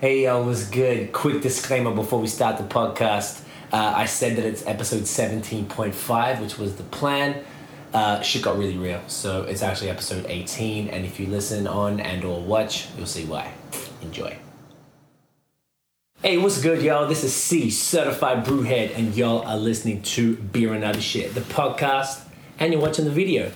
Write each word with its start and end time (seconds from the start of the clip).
Hey, 0.00 0.22
yo, 0.22 0.40
was 0.44 0.70
good? 0.70 1.12
Quick 1.12 1.42
disclaimer 1.42 1.90
before 1.90 2.20
we 2.20 2.28
start 2.28 2.56
the 2.56 2.62
podcast. 2.62 3.42
Uh, 3.72 3.94
I 3.96 4.04
said 4.04 4.36
that 4.36 4.44
it's 4.44 4.64
episode 4.64 5.02
17.5, 5.02 6.40
which 6.40 6.56
was 6.56 6.76
the 6.76 6.84
plan. 6.84 7.44
Uh, 7.92 8.20
shit 8.20 8.42
got 8.42 8.56
really 8.56 8.76
real, 8.76 9.02
so 9.08 9.42
it's 9.42 9.60
actually 9.60 9.90
episode 9.90 10.24
18. 10.28 10.86
And 10.90 11.04
if 11.04 11.18
you 11.18 11.26
listen 11.26 11.66
on 11.66 11.98
and 11.98 12.22
or 12.22 12.40
watch, 12.40 12.86
you'll 12.96 13.06
see 13.06 13.24
why. 13.24 13.52
Enjoy. 14.00 14.38
Hey, 16.22 16.38
what's 16.38 16.62
good, 16.62 16.80
y'all? 16.80 17.08
This 17.08 17.24
is 17.24 17.34
C, 17.34 17.68
certified 17.68 18.44
brewhead, 18.44 18.96
and 18.96 19.16
y'all 19.16 19.42
are 19.48 19.56
listening 19.56 20.02
to 20.02 20.36
Beer 20.36 20.74
and 20.74 20.84
Other 20.84 21.00
Shit, 21.00 21.34
the 21.34 21.40
podcast, 21.40 22.24
and 22.60 22.72
you're 22.72 22.80
watching 22.80 23.04
the 23.04 23.10
video. 23.10 23.50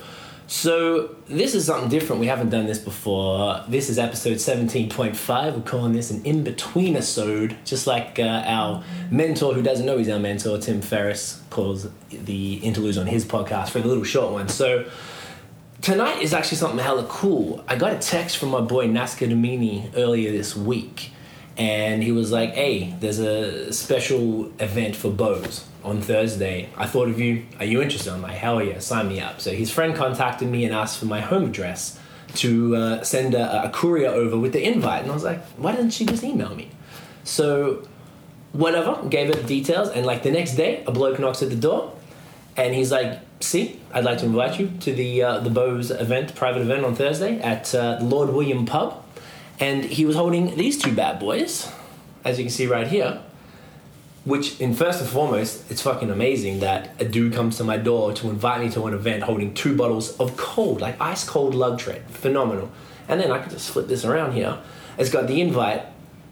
So 0.53 1.17
this 1.29 1.55
is 1.55 1.65
something 1.65 1.89
different. 1.89 2.21
We 2.21 2.27
haven't 2.27 2.51
done 2.51 2.67
this 2.67 2.79
before. 2.79 3.65
This 3.69 3.89
is 3.89 3.99
episode 3.99 4.35
17.5. 4.35 5.57
We're 5.57 5.63
calling 5.63 5.95
this 5.95 6.11
an 6.11 6.23
in-between 6.27 6.95
episode, 6.95 7.57
just 7.65 7.87
like 7.87 8.19
uh, 8.19 8.45
our 8.45 8.85
mentor 9.11 9.55
who 9.55 9.63
doesn't 9.63 9.87
know 9.87 9.97
he's 9.97 10.11
our 10.11 10.19
mentor, 10.19 10.59
Tim 10.59 10.83
Ferriss, 10.83 11.41
calls 11.49 11.89
the 12.11 12.57
interludes 12.57 12.99
on 12.99 13.07
his 13.07 13.25
podcast 13.25 13.71
for 13.71 13.81
the 13.81 13.89
little 13.89 14.05
short 14.05 14.35
one. 14.35 14.49
So 14.51 14.85
tonight 15.81 16.21
is 16.21 16.35
actually 16.35 16.59
something 16.59 16.79
hella 16.79 17.07
cool. 17.07 17.65
I 17.67 17.77
got 17.77 17.95
a 17.95 17.99
text 17.99 18.37
from 18.37 18.51
my 18.51 18.61
boy 18.61 18.89
Nasca 18.89 19.27
Domini 19.27 19.91
earlier 19.97 20.33
this 20.33 20.55
week, 20.55 21.13
and 21.57 22.03
he 22.03 22.13
was 22.13 22.33
like, 22.33 22.55
"Hey, 22.55 22.95
there's 23.01 23.19
a 23.19 23.73
special 23.73 24.47
event 24.59 24.97
for 24.97 25.11
Beau's 25.11 25.65
on 25.85 26.01
Thursday. 26.01 26.69
I 26.77 26.87
thought 26.87 27.09
of 27.09 27.21
you. 27.21 27.45
Are 27.59 27.65
you 27.65 27.83
interested?" 27.83 28.13
I'm 28.13 28.23
like, 28.23 28.33
"Hell 28.33 28.63
yeah, 28.63 28.79
sign 28.79 29.09
me 29.09 29.21
up." 29.21 29.41
So 29.41 29.53
his 29.53 29.71
friend 29.71 29.95
contacted 29.95 30.49
me 30.49 30.65
and 30.65 30.75
asked 30.75 30.99
for 30.99 31.07
my 31.07 31.21
home 31.21 31.45
address 31.45 31.99
to 32.35 32.77
uh, 32.77 33.03
send 33.03 33.35
a, 33.35 33.65
a 33.65 33.71
courier 33.71 34.09
over 34.09 34.39
with 34.39 34.53
the 34.53 34.67
invite, 34.67 35.03
and 35.03 35.11
I 35.11 35.15
was 35.15 35.25
like, 35.25 35.45
"Why 35.57 35.73
didn't 35.73 35.91
she 35.91 36.07
just 36.07 36.25
email 36.25 36.55
me?" 36.55 36.71
So 37.25 37.87
whatever, 38.53 39.07
gave 39.09 39.29
her 39.29 39.35
the 39.35 39.47
details, 39.47 39.89
and 39.89 40.07
like 40.07 40.23
the 40.23 40.31
next 40.31 40.55
day, 40.55 40.83
a 40.87 40.93
bloke 40.93 41.19
knocks 41.19 41.43
at 41.43 41.51
the 41.51 41.57
door, 41.57 41.93
and 42.57 42.75
he's 42.75 42.91
like, 42.91 43.21
"See, 43.41 43.81
I'd 43.93 44.05
like 44.05 44.19
to 44.19 44.27
invite 44.27 44.59
you 44.59 44.73
to 44.81 44.93
the 44.93 45.23
uh, 45.23 45.39
the 45.41 45.51
Beau's 45.51 45.91
event, 45.91 46.35
private 46.35 46.63
event 46.63 46.85
on 46.85 46.95
Thursday 46.95 47.41
at 47.41 47.75
uh, 47.75 47.99
Lord 48.01 48.31
William 48.31 48.65
Pub." 48.65 49.02
And 49.61 49.85
he 49.85 50.05
was 50.05 50.17
holding 50.17 50.57
these 50.57 50.81
two 50.81 50.95
bad 50.95 51.19
boys, 51.21 51.71
as 52.25 52.39
you 52.39 52.45
can 52.45 52.51
see 52.51 52.67
right 52.67 52.87
here. 52.87 53.21
Which, 54.25 54.61
in 54.61 54.75
first 54.75 55.01
and 55.01 55.09
foremost, 55.09 55.69
it's 55.69 55.83
fucking 55.83 56.09
amazing 56.09 56.61
that 56.61 56.91
a 57.01 57.05
dude 57.05 57.33
comes 57.33 57.57
to 57.57 57.65
my 57.65 57.77
door 57.77 58.13
to 58.13 58.31
invite 58.31 58.61
me 58.61 58.71
to 58.71 58.87
an 58.87 58.95
event 58.95 59.25
holding 59.25 59.53
two 59.53 59.77
bottles 59.77 60.17
of 60.19 60.37
cold, 60.37 60.81
like 60.81 61.01
ice 61.01 61.25
cold 61.25 61.57
lug 61.57 61.79
tread. 61.79 62.09
Phenomenal. 62.09 62.71
And 63.09 63.21
then 63.21 63.33
I 63.33 63.41
could 63.41 63.51
just 63.51 63.71
flip 63.71 63.89
this 63.89 64.05
around 64.05 64.33
here. 64.33 64.59
It's 64.97 65.11
got 65.11 65.27
the 65.27 65.41
invite 65.41 65.87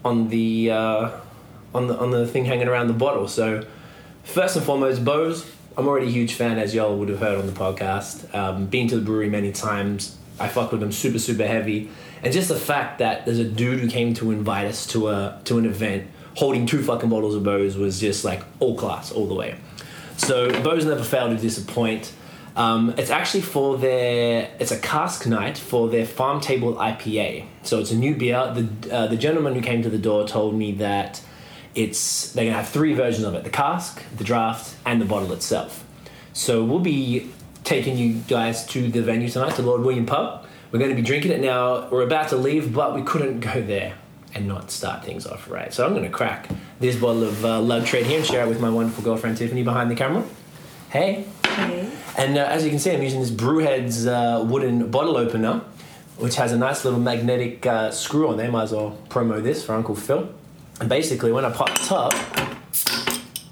on 0.05 0.29
the 0.29 0.71
uh, 0.71 1.11
on 1.75 1.87
the 1.87 1.97
on 1.97 2.11
the 2.11 2.25
thing 2.25 2.45
hanging 2.45 2.67
around 2.67 2.87
the 2.87 2.93
bottle. 2.93 3.27
So, 3.27 3.65
first 4.23 4.55
and 4.55 4.65
foremost, 4.65 5.03
Beau's. 5.03 5.45
I'm 5.77 5.87
already 5.87 6.07
a 6.07 6.11
huge 6.11 6.33
fan, 6.33 6.59
as 6.59 6.75
y'all 6.75 6.97
would 6.97 7.07
have 7.07 7.19
heard 7.19 7.39
on 7.39 7.47
the 7.47 7.53
podcast. 7.53 8.33
Um, 8.35 8.65
been 8.67 8.87
to 8.89 8.97
the 8.97 9.01
brewery 9.01 9.29
many 9.29 9.51
times. 9.53 10.17
I 10.39 10.47
fuck 10.47 10.71
with 10.71 10.81
them 10.81 10.91
super 10.91 11.19
super 11.19 11.45
heavy, 11.45 11.89
and 12.23 12.33
just 12.33 12.49
the 12.49 12.55
fact 12.55 12.99
that 12.99 13.25
there's 13.25 13.39
a 13.39 13.43
dude 13.45 13.79
who 13.79 13.89
came 13.89 14.13
to 14.15 14.31
invite 14.31 14.67
us 14.67 14.85
to 14.87 15.09
a 15.09 15.39
to 15.45 15.57
an 15.57 15.65
event 15.65 16.09
holding 16.35 16.65
two 16.65 16.81
fucking 16.81 17.09
bottles 17.09 17.35
of 17.35 17.43
Beau's 17.43 17.77
was 17.77 17.99
just 17.99 18.23
like 18.23 18.43
all 18.59 18.75
class 18.75 19.11
all 19.11 19.27
the 19.27 19.33
way. 19.33 19.55
So 20.17 20.49
Beau's 20.61 20.85
never 20.85 21.03
failed 21.03 21.35
to 21.35 21.41
disappoint. 21.41 22.13
Um, 22.55 22.93
it's 22.97 23.09
actually 23.09 23.41
for 23.41 23.77
their 23.77 24.51
it's 24.59 24.71
a 24.71 24.79
cask 24.79 25.25
night 25.25 25.57
for 25.57 25.89
their 25.89 26.05
farm 26.05 26.41
table 26.41 26.75
IPA. 26.75 27.45
So 27.63 27.79
it's 27.79 27.91
a 27.91 27.95
new 27.95 28.15
beer. 28.15 28.53
The 28.53 28.95
uh, 28.95 29.07
the 29.07 29.17
gentleman 29.17 29.55
who 29.55 29.61
came 29.61 29.81
to 29.83 29.89
the 29.89 29.97
door 29.97 30.27
told 30.27 30.55
me 30.55 30.73
that 30.73 31.21
it's 31.73 32.33
they're 32.33 32.45
gonna 32.45 32.57
have 32.57 32.69
three 32.69 32.93
versions 32.93 33.25
of 33.25 33.33
it: 33.35 33.43
the 33.43 33.49
cask, 33.49 34.01
the 34.15 34.23
draft, 34.23 34.75
and 34.85 35.01
the 35.01 35.05
bottle 35.05 35.31
itself. 35.31 35.85
So 36.33 36.63
we'll 36.63 36.79
be 36.79 37.29
taking 37.63 37.97
you 37.97 38.15
guys 38.27 38.65
to 38.67 38.89
the 38.89 39.01
venue 39.01 39.29
tonight, 39.29 39.55
to 39.55 39.61
Lord 39.61 39.81
William 39.81 40.05
Pub. 40.05 40.45
We're 40.71 40.79
going 40.79 40.91
to 40.91 40.95
be 40.95 41.01
drinking 41.01 41.31
it 41.31 41.41
now. 41.41 41.89
We're 41.89 42.03
about 42.03 42.29
to 42.29 42.37
leave, 42.37 42.73
but 42.73 42.95
we 42.95 43.01
couldn't 43.01 43.41
go 43.41 43.61
there 43.61 43.95
and 44.33 44.47
not 44.47 44.71
start 44.71 45.03
things 45.03 45.27
off 45.27 45.49
right. 45.49 45.73
So 45.73 45.85
I'm 45.85 45.91
going 45.91 46.05
to 46.05 46.09
crack 46.09 46.49
this 46.79 46.95
bottle 46.95 47.23
of 47.25 47.43
uh, 47.43 47.59
Lug 47.59 47.85
Tread 47.85 48.05
here 48.05 48.17
and 48.17 48.25
share 48.25 48.45
it 48.45 48.47
with 48.47 48.61
my 48.61 48.69
wonderful 48.69 49.03
girlfriend 49.03 49.35
Tiffany 49.35 49.63
behind 49.63 49.91
the 49.91 49.95
camera. 49.95 50.23
Hey. 50.89 51.25
Hey. 51.45 51.91
And 52.17 52.37
uh, 52.37 52.43
as 52.43 52.63
you 52.63 52.69
can 52.69 52.79
see, 52.79 52.91
I'm 52.91 53.01
using 53.01 53.19
this 53.19 53.31
Brewhead's 53.31 54.07
uh, 54.07 54.45
wooden 54.47 54.89
bottle 54.89 55.17
opener, 55.17 55.61
which 56.15 56.35
has 56.35 56.53
a 56.53 56.57
nice 56.57 56.85
little 56.85 57.01
magnetic 57.01 57.65
uh, 57.65 57.91
screw 57.91 58.29
on 58.29 58.37
there. 58.37 58.49
Might 58.49 58.63
as 58.63 58.71
well 58.71 58.97
promo 59.09 59.43
this 59.43 59.65
for 59.65 59.73
Uncle 59.73 59.95
Phil. 59.95 60.29
And 60.79 60.87
basically, 60.87 61.33
when 61.33 61.43
I 61.43 61.51
pop 61.51 61.77
the 61.77 61.85
top, 61.85 62.13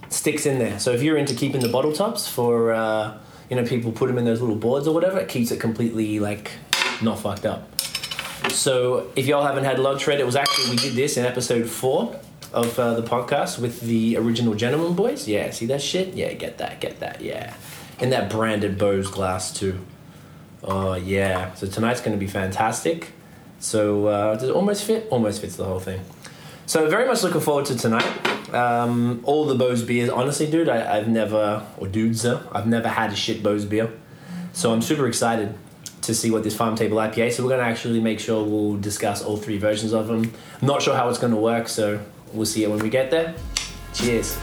it 0.03 0.13
sticks 0.13 0.45
in 0.45 0.57
there. 0.57 0.79
So 0.79 0.91
if 0.91 1.03
you're 1.03 1.17
into 1.17 1.35
keeping 1.35 1.59
the 1.59 1.69
bottle 1.69 1.91
tops 1.91 2.29
for, 2.29 2.71
uh, 2.71 3.17
you 3.49 3.57
know, 3.57 3.65
people 3.65 3.91
put 3.91 4.07
them 4.07 4.17
in 4.17 4.23
those 4.23 4.39
little 4.39 4.55
boards 4.55 4.87
or 4.87 4.93
whatever, 4.93 5.19
it 5.19 5.27
keeps 5.27 5.51
it 5.51 5.59
completely 5.59 6.19
like 6.19 6.51
not 7.01 7.19
fucked 7.19 7.45
up. 7.45 7.69
So 8.49 9.11
if 9.15 9.27
y'all 9.27 9.45
haven't 9.45 9.65
had 9.65 9.79
Lug 9.79 9.99
Tread, 9.99 10.19
it 10.19 10.25
was 10.25 10.35
actually 10.35 10.71
we 10.71 10.75
did 10.77 10.93
this 10.93 11.17
in 11.17 11.25
episode 11.25 11.69
four 11.69 12.19
of 12.53 12.79
uh, 12.79 12.95
the 12.99 13.03
podcast 13.03 13.59
with 13.59 13.81
the 13.81 14.17
original 14.17 14.55
Gentleman 14.55 14.95
Boys. 14.95 15.27
Yeah, 15.27 15.51
see 15.51 15.65
that 15.67 15.81
shit? 15.81 16.13
Yeah, 16.13 16.33
get 16.33 16.57
that, 16.57 16.79
get 16.79 16.99
that. 16.99 17.21
Yeah, 17.21 17.53
And 17.99 18.11
that 18.11 18.29
branded 18.29 18.77
Beau's 18.77 19.07
glass 19.07 19.53
too. 19.53 19.79
Oh 20.63 20.95
yeah. 20.95 21.53
So 21.55 21.67
tonight's 21.67 22.01
going 22.01 22.13
to 22.13 22.19
be 22.19 22.27
fantastic. 22.31 23.11
So 23.59 24.07
uh, 24.07 24.33
does 24.35 24.49
it 24.49 24.51
almost 24.51 24.83
fit? 24.83 25.07
Almost 25.11 25.41
fits 25.41 25.55
the 25.55 25.65
whole 25.65 25.79
thing. 25.79 26.01
So 26.65 26.89
very 26.89 27.07
much 27.07 27.23
looking 27.23 27.41
forward 27.41 27.65
to 27.65 27.77
tonight. 27.77 28.53
Um, 28.53 29.21
all 29.23 29.45
the 29.45 29.55
Beau's 29.55 29.83
beers, 29.83 30.09
honestly, 30.09 30.49
dude, 30.49 30.69
I, 30.69 30.97
I've 30.97 31.07
never 31.07 31.65
or 31.77 31.87
dudes, 31.87 32.25
uh, 32.25 32.47
I've 32.51 32.67
never 32.67 32.87
had 32.87 33.11
a 33.11 33.15
shit 33.15 33.43
Beau's 33.43 33.65
beer. 33.65 33.91
So 34.53 34.71
I'm 34.73 34.81
super 34.81 35.07
excited 35.07 35.55
to 36.09 36.15
see 36.15 36.31
what 36.31 36.43
this 36.43 36.55
farm 36.55 36.75
table 36.75 36.97
IPA. 36.97 37.31
So 37.31 37.43
we're 37.43 37.49
going 37.49 37.61
to 37.61 37.69
actually 37.69 37.99
make 37.99 38.19
sure 38.19 38.43
we'll 38.43 38.77
discuss 38.77 39.23
all 39.23 39.37
three 39.37 39.59
versions 39.59 39.93
of 39.93 40.07
them. 40.07 40.33
I'm 40.59 40.67
not 40.67 40.81
sure 40.81 40.95
how 40.95 41.07
it's 41.07 41.19
going 41.19 41.33
to 41.33 41.39
work, 41.39 41.69
so 41.69 42.01
we'll 42.33 42.47
see 42.47 42.63
it 42.63 42.69
when 42.69 42.79
we 42.79 42.89
get 42.89 43.11
there. 43.11 43.35
Cheers. 43.93 44.35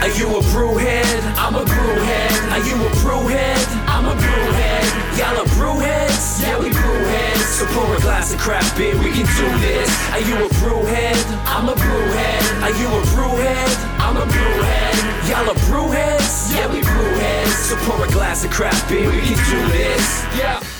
Are 0.00 0.12
you 0.16 0.26
a 0.32 0.40
brewhead? 0.56 1.20
I'm 1.36 1.54
a 1.54 1.64
brewhead. 1.68 2.32
Are 2.48 2.64
you 2.64 2.76
a 2.80 2.90
brewhead? 3.04 3.66
I'm 3.84 4.06
a 4.06 4.16
brewhead. 4.16 5.18
Y'all 5.18 5.36
are 5.36 5.50
brewheads? 5.60 6.40
Yeah, 6.40 6.58
we 6.60 6.70
brewheads. 6.70 7.44
So 7.60 7.66
pour 7.66 7.94
a 7.94 8.00
glass 8.00 8.32
of 8.32 8.40
craft 8.40 8.74
beer, 8.78 8.96
we 8.96 9.10
can 9.12 9.26
do 9.36 9.48
this. 9.60 9.90
Are 10.12 10.20
you 10.20 10.46
a 10.46 10.48
brewhead? 10.60 11.20
I'm 11.44 11.68
a 11.68 11.74
brewhead. 11.74 12.62
Are 12.62 12.72
you 12.80 12.88
a 12.88 13.02
brewhead? 13.12 13.76
I'm 14.00 14.16
a 14.16 14.24
brewhead. 14.24 15.07
Y'all 15.28 15.50
are 15.50 15.54
brewheads? 15.68 16.54
Yeah, 16.54 16.72
we 16.72 16.80
brewheads. 16.80 17.48
So 17.68 17.76
pour 17.84 18.02
a 18.02 18.08
glass 18.10 18.46
of 18.46 18.50
craft 18.50 18.88
beer, 18.88 19.10
we 19.10 19.20
can 19.20 19.36
do 19.50 19.72
this. 19.72 20.24
Yeah. 20.38 20.77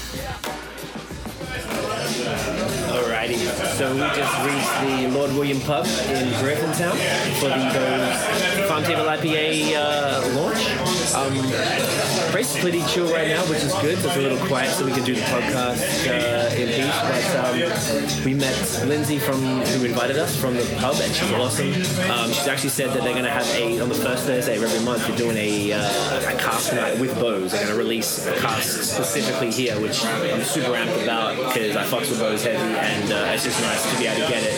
Alrighty, 3.29 3.77
so 3.77 3.93
we 3.93 4.01
just 4.17 4.43
reached 4.43 4.81
the 4.81 5.19
Lord 5.19 5.31
William 5.35 5.61
Pub 5.61 5.85
in 5.85 6.29
Griffintown 6.41 6.97
for 7.39 7.49
the 7.49 8.65
Farm 8.67 8.83
Table 8.85 9.05
IPA 9.05 9.75
uh, 9.77 10.35
launch. 10.35 11.15
Um, 11.15 12.09
is 12.49 12.61
pretty 12.61 12.83
chill 12.85 13.11
right 13.13 13.29
now, 13.29 13.43
which 13.49 13.63
is 13.63 13.73
good. 13.75 13.99
It's 13.99 14.17
a 14.17 14.21
little 14.21 14.39
quiet, 14.47 14.71
so 14.71 14.85
we 14.85 14.93
can 14.93 15.05
do 15.05 15.15
the 15.15 15.21
podcast 15.23 16.09
uh, 16.09 16.55
in 16.55 16.69
peace. 16.69 16.99
But 17.03 17.37
um, 17.45 18.25
we 18.25 18.35
met 18.35 18.57
Lindsay 18.87 19.19
from 19.19 19.41
who 19.41 19.85
invited 19.85 20.17
us 20.17 20.37
from 20.37 20.55
the 20.55 20.65
pub, 20.79 20.97
and 21.01 21.15
she's 21.15 21.33
awesome. 21.33 21.73
Um, 22.11 22.31
she's 22.33 22.47
actually 22.47 22.71
said 22.71 22.91
that 22.91 23.03
they're 23.03 23.13
going 23.13 23.25
to 23.25 23.31
have 23.31 23.47
a 23.55 23.81
on 23.81 23.89
the 23.89 23.95
first 23.95 24.25
Thursday 24.25 24.57
of 24.57 24.63
every 24.63 24.85
month. 24.85 25.07
They're 25.07 25.17
doing 25.17 25.37
a, 25.37 25.73
uh, 25.73 26.33
a 26.33 26.39
cask 26.39 26.73
night 26.73 26.99
with 26.99 27.15
Beau's. 27.19 27.53
They're 27.53 27.65
going 27.65 27.75
to 27.75 27.79
release 27.79 28.25
cask 28.41 28.83
specifically 28.83 29.51
here, 29.51 29.79
which 29.81 30.05
I'm 30.05 30.43
super 30.43 30.73
amped 30.73 31.03
about 31.03 31.37
because 31.37 31.77
I 31.77 31.85
fucks 31.85 32.11
with 32.11 32.21
Beau's 32.21 32.45
heavy, 32.45 32.57
and 32.59 33.13
uh, 33.13 33.18
it's 33.27 33.45
just 33.45 33.61
nice 33.61 33.91
to 33.91 33.99
be 33.99 34.07
able 34.07 34.27
to 34.27 34.33
get 34.33 34.43
it 34.43 34.55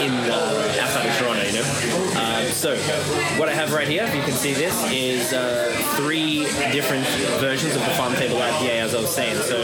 in 0.00 0.12
uh, 0.30 0.78
outside 0.80 1.06
of 1.06 1.16
Toronto, 1.16 1.42
you 1.44 1.52
know. 1.52 1.66
Um, 2.18 2.50
so 2.52 2.76
what 3.38 3.48
I 3.48 3.54
have 3.54 3.72
right 3.72 3.88
here, 3.88 4.04
if 4.04 4.14
you 4.14 4.22
can 4.22 4.32
see 4.32 4.54
this, 4.54 4.74
is 4.90 5.32
uh, 5.32 5.70
three 5.96 6.44
different 6.72 7.06
versions 7.40 7.74
of 7.76 7.82
the 7.82 7.90
farm 7.90 8.14
table 8.14 8.36
IPA, 8.36 8.80
as 8.80 8.94
I 8.94 9.00
was 9.00 9.14
saying. 9.14 9.36
So 9.42 9.56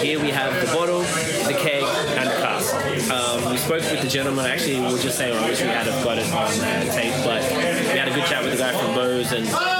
here 0.00 0.20
we 0.20 0.30
have 0.30 0.54
the 0.64 0.72
bottle, 0.72 1.00
the 1.00 1.56
keg, 1.58 1.82
and 1.82 2.28
the 2.28 2.34
cask. 2.34 2.74
Um, 3.10 3.50
we 3.50 3.56
spoke 3.56 3.82
with 3.82 4.02
the 4.02 4.08
gentleman. 4.08 4.46
Actually, 4.46 4.80
we 4.80 4.92
were 4.92 4.98
just 4.98 5.16
saying 5.18 5.36
I 5.36 5.48
wish 5.48 5.60
we 5.60 5.68
had 5.68 5.86
got 6.04 6.18
it 6.18 6.32
on 6.32 6.48
uh, 6.48 6.92
tape, 6.92 7.14
but 7.24 7.42
we 7.42 7.98
had 7.98 8.08
a 8.08 8.14
good 8.14 8.26
chat 8.26 8.42
with 8.42 8.52
the 8.52 8.58
guy 8.58 8.72
from 8.72 8.94
Beau's 8.94 9.32
and. 9.32 9.77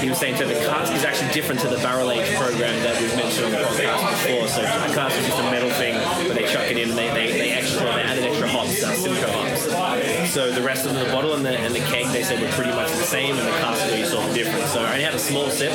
He 0.00 0.08
was 0.08 0.18
saying 0.18 0.36
that 0.36 0.48
the 0.48 0.54
cask 0.54 0.92
is 0.92 1.04
actually 1.04 1.32
different 1.32 1.60
to 1.62 1.68
the 1.68 1.76
barrel 1.78 2.10
age 2.10 2.28
program 2.36 2.82
that 2.82 3.00
we've 3.00 3.14
mentioned 3.16 3.46
on 3.46 3.52
the 3.52 3.58
podcast 3.58 4.10
before. 4.10 4.48
So 4.48 4.62
the 4.62 4.94
cask 4.94 5.18
is 5.18 5.26
just 5.26 5.38
a 5.38 5.50
metal 5.50 5.70
thing 5.70 5.94
where 6.26 6.34
they 6.34 6.46
chuck 6.46 6.70
it 6.70 6.78
in 6.78 6.90
and 6.90 6.98
they, 6.98 7.08
they, 7.10 7.32
they 7.32 7.50
extra 7.52 7.84
they 7.84 8.02
added 8.02 8.24
extra 8.24 8.48
hops, 8.48 8.82
uh, 8.82 8.92
Simcoe 8.94 9.30
hops. 9.30 10.32
So 10.32 10.50
the 10.50 10.62
rest 10.62 10.86
of 10.86 10.94
the 10.94 11.04
bottle 11.06 11.34
and 11.34 11.44
the 11.44 11.56
and 11.58 11.74
the 11.74 11.80
keg 11.80 12.06
they 12.12 12.22
said 12.22 12.40
were 12.40 12.50
pretty 12.52 12.72
much 12.72 12.90
the 12.90 13.04
same, 13.04 13.36
and 13.36 13.46
the 13.46 13.52
cask 13.52 13.84
we 13.92 14.04
saw 14.04 14.20
different. 14.32 14.66
So 14.68 14.80
I 14.80 14.92
only 14.92 15.04
had 15.04 15.14
a 15.14 15.18
small 15.18 15.50
sip. 15.50 15.72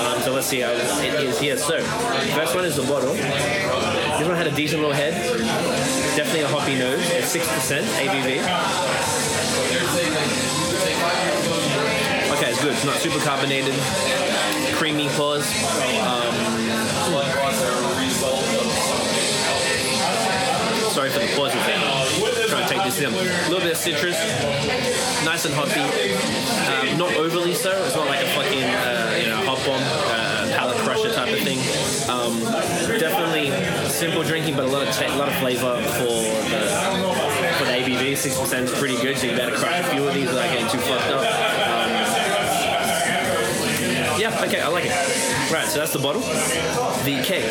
Um, 0.00 0.20
so 0.22 0.32
let's 0.32 0.46
see 0.46 0.60
how 0.60 0.70
it 0.70 1.24
is 1.24 1.38
here. 1.38 1.56
So 1.56 1.80
first 2.34 2.54
one 2.54 2.64
is 2.64 2.76
the 2.76 2.82
bottle. 2.82 3.14
This 3.14 4.26
one 4.26 4.36
had 4.36 4.46
a 4.46 4.54
decent 4.54 4.80
little 4.80 4.94
head. 4.94 5.14
Definitely 6.16 6.42
a 6.42 6.48
hoppy 6.48 6.78
nose. 6.78 7.00
It's 7.10 7.28
six 7.28 7.46
percent 7.52 7.86
ABV. 7.86 9.17
It's 12.58 12.64
good. 12.64 12.74
It's 12.74 12.84
not 12.84 12.96
super 12.96 13.18
carbonated. 13.24 13.74
Creamy 14.74 15.08
pause. 15.10 15.46
Um, 16.02 16.34
sorry 20.90 21.10
for 21.10 21.20
the 21.20 21.28
pause 21.36 21.54
with 21.54 21.66
that. 21.66 22.48
Trying 22.48 22.66
to 22.66 22.74
take 22.74 22.84
this 22.84 23.00
in. 23.00 23.14
A 23.14 23.48
little 23.48 23.60
bit 23.60 23.72
of 23.72 23.76
citrus. 23.76 24.18
Nice 25.24 25.44
and 25.44 25.54
hoppy. 25.54 25.80
Um, 26.90 26.98
not 26.98 27.14
overly 27.14 27.54
so. 27.54 27.70
It's 27.84 27.94
not 27.94 28.06
like 28.06 28.24
a 28.24 28.28
fucking 28.30 28.64
uh, 28.64 29.18
you 29.20 29.28
know 29.28 29.36
hop 29.46 29.58
bomb, 29.64 29.80
uh, 30.10 30.50
palate 30.56 30.78
crusher 30.78 31.12
type 31.12 31.32
of 31.32 31.38
thing. 31.40 31.58
Um, 32.10 32.40
definitely 32.98 33.50
simple 33.88 34.24
drinking, 34.24 34.56
but 34.56 34.64
a 34.64 34.68
lot 34.68 34.82
of 34.82 34.88
a 34.88 35.16
lot 35.16 35.28
of 35.28 35.34
flavor 35.36 35.76
for 35.98 36.24
the 36.50 37.54
for 37.58 37.64
the 37.64 37.72
ABV. 37.72 38.16
Six 38.16 38.38
percent 38.38 38.64
is 38.64 38.76
pretty 38.76 38.96
good, 38.96 39.16
so 39.16 39.28
you 39.28 39.36
better 39.36 39.54
crush 39.54 39.78
a 39.78 39.84
few 39.90 40.08
of 40.08 40.14
these 40.14 40.26
without 40.26 40.50
getting 40.50 40.68
too 40.68 40.78
fucked 40.78 41.10
up. 41.12 41.47
Yeah, 44.18 44.34
okay, 44.44 44.60
I 44.60 44.66
like 44.66 44.84
it. 44.84 44.90
Right, 45.52 45.68
so 45.68 45.78
that's 45.78 45.92
the 45.92 46.00
bottle. 46.00 46.20
The 46.20 47.22
keg. 47.22 47.44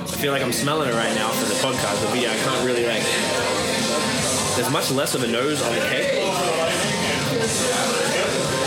I 0.00 0.16
feel 0.16 0.30
like 0.30 0.42
I'm 0.42 0.52
smelling 0.52 0.88
it 0.88 0.94
right 0.94 1.12
now 1.16 1.28
for 1.30 1.46
the 1.46 1.54
podcast, 1.56 2.08
but 2.08 2.20
yeah, 2.20 2.30
I 2.30 2.36
can't 2.36 2.64
really 2.64 2.86
like. 2.86 3.02
There's 4.54 4.70
much 4.70 4.92
less 4.92 5.16
of 5.16 5.24
a 5.24 5.26
nose 5.26 5.60
on 5.60 5.74
the 5.74 5.80
cake. 5.80 6.22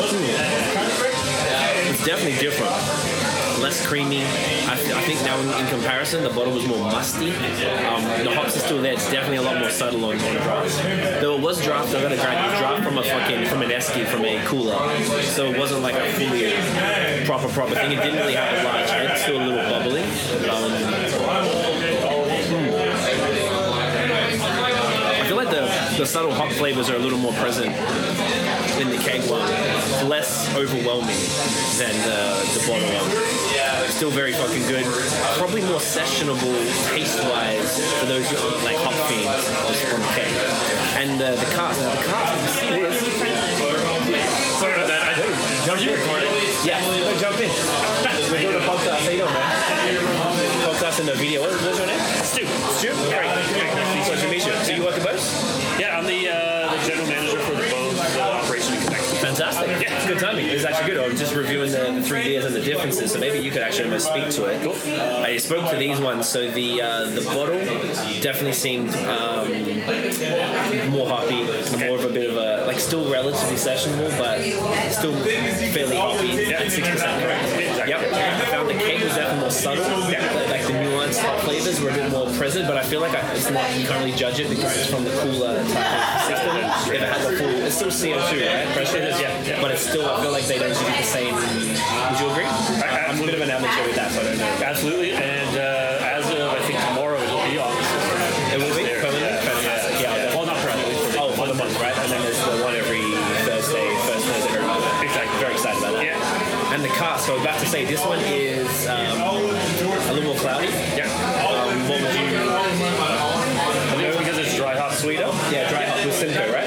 Hmm. 0.04 0.24
It's 1.90 2.06
definitely 2.06 2.38
different. 2.40 3.17
Less 3.62 3.86
creamy. 3.88 4.22
I, 4.22 4.76
th- 4.76 4.94
I 4.94 5.02
think 5.02 5.22
now 5.24 5.38
in, 5.40 5.50
in 5.50 5.68
comparison, 5.70 6.24
the 6.24 6.30
bottle 6.30 6.54
was 6.54 6.66
more 6.68 6.78
musty. 6.78 7.32
Um, 7.32 8.04
the 8.24 8.32
hops 8.34 8.56
are 8.56 8.60
still 8.60 8.82
there. 8.82 8.94
It's 8.94 9.10
definitely 9.12 9.38
a 9.38 9.42
lot 9.42 9.58
more 9.60 9.70
subtle 9.72 10.06
on, 10.06 10.14
on 10.20 10.34
draft. 10.36 10.78
Though 11.22 11.36
it 11.38 11.42
was 11.42 11.62
draft, 11.62 11.94
I 11.96 12.02
got 12.04 12.12
a 12.12 12.16
draft, 12.16 12.60
draft 12.60 12.84
from 12.84 12.98
a 13.00 13.04
fucking 13.04 13.46
from 13.48 13.64
an 13.64 13.70
esky 13.70 14.06
from 14.06 14.24
a 14.26 14.44
cooler, 14.46 14.78
so 15.24 15.48
it 15.48 15.58
wasn't 15.58 15.82
like 15.82 15.96
a 15.96 16.06
fully 16.14 16.54
proper 17.26 17.48
proper 17.50 17.74
thing. 17.76 17.92
It 17.94 18.02
didn't 18.04 18.20
really 18.20 18.36
have 18.36 18.60
a 18.60 18.64
large 18.64 18.90
head. 18.90 19.18
Still 19.18 19.38
a 19.38 19.44
little 19.44 19.70
bubbly. 19.70 20.04
Um, 20.48 20.72
I 25.10 25.24
feel 25.28 25.36
like 25.36 25.50
the, 25.50 25.68
the 25.98 26.06
subtle 26.06 26.32
hop 26.34 26.52
flavors 26.54 26.90
are 26.90 26.96
a 26.96 27.00
little 27.00 27.20
more 27.20 27.34
present 27.34 27.76
in 28.80 28.90
the 28.90 28.98
keg 28.98 29.22
one, 29.30 29.42
less 30.08 30.48
overwhelming 30.56 31.18
than 31.78 31.96
the, 32.06 32.44
the 32.54 32.60
bottle 32.68 32.88
one. 32.94 33.47
Still 33.98 34.12
very 34.12 34.32
fucking 34.32 34.62
good. 34.70 34.86
Probably 35.42 35.62
more 35.66 35.82
sessionable 35.82 36.54
taste-wise 36.94 37.82
for 37.98 38.06
those 38.06 38.30
who 38.30 38.38
are 38.38 38.62
like 38.62 38.78
hop 38.78 38.94
fiends 39.10 39.42
just 39.74 39.90
from 39.90 40.06
the 40.06 40.12
keg. 40.14 40.30
And 41.02 41.18
uh, 41.18 41.34
the 41.34 41.50
cast, 41.58 41.82
the 41.82 41.90
cast, 42.06 42.62
you 42.62 42.62
see 42.62 42.70
this? 42.78 42.94
Sorry 44.62 44.78
about 44.78 44.86
that. 44.86 45.02
I, 45.02 45.18
are 45.18 45.82
you 45.82 45.98
recording? 45.98 46.30
Yeah, 46.62 46.78
no, 46.86 47.10
jump 47.18 47.42
in. 47.42 47.50
We're 48.30 48.46
doing 48.46 48.62
a 48.62 48.66
podcast. 48.70 49.02
How 49.02 49.10
you 49.10 49.26
doing, 49.26 49.34
man? 49.34 49.50
Podcast 50.62 51.00
and 51.00 51.10
the 51.10 51.16
video. 51.18 51.42
What, 51.42 51.58
what's 51.58 51.82
your 51.82 51.90
name? 51.90 51.98
Stu. 52.22 52.46
Stu. 52.78 52.94
Great. 53.10 53.26
Nice 53.26 54.22
to 54.22 54.30
meet 54.30 54.46
you. 54.46 54.54
So 54.62 54.78
you 54.78 54.86
work 54.86 54.94
at 54.94 55.02
Beau's? 55.10 55.26
Yeah, 55.82 55.98
I'm 55.98 56.06
the, 56.06 56.30
uh, 56.30 56.70
the 56.70 56.86
general 56.86 57.08
manager 57.10 57.40
for 57.42 57.58
the 57.58 57.66
Beau's 57.66 57.87
it's 59.98 60.08
good 60.08 60.20
timing. 60.20 60.48
It's 60.48 60.64
actually 60.64 60.92
good. 60.92 61.04
I 61.04 61.08
was 61.08 61.20
just 61.20 61.36
reviewing 61.36 61.72
the, 61.72 61.92
the 61.92 62.02
three 62.02 62.24
beers 62.24 62.46
and 62.46 62.56
the 62.56 62.62
differences, 62.62 63.12
so 63.12 63.20
maybe 63.20 63.40
you 63.40 63.52
could 63.52 63.62
actually 63.62 63.86
almost 63.86 64.08
speak 64.08 64.30
to 64.30 64.46
it. 64.46 64.62
Cool. 64.64 64.76
I 65.24 65.38
spoke 65.38 65.70
to 65.72 65.78
these 65.78 66.00
ones. 66.00 66.28
So 66.28 66.50
the 66.50 66.82
uh, 66.82 67.10
the 67.10 67.22
bottle 67.22 67.60
definitely 68.22 68.54
seemed 68.54 68.94
um, 69.08 69.48
more 70.92 71.08
hoppy, 71.08 71.44
more 71.78 71.98
of 71.98 72.06
a 72.06 72.10
bit 72.14 72.30
of 72.30 72.38
a 72.38 72.66
like 72.66 72.80
still 72.80 73.12
relatively 73.12 73.56
sessionable, 73.58 74.10
but 74.18 74.42
still 74.92 75.14
fairly 75.74 75.98
hoppy. 75.98 76.28
Yeah, 76.28 76.68
six 76.70 76.88
percent 76.88 77.22
correct. 77.22 77.44
Exactly. 77.54 77.90
Yep. 77.90 78.14
I 78.14 78.46
found 78.46 78.70
the 78.70 78.74
cake 78.74 79.04
was 79.04 79.16
definitely 79.16 79.42
more 79.42 79.52
subtle. 79.52 79.84
Like 79.84 80.47
the 81.16 81.42
flavors 81.44 81.80
were 81.82 81.90
a 81.90 81.94
bit 81.94 82.12
more 82.12 82.28
present, 82.34 82.68
but 82.68 82.78
I 82.78 82.84
feel 82.84 83.02
like 83.02 83.14
I, 83.16 83.22
it's 83.34 83.50
not 83.50 83.64
you 83.78 83.88
can't 83.88 84.00
really 84.04 84.16
judge 84.18 84.40
it 84.40 84.50
because 84.50 84.76
it's 84.78 84.90
from 84.90 85.04
the 85.04 85.12
cooler 85.22 85.56
type 85.74 85.88
of 85.88 86.22
system. 86.28 86.58
If 86.58 86.92
it 86.94 87.02
had 87.02 87.22
the 87.22 87.38
full, 87.38 87.50
it's 87.66 87.76
still 87.76 87.90
CO2, 87.92 88.18
right? 88.46 88.68
Pressure. 88.76 89.00
Yeah, 89.00 89.44
yeah. 89.44 89.62
But 89.62 89.72
it's 89.72 89.82
still, 89.88 90.06
I 90.08 90.22
feel 90.22 90.32
like 90.32 90.46
they 90.46 90.60
don't 90.60 90.70
give 90.74 90.82
you 90.90 90.98
the 90.98 91.04
same. 91.04 91.34
Would 91.36 92.20
you 92.20 92.30
agree? 92.32 92.46
I- 92.46 93.06
I'm 93.08 93.22
a 93.22 93.26
bit 93.26 93.36
of 93.36 93.42
an 93.42 93.50
amateur 93.50 93.84
with 93.88 93.96
that, 93.96 94.12
so 94.12 94.22
I 94.22 94.24
don't 94.26 94.38
know. 94.38 94.66
Absolutely. 94.66 95.12
And 95.14 95.58
uh, 95.58 96.04
as 96.18 96.26
of, 96.30 96.38
I 96.52 96.60
think, 96.68 96.80
tomorrow, 96.92 97.20
it'll 97.22 97.44
be 97.50 97.58
on. 97.58 97.72
It 98.54 98.60
will 98.60 98.76
be 98.76 98.84
There. 98.84 99.02
permanent. 99.02 99.24
Yeah. 99.24 99.42
Fantastic. 99.48 100.02
Yeah. 100.02 100.16
Yeah. 100.16 100.36
Well, 100.36 100.46
not 100.46 100.58
permanently. 100.60 100.96
For 100.96 101.12
the 101.12 101.20
Oh, 101.20 101.32
for 101.34 101.48
the 101.48 101.54
month, 101.56 101.74
right? 101.82 101.96
And 101.98 102.12
then 102.12 102.22
there's 102.22 102.40
the 102.44 102.64
one 102.64 102.76
every 102.76 103.02
Thursday, 103.48 103.88
first 104.06 104.26
Thursday 104.28 104.54
every 104.60 104.68
month. 104.68 104.86
Exactly. 105.04 105.40
Very 105.40 105.54
excited 105.54 105.80
about 105.80 105.94
that. 105.98 106.06
Yeah. 106.06 106.74
And 106.74 106.84
the 106.84 106.90
cast, 106.94 107.26
so 107.26 107.34
I 107.34 107.36
was 107.38 107.44
about 107.46 107.60
to 107.60 107.66
say, 107.66 107.86
this 107.86 108.04
one 108.06 108.20
is 108.22 108.68
um, 108.88 109.18
a 109.24 109.77
little 110.20 110.34
more 110.34 110.42
cloudy. 110.42 110.68
Yeah. 110.68 111.06
Um, 111.46 111.88
what 111.90 112.02
would 112.02 112.14
you? 112.16 112.22
I 112.50 113.96
think 113.96 114.08
it's 114.10 114.18
because 114.18 114.38
it's 114.40 114.56
dry 114.56 114.76
hop 114.76 114.94
sweeter. 114.94 115.30
Yeah, 115.52 115.70
dry 115.70 115.84
hop 115.86 116.06
with 116.06 116.16
Simcoe, 116.16 116.52
right? 116.52 116.67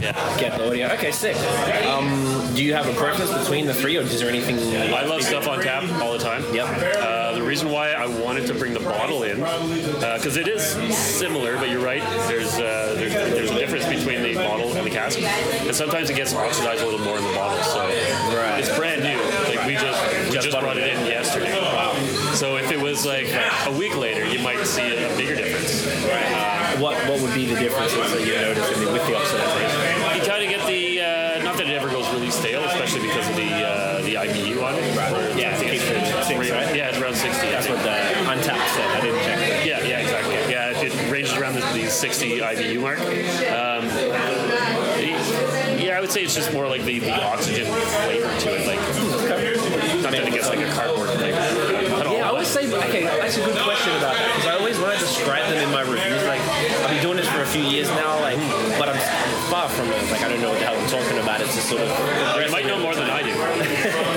Yeah. 0.00 0.38
get 0.38 0.58
the 0.58 0.66
audio. 0.66 0.88
Okay, 0.94 1.10
sick. 1.12 1.36
Um, 1.86 2.54
do 2.54 2.62
you 2.64 2.74
have 2.74 2.86
a 2.88 2.92
preference 2.94 3.32
between 3.32 3.66
the 3.66 3.74
three, 3.74 3.96
or 3.96 4.02
is 4.02 4.18
there 4.20 4.28
anything? 4.28 4.58
I 4.94 5.04
love 5.04 5.22
stuff 5.22 5.46
on 5.48 5.60
tap 5.60 5.84
all 6.02 6.12
the 6.12 6.18
time. 6.18 6.42
Yep. 6.54 6.66
Uh, 7.00 7.34
the 7.34 7.42
reason 7.42 7.70
why 7.70 7.90
I 7.92 8.06
wanted 8.06 8.46
to 8.46 8.54
bring 8.54 8.72
the 8.74 8.80
bottle 8.80 9.22
in, 9.24 9.38
because 9.40 10.36
it 10.36 10.48
is 10.48 10.62
similar, 10.96 11.56
but 11.56 11.68
you're 11.70 11.84
right. 11.84 12.02
There's, 12.28 12.54
uh, 12.58 12.94
there's 12.96 13.12
there's 13.12 13.50
a 13.50 13.54
difference 13.58 13.86
between 13.86 14.22
the 14.22 14.34
bottle 14.34 14.72
and 14.76 14.86
the 14.86 14.90
cask, 14.90 15.18
and 15.20 15.74
sometimes 15.74 16.10
it 16.10 16.16
gets 16.16 16.34
oxidized 16.34 16.82
a 16.82 16.84
little 16.86 17.00
more 17.04 17.18
in 17.18 17.24
the 17.24 17.32
bottle. 17.34 17.62
So 17.64 17.80
Right. 17.84 18.58
it's 18.60 18.74
brand 18.76 19.02
new. 19.02 19.18
Like 19.54 19.66
we 19.66 19.74
just 19.74 20.00
we 20.28 20.32
Just 20.34 20.46
just, 20.48 20.60
brought 20.60 20.76
it 20.76 20.88
in 20.88 21.06
yesterday. 21.06 21.52
Wow. 21.60 21.94
So 22.34 22.56
if 22.56 22.70
it 22.72 22.80
was 22.80 23.04
like 23.06 23.26
a 23.66 23.72
week 23.72 23.96
later, 23.96 24.24
you 24.26 24.38
might 24.40 24.64
see 24.66 24.82
a, 24.96 25.14
bigger 25.16 25.34
difference. 25.36 25.86
Right. 26.06 26.78
What 26.80 26.96
What 27.08 27.20
would 27.20 27.34
be 27.34 27.46
the 27.46 27.58
differences 27.58 28.12
that 28.12 28.26
you 28.26 28.34
notice 28.34 28.70
in 28.76 28.84
the, 28.84 28.92
with 28.92 29.06
the 29.06 29.12
oxidization? 29.12 29.83
60 42.04 42.36
IBU 42.36 42.80
mark. 42.82 43.00
Um, 43.00 43.88
yeah, 45.80 45.96
I 45.96 46.00
would 46.02 46.12
say 46.12 46.22
it's 46.22 46.34
just 46.34 46.52
more 46.52 46.68
like 46.68 46.84
the, 46.84 46.98
the 46.98 47.16
oxygen 47.24 47.64
flavor 47.64 48.28
to 48.28 48.48
it. 48.52 48.66
Like, 48.68 48.78
not 50.04 50.12
that 50.12 50.28
it 50.28 50.34
gets 50.34 50.50
like 50.50 50.60
a 50.60 50.70
cardboard 50.72 51.08
flavor 51.16 51.38
at 51.40 52.06
all. 52.06 52.12
Yeah, 52.12 52.26
I 52.26 52.28
always 52.28 52.46
say, 52.46 52.68
okay, 52.68 53.04
that's 53.04 53.38
a 53.38 53.40
good 53.40 53.56
question 53.56 53.96
about 53.96 54.20
that 54.20 54.36
because 54.36 54.50
I 54.50 54.58
always 54.58 54.78
when 54.78 54.92
to 54.92 55.00
describe 55.00 55.48
them 55.48 55.64
in 55.64 55.72
my 55.72 55.80
reviews, 55.80 56.22
like 56.28 56.42
I've 56.84 56.90
been 56.90 57.00
doing 57.00 57.16
this 57.16 57.28
for 57.28 57.40
a 57.40 57.46
few 57.46 57.64
years 57.64 57.88
now, 57.88 58.20
like, 58.20 58.36
but 58.76 58.90
I'm 58.90 59.00
far 59.48 59.70
from 59.70 59.88
it. 59.88 60.04
Like 60.12 60.20
I 60.20 60.28
don't 60.28 60.42
know 60.42 60.50
what 60.50 60.60
the 60.60 60.66
hell 60.66 60.76
I'm 60.76 60.90
talking 60.92 61.16
about. 61.16 61.40
It's 61.40 61.56
just 61.56 61.70
sort 61.70 61.80
of. 61.80 61.88
you 61.88 62.52
might 62.52 62.66
know 62.66 62.78
more 62.80 62.94
than 62.94 63.08
I 63.08 63.22
do. 63.24 63.32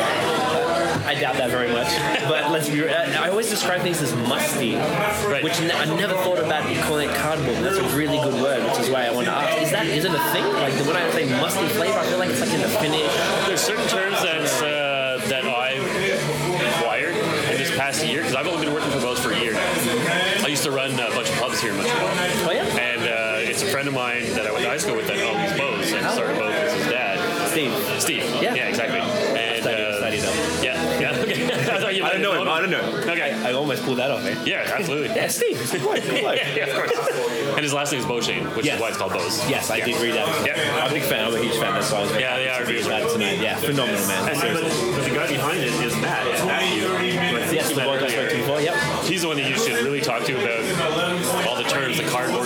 I 1.27 1.31
doubt 1.31 1.37
that 1.37 1.49
very 1.49 1.71
much. 1.71 1.87
But 2.27 2.51
let's 2.51 2.69
be. 2.69 2.87
I 2.87 3.25
I 3.25 3.29
always 3.29 3.49
describe 3.49 3.81
things 3.81 4.01
as 4.01 4.13
musty, 4.15 4.75
which 5.43 5.59
I 5.61 5.85
never 5.85 6.13
thought 6.23 6.39
about 6.39 6.63
calling 6.83 7.09
it 7.09 7.15
cardboard. 7.15 7.57
That's 7.63 7.77
a 7.77 7.87
really 7.95 8.17
good 8.19 8.33
word, 8.41 8.63
which 8.63 8.79
is 8.79 8.89
why 8.89 9.05
I 9.05 9.11
want 9.11 9.27
to 9.27 9.33
ask: 9.33 9.61
Is 9.61 9.71
that 9.71 9.87
is 9.87 10.03
it 10.05 10.11
a 10.11 10.19
thing? 10.31 10.43
Like 10.43 10.73
when 10.85 10.95
I 10.97 11.09
say 11.11 11.25
musty 11.39 11.67
flavor, 11.69 11.97
I 11.99 12.05
feel 12.07 12.19
like 12.19 12.29
it's 12.29 12.41
like 12.41 12.53
in 12.53 12.61
the 12.61 12.67
finish. 12.67 13.11
There's 13.47 13.61
certain 13.61 13.87
terms 13.87 14.21
that 14.23 14.43
uh, 14.63 15.25
that 15.27 15.45
I've 15.45 15.87
acquired 16.77 17.15
in 17.15 17.57
this 17.57 17.71
past 17.77 18.05
year 18.05 18.21
because 18.21 18.35
I've 18.35 18.47
only 18.47 18.65
been 18.65 18.73
working 18.73 18.91
for 18.91 18.99
Beau's 18.99 19.19
for 19.19 19.31
a 19.31 19.39
year. 19.39 19.55
I 20.43 20.47
used 20.47 20.63
to 20.63 20.71
run 20.71 20.91
a 20.91 21.11
bunch 21.11 21.29
of 21.29 21.35
pubs 21.35 21.61
here 21.61 21.71
in 21.71 21.77
Montreal. 21.77 22.09
Oh 22.47 22.51
yeah, 22.51 22.65
And 22.77 23.01
uh, 23.03 23.49
it's 23.49 23.63
a 23.63 23.67
friend 23.67 23.87
of 23.87 23.93
mine 23.93 24.23
that 24.33 24.45
I 24.47 24.51
went 24.51 24.63
to 24.63 24.69
high 24.69 24.77
school 24.77 24.95
with 24.95 25.07
that 25.07 25.17
owns 25.17 25.53
Beau's 25.53 25.93
and 25.93 26.05
started 26.11 26.35
Beau's 26.37 26.51
with 26.51 26.73
his 26.83 26.87
dad. 26.91 27.17
Steve. 27.49 27.73
Steve. 28.01 28.23
Yeah. 28.41 28.53
Yeah, 28.53 28.67
exactly. 28.67 28.99
Paddy 30.21 30.37
though. 30.57 30.63
Yeah, 30.63 30.99
yeah. 30.99 31.19
Okay. 31.21 31.45
I 31.53 31.79
thought 31.79 31.95
you 31.95 32.03
I 32.03 32.11
don't 32.11 32.21
know 32.21 32.41
him. 32.41 32.47
I 32.47 32.61
don't 32.61 32.71
know. 32.71 32.81
Okay. 33.11 33.31
I 33.33 33.51
almost 33.53 33.83
pulled 33.83 33.97
that 33.99 34.11
off, 34.11 34.23
eh? 34.25 34.35
Yeah, 34.45 34.71
absolutely. 34.77 35.15
Yeah, 35.15 35.27
Steve. 35.27 35.71
Good 35.71 35.81
boy, 35.83 36.01
good 36.01 36.21
boy. 36.23 36.33
yeah, 36.33 36.55
yeah, 36.55 36.65
of 36.65 36.75
course. 36.75 37.47
And 37.55 37.59
his 37.63 37.73
last 37.73 37.91
name 37.91 38.01
is 38.01 38.05
Beauchesne, 38.07 38.55
which 38.55 38.65
Yes. 38.65 38.75
is 38.75 38.81
why 38.81 38.89
it's 38.89 38.97
called 38.97 39.13
Beau's. 39.13 39.49
Yes, 39.49 39.69
I 39.71 39.77
Yeah. 39.77 39.85
did 39.85 40.01
read 40.01 40.13
that. 40.15 40.45
Yeah. 40.45 40.81
I'm 40.83 40.91
a 40.91 40.93
big 40.93 41.03
fan. 41.03 41.25
I'm 41.25 41.33
a 41.33 41.39
huge 41.41 41.57
fan. 41.57 41.73
That's 41.73 41.91
why 41.91 41.99
I 41.99 42.01
was 42.01 42.11
very 42.11 42.23
Yeah, 42.23 42.29
happy 42.29 42.43
they 42.73 42.81
to 42.81 42.87
are 42.87 42.91
read 42.91 43.03
that 43.03 43.11
tonight. 43.11 43.39
Yeah, 43.39 43.55
phenomenal, 43.57 44.07
man. 44.07 44.17
And, 44.17 44.25
but, 44.27 44.37
Seriously. 44.41 44.91
but 44.95 45.03
the 45.03 45.15
guy 45.15 45.27
behind 45.27 45.59
it 45.59 45.73
is 45.81 45.95
Matt. 45.97 46.27
It's 46.27 46.45
Matthew. 46.45 46.81
who 46.87 46.95
I 46.95 47.41
think 47.41 47.53
Yes, 47.53 47.69
the 47.69 47.75
boy 47.81 47.97
I 47.97 48.07
spoke 48.07 48.29
to 48.29 48.35
before. 48.37 48.61
Yep. 48.61 48.75
He's 49.05 49.21
the 49.21 49.27
one 49.27 49.37
that 49.37 49.49
you 49.49 49.55
should 49.57 49.81
really 49.83 50.01
talk 50.01 50.23
to 50.25 50.33
about 50.37 51.47
all 51.47 51.55
the 51.55 51.63
terms, 51.63 51.97
the 51.97 52.03
cardboard 52.09 52.36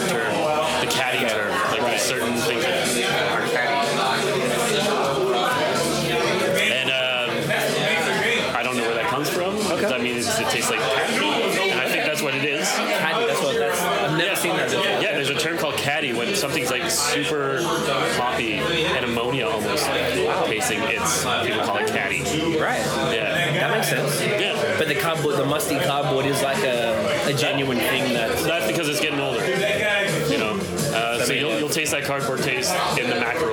It's 21.01 21.23
people 21.45 21.61
call 21.63 21.77
it 21.77 21.87
caddy. 21.87 22.19
Right. 22.59 22.79
Yeah, 23.13 23.51
That 23.59 23.71
makes 23.71 23.89
sense. 23.89 24.21
yeah. 24.21 24.75
But 24.77 24.87
the 24.87 24.95
cardboard, 24.95 25.35
the 25.37 25.45
musty 25.45 25.77
cardboard, 25.79 26.25
is 26.25 26.41
like 26.41 26.63
a, 26.63 27.27
a 27.27 27.33
genuine 27.33 27.77
thing 27.77 28.13
that. 28.13 28.37
That's 28.43 28.67
because 28.67 28.87
it's 28.89 28.99
getting 28.99 29.19
older. 29.19 29.43
You 29.45 30.37
know, 30.37 30.59
uh, 30.93 31.23
so 31.23 31.33
you'll, 31.33 31.57
you'll 31.59 31.69
taste 31.69 31.91
that 31.91 32.03
cardboard 32.03 32.41
taste 32.41 32.73
in 32.99 33.09
the 33.09 33.15
macro 33.15 33.50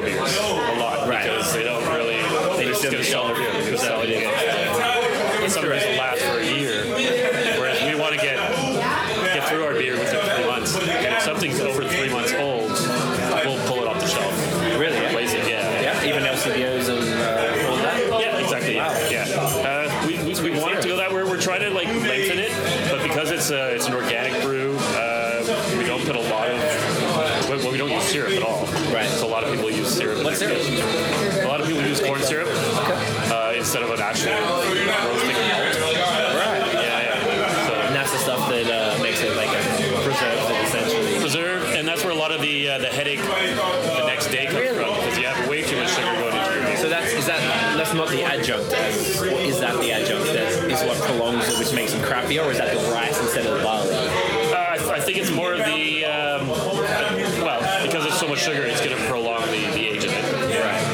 it's 58.65 58.79
so 58.79 58.85
it's 58.85 58.93
going 58.95 59.03
to 59.03 59.09
prolong 59.09 59.47
the, 59.51 59.67
the 59.73 59.87
age 59.87 60.05
of 60.05 60.13
it. 60.13 60.25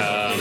Um, 0.00 0.40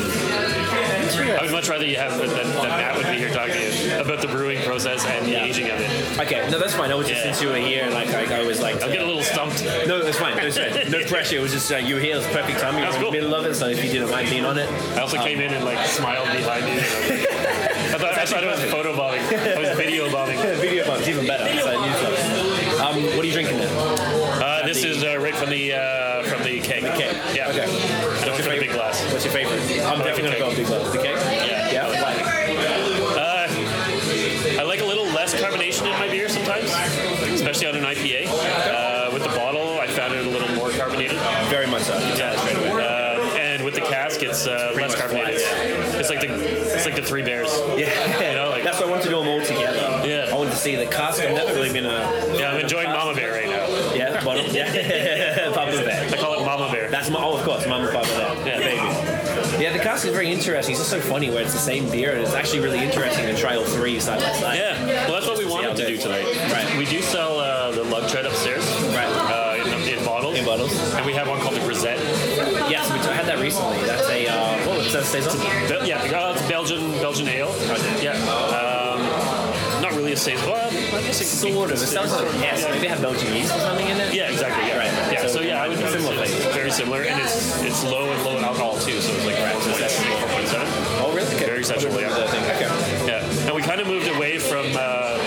I 1.23 1.39
would 1.43 1.51
much 1.51 1.69
rather 1.69 1.85
you 1.85 1.97
have 1.97 2.17
that, 2.17 2.27
Matt 2.63 2.95
would 2.97 3.05
be 3.05 3.17
here 3.17 3.29
talking 3.29 3.53
to 3.53 3.59
you 3.87 3.99
about 4.01 4.21
the 4.21 4.27
brewing 4.27 4.61
process 4.63 5.05
and 5.05 5.25
the 5.25 5.31
Yeah. 5.31 5.43
aging 5.45 5.69
of 5.69 5.79
it. 5.79 6.19
Okay, 6.19 6.49
no, 6.49 6.57
that's 6.59 6.73
fine. 6.73 6.91
I 6.91 6.95
was 6.95 7.07
just 7.07 7.19
Yeah. 7.23 7.31
since 7.31 7.41
you 7.41 7.49
were 7.49 7.55
here, 7.57 7.89
like 7.89 8.09
I, 8.09 8.41
I 8.41 8.45
was 8.45 8.61
like, 8.61 8.81
I'll 8.81 8.91
get 8.91 9.01
a 9.01 9.05
little 9.05 9.21
stumped. 9.23 9.63
no, 9.87 9.97
it's 10.01 10.17
fine. 10.17 10.37
It. 10.37 10.89
No 10.89 11.03
pressure. 11.07 11.37
It 11.37 11.41
was 11.41 11.51
just 11.51 11.71
uh, 11.71 11.77
you 11.77 11.95
were 11.95 12.01
here. 12.01 12.15
It 12.15 12.17
was 12.17 12.27
perfect 12.27 12.59
time. 12.59 12.73
You 12.75 12.79
were 12.81 12.85
That's 12.85 12.95
in 12.95 13.01
the 13.01 13.05
cool. 13.05 13.11
middle 13.11 13.35
of 13.35 13.45
it, 13.45 13.55
so 13.55 13.67
if 13.67 13.83
you 13.83 13.91
didn't 13.91 14.09
mind 14.09 14.29
being 14.29 14.45
on 14.45 14.57
it, 14.57 14.69
I 14.97 15.01
also 15.01 15.17
came 15.17 15.39
in 15.39 15.53
and 15.53 15.63
like 15.63 15.85
smiled 15.87 16.27
behind 16.31 16.67
you. 16.67 16.79
I 16.79 17.97
thought, 17.99 18.17
I 18.17 18.25
thought 18.25 18.43
it 18.43 18.47
was 18.47 18.63
photo 18.71 18.95
bombing. 18.97 19.21
I 19.21 19.59
was 19.59 19.77
video 19.77 20.11
bombing. 20.11 20.37
video 20.41 20.85
bombs 20.85 21.07
even 21.07 21.27
better. 21.27 21.45
So. 21.61 21.77
Um, 22.83 23.03
what 23.15 23.19
are 23.19 23.25
you 23.25 23.33
drinking 23.33 23.57
then? 23.57 23.69
Uh, 24.41 24.61
this 24.65 24.83
is 24.83 25.03
uh, 25.03 25.17
right 25.19 25.35
from 25.35 25.49
the 25.51 25.73
uh, 25.73 25.77
Yeah. 27.33 27.49
Okay. 27.49 27.63
I 28.21 28.25
don't 28.25 28.37
the 28.37 28.59
big 28.59 28.71
glass. 28.71 29.01
What's 29.11 29.25
your 29.25 29.33
favorite? 29.33 29.59
I'm 29.83 29.99
like 29.99 30.07
definitely 30.15 30.39
gonna 30.39 30.51
go 30.51 30.55
big 30.55 30.67
glass. 30.67 30.91
The 30.91 30.97
cake. 30.99 31.15
Yeah. 31.15 31.71
Yeah. 31.71 32.01
Why? 32.01 32.13
Uh, 33.19 34.59
I 34.59 34.63
like 34.63 34.81
a 34.81 34.85
little 34.85 35.05
less 35.05 35.33
carbonation 35.33 35.85
in 35.91 35.99
my 35.99 36.07
beer 36.07 36.29
sometimes, 36.29 36.69
especially 37.31 37.67
on 37.67 37.75
an 37.75 37.83
IPA. 37.83 38.27
Uh, 38.27 39.09
with 39.11 39.23
the 39.23 39.29
bottle, 39.29 39.79
I 39.79 39.87
found 39.87 40.13
it 40.13 40.25
a 40.25 40.29
little 40.29 40.53
more 40.55 40.69
carbonated. 40.71 41.17
Very 41.49 41.67
much 41.67 41.83
so. 41.83 41.97
Yeah. 42.15 42.31
Uh, 42.33 43.35
and 43.37 43.63
with 43.63 43.73
the 43.75 43.81
cask, 43.81 44.21
it's 44.21 44.45
uh, 44.45 44.73
less 44.75 44.91
much 44.91 44.99
carbonated. 44.99 45.41
It's 45.41 46.09
like 46.09 46.21
the 46.21 46.33
it's 46.75 46.85
like 46.85 46.95
the 46.95 47.01
Three 47.01 47.23
Bears. 47.23 47.49
Yeah. 47.77 48.29
You 48.29 48.35
know, 48.35 48.49
like- 48.49 48.63
That's 48.63 48.79
why 48.79 48.85
I 48.87 48.89
wanted 48.89 49.03
to 49.03 49.09
do 49.09 49.17
them 49.19 49.27
all 49.27 49.41
together. 49.41 50.01
Yeah. 50.07 50.29
I 50.31 50.35
wanted 50.35 50.51
to 50.51 50.57
see 50.57 50.75
the 50.75 50.85
cask. 50.85 51.21
I've 51.21 51.33
never 51.35 51.53
really 51.53 51.71
been 51.73 51.85
a 51.85 52.35
Yeah, 52.37 52.51
I'm 52.51 52.59
enjoying 52.59 52.89
Mama 52.89 53.13
Bear 53.15 53.31
right 53.33 53.47
now. 53.49 53.93
yeah 53.93 54.23
bottle. 54.23 54.45
Yeah. 54.45 55.51
Papa 55.53 55.71
Bear. 55.71 56.09
I 56.09 56.17
call 56.17 56.39
it 56.41 56.45
Mama 56.45 56.71
Bear. 56.71 56.89
That's 56.89 57.09
my, 57.09 57.21
oh, 57.23 57.37
of 57.37 57.43
course, 57.43 57.65
Mama 57.67 57.91
Papa 57.91 58.07
there. 58.43 58.59
Yeah. 58.59 58.59
baby. 58.59 59.52
Yeah, 59.63 59.71
the 59.71 59.79
cask 59.79 60.05
is 60.05 60.11
very 60.11 60.29
interesting. 60.29 60.73
It's 60.73 60.81
just 60.81 60.89
so 60.89 60.99
funny 60.99 61.29
where 61.29 61.41
it's 61.41 61.53
the 61.53 61.57
same 61.57 61.89
beer, 61.89 62.11
and 62.11 62.19
it's 62.19 62.33
actually 62.33 62.59
really 62.59 62.83
interesting 62.83 63.25
to 63.27 63.33
try 63.33 63.55
all 63.55 63.63
three 63.63 63.97
side 63.97 64.19
by 64.19 64.33
side. 64.33 64.57
Yeah, 64.57 64.83
well, 65.07 65.13
that's 65.13 65.25
what 65.25 65.37
we 65.37 65.45
wanted 65.45 65.77
to 65.77 65.87
do 65.87 65.95
tonight. 65.95 66.25
Right. 66.51 66.77
We 66.77 66.83
do 66.83 67.01
sell 67.01 67.39
uh, 67.39 67.71
the 67.71 67.85
lug 67.85 68.09
tread 68.09 68.25
upstairs. 68.25 68.65
Right. 68.91 69.07
Uh, 69.07 69.63
in, 69.65 69.99
in 69.99 70.03
bottles. 70.03 70.37
In 70.37 70.43
bottles. 70.43 70.77
And 70.95 71.05
we 71.05 71.13
have 71.13 71.29
one 71.29 71.39
called 71.39 71.55
the 71.55 71.61
Grisette. 71.61 71.97
Yes, 72.69 72.91
we 72.91 72.99
I 73.09 73.13
had 73.13 73.25
that 73.27 73.39
recently. 73.39 73.77
That's 73.85 74.09
a 74.09 74.27
uh, 74.27 74.67
what 74.67 74.79
was 74.79 74.91
that? 74.91 75.05
Saison. 75.05 75.39
Bel- 75.69 75.87
yeah, 75.87 76.01
uh, 76.11 76.33
it's 76.35 76.45
Belgian 76.49 76.91
Belgian 76.99 77.29
ale. 77.29 77.47
Okay. 77.71 78.03
Yeah. 78.03 78.19
Um, 78.51 78.99
not 79.81 79.93
really 79.93 80.11
a 80.11 80.17
saison. 80.17 80.45
Well, 80.49 80.67
I 80.67 81.01
guess 81.03 81.21
it 81.21 81.25
Sort 81.25 81.71
of. 81.71 81.81
It 81.81 81.87
sounds 81.87 82.11
like 82.11 82.21
considered- 82.23 82.41
yes. 82.43 82.69
Maybe 82.69 82.87
have 82.87 83.01
Belgian 83.01 83.33
yeast 83.33 83.55
or 83.55 83.59
something 83.59 83.87
in 83.87 83.97
it. 83.97 84.13
Yeah, 84.13 84.29
exactly. 84.29 84.67
Yeah. 84.67 84.77
Right. 84.77 85.11
Yeah. 85.13 85.21
So, 85.21 85.27
So, 85.27 85.39
yeah, 85.41 85.63
I 85.63 85.67
would 85.69 85.77
be 85.77 85.87
similar 85.87 86.23
it's, 86.23 86.31
it's 86.33 86.55
very 86.55 86.71
similar, 86.71 87.01
and 87.03 87.21
it's 87.21 87.61
it's 87.63 87.83
low 87.83 88.11
and 88.11 88.23
low 88.23 88.37
in 88.37 88.43
alcohol 88.43 88.77
too. 88.79 88.99
So 89.01 89.11
it's 89.13 89.25
like 89.25 89.37
really? 91.69 92.05
Okay. 92.05 92.15
Very 92.15 92.33
sensual, 92.33 92.45
yeah. 92.47 92.55
Okay. 92.55 93.07
Yeah. 93.07 93.47
And 93.47 93.55
we 93.55 93.61
kind 93.61 93.81
of 93.81 93.87
moved 93.87 94.07
away 94.07 94.37
from. 94.39 94.65
Uh, 94.75 95.19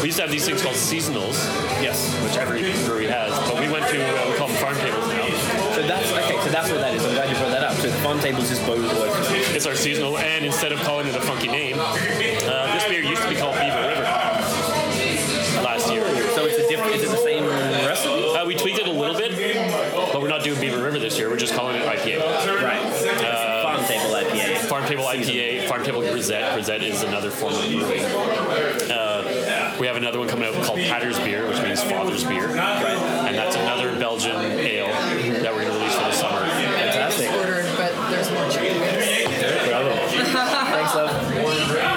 we 0.00 0.06
used 0.08 0.16
to 0.18 0.22
have 0.22 0.32
these 0.32 0.44
things 0.44 0.60
called 0.62 0.74
seasonals, 0.74 1.38
Yes. 1.80 2.10
which 2.24 2.36
every 2.36 2.62
brewery 2.84 3.06
has, 3.06 3.30
but 3.48 3.60
we 3.60 3.70
went 3.70 3.86
to 3.86 4.02
uh, 4.02 4.30
we 4.30 4.36
call 4.36 4.48
them 4.48 4.56
farm 4.56 4.74
tables 4.76 5.06
now. 5.06 5.28
So 5.76 5.82
that's 5.86 6.10
okay. 6.10 6.40
So 6.42 6.50
that's 6.50 6.70
what 6.70 6.80
that 6.80 6.94
is. 6.94 7.04
I'm 7.04 7.14
glad 7.14 7.30
you 7.30 7.36
brought 7.36 7.52
that 7.52 7.62
up. 7.62 7.76
So 7.76 7.88
the 7.88 7.96
farm 7.98 8.18
tables 8.18 8.50
is 8.50 8.58
both 8.60 8.82
work. 8.98 9.12
It's 9.54 9.66
our 9.66 9.76
seasonal, 9.76 10.18
and 10.18 10.44
instead 10.44 10.72
of 10.72 10.80
calling 10.80 11.06
it 11.06 11.14
a 11.14 11.20
funky 11.20 11.46
name, 11.46 11.76
uh, 11.78 12.74
this 12.74 12.88
beer 12.88 13.02
used 13.04 13.22
to 13.22 13.28
be 13.28 13.36
called 13.36 13.54
Beaver 13.54 13.78
River 13.88 14.02
last 15.62 15.90
year. 15.92 16.04
So 16.34 16.46
it's 16.46 16.58
a 16.58 16.68
different. 16.68 16.96
Is 16.96 17.04
it 17.04 17.10
the 17.10 17.16
same 17.18 17.44
recipe? 17.46 18.34
Uh, 18.34 18.44
we 18.46 18.56
tweaked 18.56 18.80
it 18.80 18.88
a 18.88 18.90
little 18.90 19.16
bit, 19.16 19.32
but 20.12 20.20
we're 20.20 20.28
not 20.28 20.42
doing 20.42 20.60
Beaver 20.60 20.82
River 20.82 20.98
this 20.98 21.16
year. 21.18 21.30
We're 21.30 21.36
just 21.36 21.54
calling 21.54 21.76
it 21.76 21.84
IPA. 21.86 22.18
Right. 22.62 22.82
Farm 24.72 24.86
Table 24.86 25.04
IPA, 25.04 25.68
Farm 25.68 25.84
Table 25.84 26.00
Grisette. 26.00 26.54
Grisette 26.54 26.82
is 26.82 27.02
another 27.02 27.30
form 27.30 27.52
of 27.52 27.60
brewing. 27.60 28.02
Uh, 28.90 29.76
we 29.78 29.86
have 29.86 29.96
another 29.96 30.18
one 30.18 30.28
coming 30.28 30.48
out 30.48 30.54
called 30.64 30.78
Patter's 30.78 31.18
Beer, 31.18 31.46
which 31.46 31.60
means 31.60 31.82
father's 31.82 32.24
beer. 32.24 32.48
And 32.48 33.36
that's 33.36 33.54
another 33.54 33.94
Belgian 33.98 34.34
ale 34.34 34.86
that 34.86 35.52
we're 35.54 35.64
going 35.64 35.66
to 35.66 35.78
release 35.78 35.94
for 35.94 36.04
the 36.04 36.12
summer. 36.12 36.40
Fantastic. 36.40 37.30
ordered, 37.32 37.66
but 37.76 38.10
there's 38.10 38.32
more 38.32 38.48
chicken 38.48 38.80
wings. 38.80 39.68
Bravo. 39.68 39.94
Thanks, 40.06 40.94
love. 40.94 41.10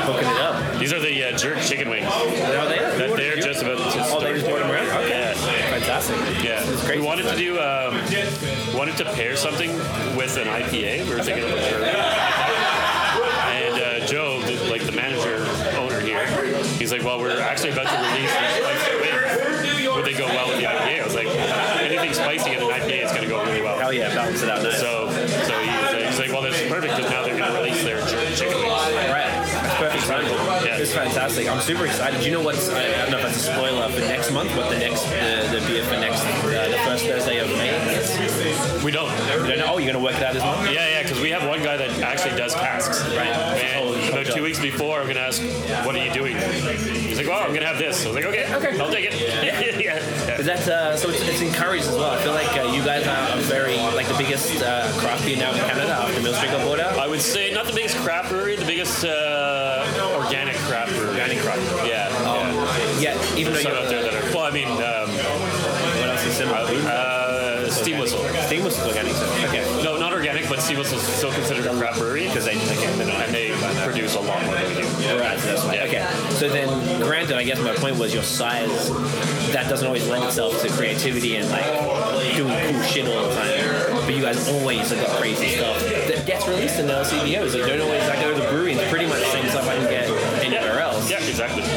Hooking 0.04 0.28
it 0.28 0.42
up. 0.42 0.78
These 0.78 0.92
are 0.92 1.00
the 1.00 1.24
uh, 1.24 1.38
jerk 1.38 1.62
chicken 1.62 1.90
wings. 1.90 2.08
Are 2.08 2.26
they? 2.68 2.78
That 2.78 3.14
they're 3.16 3.38
just 3.38 3.62
about 3.62 3.78
to 3.94 4.04
Oh, 4.04 4.20
they 4.20 4.34
just 4.34 4.48
brought 4.48 4.60
them 4.60 4.72
around. 4.72 4.90
Okay. 5.06 5.10
Yeah. 5.10 5.34
Fantastic. 5.70 6.18
Yeah, 6.44 6.66
great. 6.86 7.00
we 7.00 7.06
wanted 7.06 7.24
to 7.24 7.38
do 7.38 7.58
um, 7.58 7.96
wanted 8.78 8.98
to 8.98 9.06
pair 9.14 9.38
something 9.38 9.72
with 10.18 10.36
an 10.36 10.48
IPA. 10.48 11.08
We 11.08 11.16
were 11.16 11.24
thinking 11.24 11.46
of 11.46 11.52
a 11.52 11.56
bourbon. 11.56 12.35
He's 16.86 16.92
like, 16.92 17.04
"Well, 17.04 17.20
we're 17.20 17.42
actually 17.42 17.72
about 17.72 17.90
to 17.90 17.98
release 17.98 18.30
these 18.30 18.62
spicy 18.62 18.94
wings. 19.02 19.96
Would 19.96 20.06
they 20.06 20.14
go 20.14 20.28
well 20.28 20.50
with 20.50 20.58
the 20.62 20.66
IPA?" 20.66 21.02
I 21.02 21.04
was 21.04 21.16
like, 21.16 21.28
"Anything 21.82 22.14
spicy 22.14 22.54
in 22.54 22.62
an 22.62 22.70
IPA 22.70 23.06
is 23.06 23.10
going 23.10 23.24
to 23.24 23.28
go 23.28 23.44
really 23.44 23.62
well." 23.62 23.80
Hell 23.80 23.92
yeah, 23.92 24.14
balance 24.14 24.44
it 24.44 24.50
out 24.50 24.62
nice. 24.62 24.80
So, 24.80 25.10
so 25.10 25.18
he's, 25.18 25.74
uh, 25.74 26.06
he's 26.06 26.20
like, 26.20 26.30
"Well, 26.30 26.44
that's 26.44 26.62
perfect 26.70 26.96
because 26.96 27.10
now 27.10 27.24
they're 27.26 27.38
going 27.38 27.50
to 27.52 27.58
release 27.58 27.84
their 27.84 28.06
chicken 28.38 28.58
wings." 28.62 28.70
Right. 28.70 29.34
That's 29.34 30.06
perfect. 30.06 30.45
Yeah. 30.76 30.82
It's 30.82 30.94
fantastic. 30.94 31.48
I'm 31.48 31.62
super 31.62 31.86
excited. 31.86 32.20
Do 32.20 32.26
you 32.26 32.32
know 32.32 32.42
what's, 32.42 32.70
I 32.70 32.88
don't 33.04 33.12
know 33.12 33.18
if 33.18 33.24
that's 33.24 33.38
a 33.38 33.54
spoiler 33.54 33.90
for 33.90 34.00
next 34.02 34.32
month, 34.32 34.56
what 34.56 34.70
the 34.70 34.78
next, 34.78 35.04
the, 35.04 35.60
the 35.60 35.66
beer 35.68 35.84
for 35.86 35.98
next, 35.98 36.22
uh, 36.24 36.68
the 36.70 36.78
first 36.86 37.06
Thursday 37.06 37.38
of 37.40 37.48
May 37.50 37.70
is? 37.96 38.84
We 38.84 38.92
don't. 38.92 39.10
You 39.12 39.56
don't 39.56 39.58
know? 39.60 39.66
Oh, 39.68 39.78
you're 39.78 39.92
gonna 39.92 40.04
work 40.04 40.16
that 40.18 40.36
as 40.36 40.44
well. 40.44 40.66
Yeah, 40.66 40.88
yeah, 40.88 41.04
because 41.04 41.20
we 41.20 41.30
have 41.32 41.48
one 41.48 41.64
guy 41.64 41.78
that 41.78 41.90
actually 42.02 42.36
does 42.38 42.54
casks. 42.54 43.02
Right. 43.16 43.28
And 43.28 44.10
about 44.10 44.26
two 44.28 44.44
weeks 44.44 44.60
before, 44.60 45.00
I'm 45.00 45.08
gonna 45.08 45.22
ask, 45.22 45.42
"What 45.86 45.96
are 45.96 46.06
you 46.06 46.12
doing?" 46.14 46.36
He's 46.38 47.18
like, 47.18 47.28
"Oh, 47.28 47.34
I'm 47.34 47.54
gonna 47.54 47.66
have 47.66 47.80
this." 47.80 48.06
I 48.06 48.10
was 48.10 48.16
like, 48.16 48.26
"Okay, 48.26 48.46
okay, 48.54 48.80
I'll 48.80 48.92
take 48.92 49.06
it." 49.06 49.14
yeah, 49.20 49.60
yeah. 49.80 50.38
Is 50.38 50.46
that 50.46 50.68
uh, 50.68 50.96
so? 50.98 51.10
It's, 51.10 51.22
it's 51.28 51.42
encouraged 51.42 51.86
as 51.88 51.96
well. 51.96 52.12
I 52.12 52.22
feel 52.22 52.34
like 52.34 52.56
uh, 52.58 52.72
you 52.74 52.84
guys 52.84 53.08
are 53.08 53.38
very 53.42 53.78
like 53.78 54.08
the 54.08 54.18
biggest 54.18 54.62
uh, 54.62 54.92
craft 55.00 55.26
beer 55.26 55.38
now 55.38 55.52
in 55.54 55.60
Canada 55.62 55.94
after 55.94 56.22
Mill 56.22 56.34
Street 56.34 56.52
got 56.52 56.64
bought 56.66 56.80
out. 56.80 57.00
I 57.00 57.08
would 57.08 57.22
say 57.22 57.52
not 57.54 57.66
the 57.66 57.74
biggest 57.74 57.98
craft 57.98 58.30
brewery, 58.30 58.56
the 58.56 58.66
biggest 58.66 59.04
uh, 59.04 60.14
organic 60.16 60.55
brewery. 61.42 61.60
Organic 61.62 61.82
craft. 61.82 61.88
Yeah. 61.88 62.10
yeah. 63.00 63.16
Yeah, 63.16 63.36
even 63.38 63.54
though 63.54 63.60
Some 63.60 63.74
out 63.74 63.90
there 63.90 64.02
that 64.04 64.14
are. 64.14 64.34
Well, 64.34 64.46
I 64.46 64.52
mean, 64.52 64.68
um, 64.68 65.10
what 66.00 66.10
else 66.10 66.26
is 66.26 66.36
similar? 66.36 66.58
uh, 66.58 67.70
Steam 67.70 68.00
Whistle. 68.00 68.24
Steam 68.48 68.64
was 68.64 68.80
organic. 68.86 69.14
So. 69.14 69.26
Okay. 69.48 69.84
No, 69.84 69.98
not 69.98 70.14
organic, 70.14 70.48
but 70.48 70.60
Steam 70.62 70.78
Whistle 70.80 70.98
is 70.98 71.04
still 71.04 71.32
considered 71.34 71.66
a 71.66 71.78
craft 71.78 72.00
brewery 72.00 72.28
because 72.28 72.46
they, 72.46 72.54
and 72.54 73.34
they 73.34 73.52
produce 73.84 74.16
a 74.16 74.20
lot 74.20 74.44
more 74.46 74.56
than 74.56 74.68
we 74.70 74.76
do. 74.76 75.20
Right, 75.20 75.40
so 75.40 75.48
that's 75.48 75.64
why. 75.66 75.76
Yeah. 75.76 75.84
Okay. 75.86 76.30
So 76.32 76.50
then, 76.50 77.02
granted, 77.02 77.36
I 77.36 77.44
guess 77.44 77.60
my 77.60 77.76
point 77.76 77.98
was 77.98 78.14
your 78.14 78.24
size. 78.24 78.90
That 79.52 79.70
doesn't 79.70 79.86
always 79.86 80.08
lend 80.08 80.24
itself 80.24 80.62
to 80.62 80.70
creativity 80.70 81.38
and 81.38 81.50
like 81.50 81.66
doing 82.36 82.58
cool 82.72 82.82
shit 82.84 83.08
all 83.08 83.28
the 83.30 83.36
time. 83.36 84.02
But 84.06 84.14
you 84.16 84.22
guys 84.22 84.48
always 84.50 84.90
have 84.90 85.00
got 85.06 85.18
crazy 85.18 85.50
stuff 85.50 85.80
that 85.80 86.26
gets 86.26 86.48
released 86.48 86.80
in 86.80 86.88
the 86.88 86.94
LCBOs. 86.94 87.54
Like 87.54 87.68
don't 87.68 87.82
always. 87.82 88.04
I 88.04 88.22
go 88.22 88.34
to 88.34 88.42
the 88.42 88.48
brewery 88.50 88.72
and 88.72 88.82
it's 88.82 88.90
pretty 88.90 89.05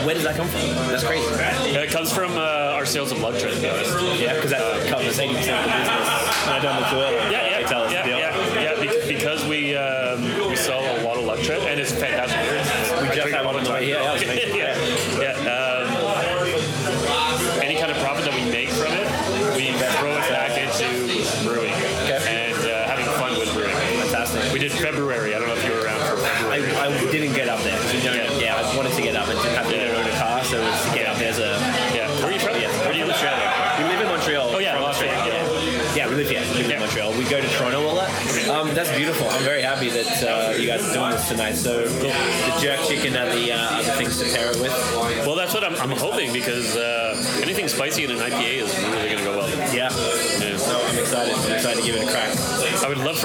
Where 0.08 0.14
does 0.14 0.24
that 0.24 0.36
come 0.36 0.48
from? 0.48 0.60
That's 0.88 1.04
crazy. 1.04 1.26
Uh, 1.34 1.82
It 1.84 1.90
comes 1.90 2.10
from 2.10 2.38
uh, 2.38 2.40
our 2.72 2.86
sales 2.86 3.12
of 3.12 3.20
Lug 3.20 3.38
Tread, 3.38 3.52
to 3.52 3.60
be 3.60 3.68
honest. 3.68 3.92
Yeah, 4.18 4.36
because 4.36 4.52
that 4.52 4.88
covers 4.88 5.18
80% 5.18 5.28
of 5.28 5.36
the 5.36 5.36
business. 5.36 6.08
I 6.48 6.58
don't 6.62 6.80
know. 6.80 7.10
Yeah, 7.30 7.60
yeah, 7.60 7.66
tell 7.66 7.82
us 7.82 7.92
yeah, 7.92 8.06
yeah, 8.06 8.80
yeah, 8.80 9.06
because 9.06 9.44
we 9.44 9.76
um, 9.76 10.07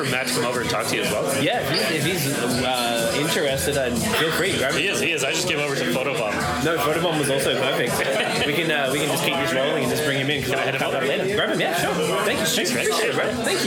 for 0.04 0.12
Matt 0.12 0.28
to 0.28 0.34
come 0.34 0.46
over 0.46 0.62
and 0.62 0.70
talk 0.70 0.88
to 0.88 0.96
you 0.96 1.04
as 1.04 1.12
well. 1.12 1.44
Yeah, 1.44 1.62
if 1.62 1.70
he's, 1.70 2.06
if 2.06 2.24
he's 2.24 2.34
uh, 2.40 3.16
interested, 3.20 3.78
uh, 3.78 3.90
feel 3.96 4.32
free. 4.32 4.58
Grab 4.58 4.74
He 4.74 4.88
is. 4.88 5.00
He 5.00 5.12
is. 5.12 5.24
I 5.24 5.32
just 5.32 5.48
came 5.48 5.60
over 5.60 5.76
to 5.76 5.84
photobomb. 5.86 6.64
No, 6.64 6.78
Photobomb 6.78 7.20
was 7.20 7.30
also 7.30 7.60
perfect. 7.60 7.98
we 8.46 8.54
can 8.54 8.72
uh, 8.72 8.90
we 8.92 9.00
can 9.00 9.08
just 9.10 9.24
keep 9.24 9.36
this 9.36 9.54
rolling 9.54 9.84
and 9.84 9.92
just 9.92 10.04
bring 10.06 10.20
him 10.20 10.30
in. 10.30 10.44
Can 10.44 10.56
I 10.56 10.62
head 10.62 10.76
him 10.76 10.84
over? 10.84 11.06
later? 11.06 11.36
Grab 11.36 11.50
him, 11.50 11.60
yeah, 11.60 11.76
sure. 11.76 11.94
Thank 12.24 12.40
you. 12.40 12.46
Appreciate 12.46 13.10
it. 13.10 13.36
Thank 13.44 13.66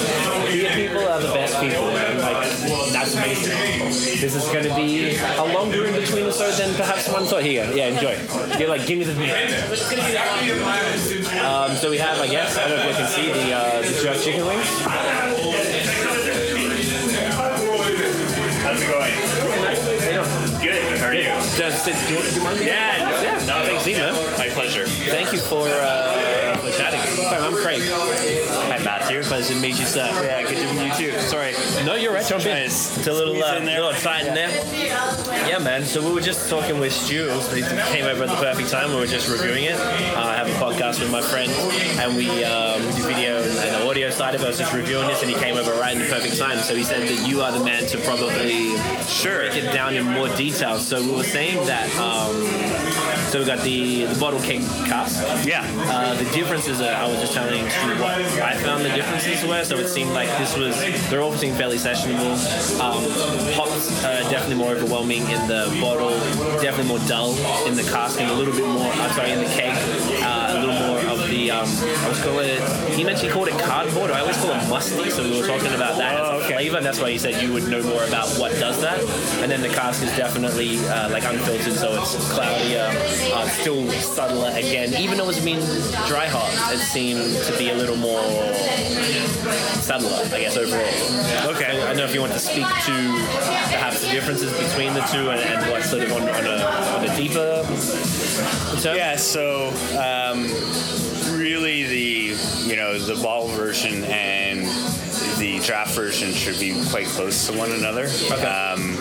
you. 0.00 0.07
Beer 0.48 0.72
people 0.74 1.04
are 1.06 1.20
the 1.20 1.32
best 1.34 1.60
people, 1.60 1.86
man. 1.92 2.18
Like 2.18 2.48
that's 2.92 3.14
amazing. 3.14 3.52
This 4.20 4.34
is 4.34 4.44
going 4.48 4.64
to 4.64 4.74
be 4.74 5.16
a 5.16 5.44
longer 5.54 5.84
in 5.84 5.94
between 5.94 6.24
the 6.24 6.30
episode 6.30 6.54
than 6.56 6.74
perhaps 6.74 7.08
one 7.12 7.24
thought. 7.24 7.42
Here, 7.42 7.70
yeah, 7.74 7.88
enjoy. 7.88 8.16
You're 8.58 8.68
like, 8.68 8.86
give 8.86 8.98
me 8.98 9.04
the 9.04 9.14
beer. 9.14 9.34
Um, 11.44 11.76
so 11.76 11.90
we 11.90 11.98
have, 11.98 12.18
I 12.18 12.26
guess, 12.28 12.56
I 12.56 12.68
don't 12.68 12.78
know 12.78 12.88
if 12.88 12.98
you 12.98 13.04
can 13.04 13.08
see 13.08 13.30
the 13.30 13.52
uh, 13.52 13.82
the 13.82 13.92
jerk 14.02 14.16
chicken 14.22 14.46
wings. 14.46 14.66
How's 18.64 18.80
it 18.82 18.88
going? 18.88 19.14
Good. 20.62 20.98
How 20.98 21.06
are 21.06 21.14
you? 21.14 21.22
Just. 21.56 21.84
Do 21.84 21.90
you, 21.92 21.96
do 22.20 22.34
you 22.34 22.42
mind? 22.42 22.60
Yeah. 22.60 23.22
Yeah. 23.22 23.46
No, 23.46 23.64
thanks, 23.64 23.86
man. 23.86 24.14
My 24.36 24.48
pleasure. 24.48 24.86
Thank 24.86 25.32
you 25.32 25.38
for, 25.38 25.68
uh, 25.68 26.56
for 26.56 26.70
chatting. 26.72 27.00
I'm 27.28 27.54
Craig. 27.54 27.82
Hi, 27.82 28.78
Pleasure 29.08 29.54
to 29.54 29.60
meet 29.60 29.78
you, 29.78 29.86
sir. 29.86 30.06
Yeah, 30.22 30.42
good 30.42 30.56
to 30.68 30.74
meet 30.74 30.98
you 31.00 31.12
too. 31.12 31.18
Sorry. 31.20 31.52
No, 31.84 31.94
you're 31.94 32.12
right. 32.12 32.24
Jump 32.26 32.44
in. 32.44 32.56
It's 32.58 33.06
a 33.06 33.12
little, 33.12 33.42
uh, 33.42 33.56
in 33.56 33.64
there. 33.64 33.80
little 33.82 33.98
tight 34.00 34.26
in 34.26 34.34
there. 34.34 34.50
Yeah, 35.48 35.58
man. 35.58 35.84
So 35.84 36.06
we 36.06 36.12
were 36.12 36.20
just 36.20 36.48
talking 36.50 36.78
with 36.78 36.92
Stu. 36.92 37.28
He 37.54 37.62
came 37.62 38.04
over 38.04 38.24
at 38.24 38.28
the 38.28 38.36
perfect 38.36 38.70
time. 38.70 38.90
We 38.90 38.96
were 38.96 39.06
just 39.06 39.28
reviewing 39.28 39.64
it. 39.64 39.74
Uh, 39.80 40.20
I 40.20 40.34
have 40.36 40.46
a 40.46 40.52
podcast 40.52 41.00
with 41.00 41.10
my 41.10 41.22
friend, 41.22 41.50
and 41.98 42.16
we 42.16 42.44
um, 42.44 42.80
do 42.82 43.02
video 43.02 43.38
and 43.42 43.46
the 43.82 43.88
audio 43.88 44.10
side 44.10 44.34
of 44.34 44.42
it. 44.42 44.44
I 44.44 44.48
was 44.48 44.58
just 44.58 44.72
reviewing 44.74 45.06
this, 45.08 45.22
and 45.22 45.30
he 45.30 45.36
came 45.38 45.56
over 45.56 45.72
right 45.72 45.94
in 45.94 46.00
the 46.02 46.08
perfect 46.08 46.36
time. 46.38 46.58
So 46.58 46.74
he 46.74 46.84
said 46.84 47.02
that 47.08 47.26
you 47.26 47.40
are 47.42 47.50
the 47.52 47.64
man 47.64 47.86
to 47.86 47.98
probably 47.98 48.76
Sure. 49.06 49.38
break 49.38 49.56
it 49.56 49.72
down 49.72 49.94
in 49.94 50.04
more 50.04 50.28
detail. 50.36 50.78
So 50.78 51.00
we 51.02 51.12
were 51.16 51.22
saying 51.24 51.66
that. 51.66 51.88
Um, 51.96 53.07
so 53.28 53.38
we 53.40 53.44
got 53.44 53.60
the 53.60 54.04
the 54.04 54.18
bottle 54.18 54.40
cake 54.40 54.62
cask. 54.86 55.20
Yeah. 55.46 55.64
Uh, 55.88 56.14
the 56.14 56.24
differences 56.30 56.80
are, 56.80 56.94
I 56.94 57.06
was 57.06 57.20
just 57.20 57.34
telling 57.34 57.68
Stu 57.68 57.88
what 58.00 58.18
I 58.40 58.56
found 58.56 58.84
the 58.84 58.90
differences 58.90 59.44
were. 59.46 59.64
So 59.64 59.76
it 59.76 59.88
seemed 59.88 60.12
like 60.12 60.28
this 60.38 60.56
was, 60.56 60.74
they're 61.10 61.20
all 61.20 61.34
seem 61.34 61.54
fairly 61.54 61.76
sessionable. 61.76 62.34
Um, 62.80 63.04
hops 63.54 64.04
uh, 64.04 64.28
definitely 64.30 64.56
more 64.56 64.72
overwhelming 64.72 65.22
in 65.28 65.46
the 65.46 65.68
bottle, 65.80 66.10
definitely 66.60 66.88
more 66.88 67.00
dull 67.06 67.32
in 67.66 67.74
the 67.74 67.82
cask, 67.84 68.20
and 68.20 68.30
a 68.30 68.34
little 68.34 68.54
bit 68.54 68.66
more, 68.66 68.90
I'm 68.92 69.12
sorry, 69.12 69.32
in 69.32 69.40
the 69.40 69.50
keg, 69.50 69.76
uh, 70.22 70.54
a 70.56 70.60
little 70.60 70.74
more 70.86 70.98
the, 71.48 71.56
um, 71.56 71.68
I 72.04 72.08
was 72.08 72.22
calling 72.22 72.48
it, 72.48 72.90
he 72.92 73.04
mentioned 73.04 73.28
he 73.28 73.34
called 73.34 73.48
it 73.48 73.58
cardboard, 73.58 74.10
I 74.10 74.20
always 74.20 74.36
call 74.36 74.50
it 74.50 74.68
musty, 74.68 75.10
so 75.10 75.22
we 75.22 75.40
were 75.40 75.46
talking 75.46 75.72
about 75.74 75.98
that 75.98 76.20
as 76.20 76.42
a 76.42 76.46
flavor, 76.46 76.76
and 76.76 76.86
that's 76.86 77.00
why 77.00 77.10
he 77.10 77.18
said 77.18 77.42
you 77.42 77.52
would 77.52 77.68
know 77.68 77.82
more 77.82 78.04
about 78.04 78.28
what 78.38 78.52
does 78.52 78.80
that. 78.80 79.00
And 79.42 79.50
then 79.50 79.60
the 79.60 79.68
cask 79.68 80.02
is 80.02 80.14
definitely 80.16 80.78
uh, 80.88 81.10
like 81.10 81.24
unfiltered, 81.24 81.74
so 81.74 82.00
it's 82.00 82.32
cloudier, 82.32 82.88
uh, 83.34 83.48
still 83.48 83.90
subtler 83.90 84.50
again. 84.50 84.94
Even 84.94 85.18
though 85.18 85.28
it's 85.28 85.44
been 85.44 85.60
dry 86.06 86.26
hot, 86.26 86.50
it 86.72 86.78
seemed 86.78 87.20
to 87.44 87.56
be 87.58 87.70
a 87.70 87.74
little 87.74 87.96
more 87.96 88.22
subtler, 89.80 90.24
I 90.34 90.40
guess, 90.40 90.56
overall. 90.56 91.54
Okay. 91.54 91.80
I 91.82 91.88
don't 91.88 91.96
know 91.96 92.04
if 92.04 92.14
you 92.14 92.20
want 92.20 92.32
to 92.32 92.38
speak 92.38 92.66
to 92.66 92.92
perhaps 93.72 94.02
the 94.02 94.10
differences 94.10 94.52
between 94.52 94.94
the 94.94 95.00
two 95.02 95.30
and, 95.30 95.40
and 95.40 95.70
what 95.70 95.82
sort 95.82 96.02
of 96.02 96.12
on, 96.12 96.22
on, 96.22 96.46
a, 96.46 96.64
on 96.96 97.04
a 97.04 97.16
deeper 97.16 97.62
term. 98.82 98.96
Yeah. 98.96 99.16
So, 99.16 99.68
um, 99.96 100.48
really, 101.38 101.84
the 101.84 102.68
you 102.68 102.76
know 102.76 102.98
the 102.98 103.14
bottle 103.22 103.48
version 103.48 104.04
and 104.04 104.66
the 105.38 105.60
draft 105.64 105.94
version 105.94 106.32
should 106.32 106.58
be 106.58 106.74
quite 106.90 107.06
close 107.06 107.46
to 107.46 107.56
one 107.56 107.72
another. 107.72 108.04
Um, 108.44 108.94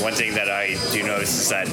one 0.00 0.14
thing 0.14 0.34
that 0.34 0.48
I 0.48 0.76
do 0.92 1.02
notice 1.02 1.38
is 1.40 1.48
that 1.48 1.68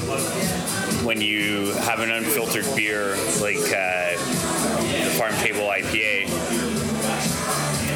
when 1.04 1.20
you 1.20 1.72
have 1.74 2.00
an 2.00 2.10
unfiltered 2.10 2.66
beer 2.76 3.16
like 3.40 3.58
uh, 3.58 4.12
the 5.04 5.14
Farm 5.16 5.34
Table 5.34 5.60
IPA, 5.60 6.26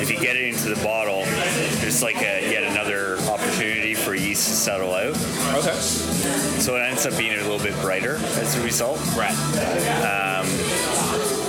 if 0.01 0.11
you 0.11 0.19
get 0.19 0.37
it 0.37 0.55
into 0.55 0.75
the 0.75 0.83
bottle, 0.85 1.23
it's 1.27 2.03
like 2.03 2.17
a, 2.17 2.51
yet 2.51 2.63
another 2.63 3.19
opportunity 3.23 3.95
for 3.95 4.15
yeast 4.15 4.49
to 4.49 4.55
settle 4.55 4.95
out. 4.95 5.17
Okay. 5.57 5.75
So 5.81 6.77
it 6.77 6.81
ends 6.81 7.07
up 7.07 7.17
being 7.19 7.33
a 7.33 7.43
little 7.43 7.59
bit 7.59 7.79
brighter 7.81 8.17
as 8.17 8.57
a 8.57 8.63
result. 8.63 8.99
Right. 9.17 9.35
And 9.57 11.44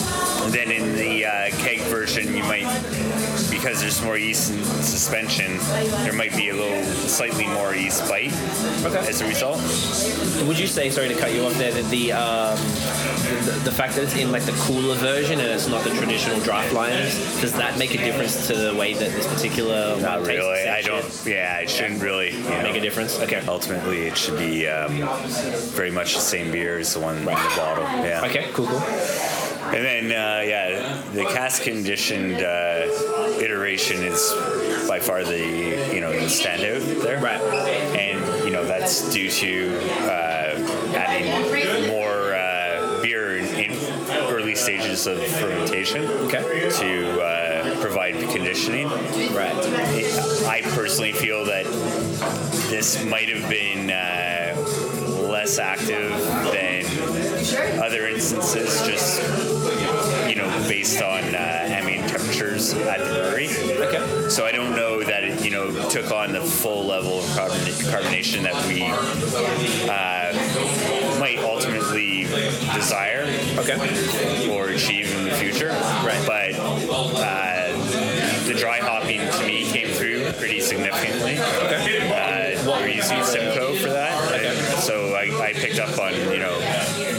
then 0.55 0.71
in 0.71 0.95
the 0.95 1.25
uh, 1.25 1.49
keg 1.57 1.79
version, 1.81 2.35
you 2.35 2.43
might, 2.43 2.65
because 3.51 3.81
there's 3.81 4.01
more 4.01 4.17
yeast 4.17 4.51
in 4.53 4.63
suspension, 4.63 5.57
there 6.03 6.13
might 6.13 6.35
be 6.35 6.49
a 6.49 6.53
little 6.55 6.81
slightly 6.83 7.45
more 7.47 7.75
yeast 7.75 8.07
bite 8.07 8.31
Okay. 8.85 9.07
as 9.07 9.21
a 9.21 9.27
result. 9.27 9.57
Would 10.47 10.57
you 10.57 10.67
say, 10.67 10.89
sorry 10.89 11.09
to 11.09 11.15
cut 11.15 11.33
you 11.33 11.45
off 11.45 11.53
there, 11.57 11.71
that 11.73 11.89
the, 11.89 12.13
um, 12.13 12.57
the 13.45 13.61
the 13.65 13.71
fact 13.71 13.95
that 13.95 14.03
it's 14.03 14.15
in 14.15 14.31
like 14.31 14.43
the 14.43 14.51
cooler 14.53 14.95
version 14.95 15.39
and 15.39 15.49
it's 15.49 15.67
not 15.67 15.83
the 15.83 15.89
traditional 15.91 16.39
draft 16.41 16.73
liners, 16.73 17.13
does 17.41 17.53
that 17.53 17.77
make 17.77 17.93
a 17.95 17.97
difference 17.97 18.47
to 18.47 18.55
the 18.55 18.73
way 18.75 18.93
that 18.93 19.11
this 19.11 19.27
particular 19.27 19.99
Not 19.99 20.19
one 20.19 20.29
really. 20.29 20.67
I 20.67 20.81
don't. 20.81 21.05
Yeah, 21.25 21.59
it 21.59 21.69
shouldn't 21.69 22.01
really 22.01 22.31
you 22.35 22.43
know, 22.43 22.61
make 22.61 22.75
a 22.75 22.79
difference. 22.81 23.19
Okay. 23.19 23.43
Ultimately, 23.47 24.07
it 24.07 24.15
should 24.17 24.37
be 24.37 24.67
um, 24.67 24.91
very 25.73 25.91
much 25.91 26.13
the 26.13 26.21
same 26.21 26.51
beer 26.51 26.77
as 26.77 26.93
the 26.93 26.99
one 26.99 27.17
in 27.17 27.25
the 27.25 27.31
bottle. 27.31 27.83
Yeah. 28.05 28.21
Okay. 28.25 28.49
Cool. 28.53 28.67
Cool. 28.67 28.79
And 29.65 29.83
then, 29.83 30.05
uh, 30.11 30.41
yeah, 30.45 31.01
the 31.13 31.23
cast 31.25 31.63
conditioned 31.63 32.35
uh, 32.35 32.87
iteration 33.39 34.03
is 34.03 34.33
by 34.87 34.99
far 34.99 35.23
the 35.23 35.39
you 35.93 36.01
know 36.01 36.11
the 36.11 36.27
standout 36.27 37.01
there. 37.01 37.19
Right. 37.19 37.41
And 37.41 38.45
you 38.45 38.51
know 38.51 38.63
that's 38.65 39.11
due 39.11 39.29
to 39.29 39.77
uh, 40.03 40.93
adding 40.95 41.87
more 41.87 42.33
uh, 42.35 43.01
beer 43.01 43.37
in, 43.37 43.71
early 44.29 44.55
stages 44.55 45.07
of 45.07 45.21
fermentation 45.25 46.05
Okay. 46.05 46.69
to 46.69 47.21
uh, 47.21 47.81
provide 47.81 48.15
the 48.15 48.27
conditioning. 48.27 48.87
Right. 49.33 49.55
I 50.45 50.61
personally 50.75 51.11
feel 51.13 51.45
that 51.45 51.65
this 52.69 53.03
might 53.05 53.29
have 53.29 53.49
been 53.49 53.89
uh, 53.89 54.55
less 55.29 55.57
active 55.59 56.11
than 56.53 56.85
other 57.81 58.07
instances, 58.07 58.81
just 58.85 59.21
based 60.85 61.01
on 61.01 61.33
uh, 61.33 61.37
ambient 61.37 62.07
temperatures 62.07 62.71
at 62.75 62.99
the 62.99 63.05
brewery. 63.05 63.47
Okay. 63.87 64.29
So 64.29 64.45
I 64.45 64.51
don't 64.51 64.75
know 64.75 65.03
that 65.03 65.23
it, 65.23 65.43
you 65.43 65.49
know, 65.49 65.89
took 65.89 66.11
on 66.11 66.31
the 66.31 66.41
full 66.41 66.85
level 66.85 67.17
of 67.23 67.25
carbon- 67.35 67.57
carbonation 67.89 68.43
that 68.43 68.53
we 68.67 68.83
uh, 69.89 71.19
might 71.19 71.39
ultimately 71.39 72.25
desire 72.75 73.23
Okay. 73.57 74.49
or 74.51 74.67
achieve 74.69 75.11
in 75.17 75.25
the 75.25 75.31
future. 75.31 75.69
Right. 75.69 76.23
But 76.27 76.51
uh, 76.59 77.71
the 78.45 78.53
dry 78.53 78.77
hopping 78.77 79.21
to 79.21 79.43
me 79.47 79.65
came 79.65 79.87
through 79.87 80.31
pretty 80.33 80.61
significantly. 80.61 81.39
Okay. 81.39 82.11
Uh, 82.11 82.63
we're 82.79 82.89
using 82.89 83.23
Simcoe 83.23 83.73
for 83.73 83.89
that. 83.89 84.31
Okay. 84.31 84.53
So 84.81 85.15
I, 85.15 85.47
I 85.47 85.53
picked 85.53 85.79
up 85.79 85.97
on, 85.97 86.13
you 86.13 86.37
know, 86.37 86.59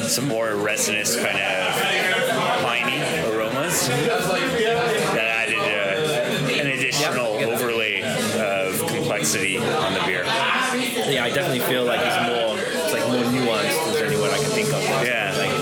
some 0.06 0.28
more 0.28 0.54
resinous 0.54 1.16
kind 1.16 1.36
of 1.36 2.35
that 3.88 5.48
added 5.48 5.58
uh, 5.58 6.52
an 6.52 6.66
additional 6.66 7.26
overlay 7.26 8.02
of 8.02 8.78
complexity 8.86 9.58
on 9.58 9.94
the 9.94 10.00
beer. 10.06 10.24
Yeah, 10.24 11.24
I 11.24 11.30
definitely 11.30 11.60
feel 11.60 11.84
like 11.84 12.00
it's 12.02 12.16
more, 12.28 12.58
it's 12.58 12.92
like 12.92 13.06
more 13.06 13.24
nuanced 13.24 13.94
than 13.94 14.04
any 14.06 14.16
word 14.16 14.32
I 14.32 14.38
can 14.38 14.50
think 14.50 14.68
of. 14.68 14.82
Yeah. 14.82 15.34
Like, 15.36 15.56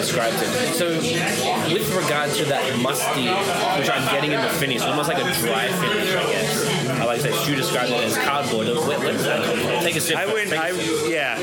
describes 0.00 0.42
it. 0.42 0.74
So, 0.74 0.88
with 1.72 1.94
regard 1.94 2.30
to 2.32 2.44
that 2.46 2.78
musty, 2.80 3.28
which 3.78 3.90
I'm 3.90 4.04
getting 4.10 4.32
in 4.32 4.40
the 4.40 4.48
finish, 4.48 4.82
almost 4.82 5.08
like 5.08 5.18
a 5.18 5.32
dry 5.40 5.68
finish, 5.68 6.14
I 6.14 6.26
guess. 6.26 6.90
I 6.90 7.04
like 7.04 7.22
that 7.22 7.34
Stu 7.34 7.54
described 7.54 7.90
it 7.92 8.02
as 8.02 8.16
cardboard. 8.16 8.66
Where, 8.66 8.98
where 8.98 9.12
does 9.12 9.24
that 9.24 9.44
come 9.44 9.58
from? 9.58 9.82
Take 9.82 9.96
a 9.96 10.00
sip. 10.00 10.16
I 10.16 10.24
first. 10.24 10.34
wouldn't. 10.34 10.50
Take 10.50 10.60
a 10.60 10.64
I 10.64 11.08
yeah. 11.08 11.38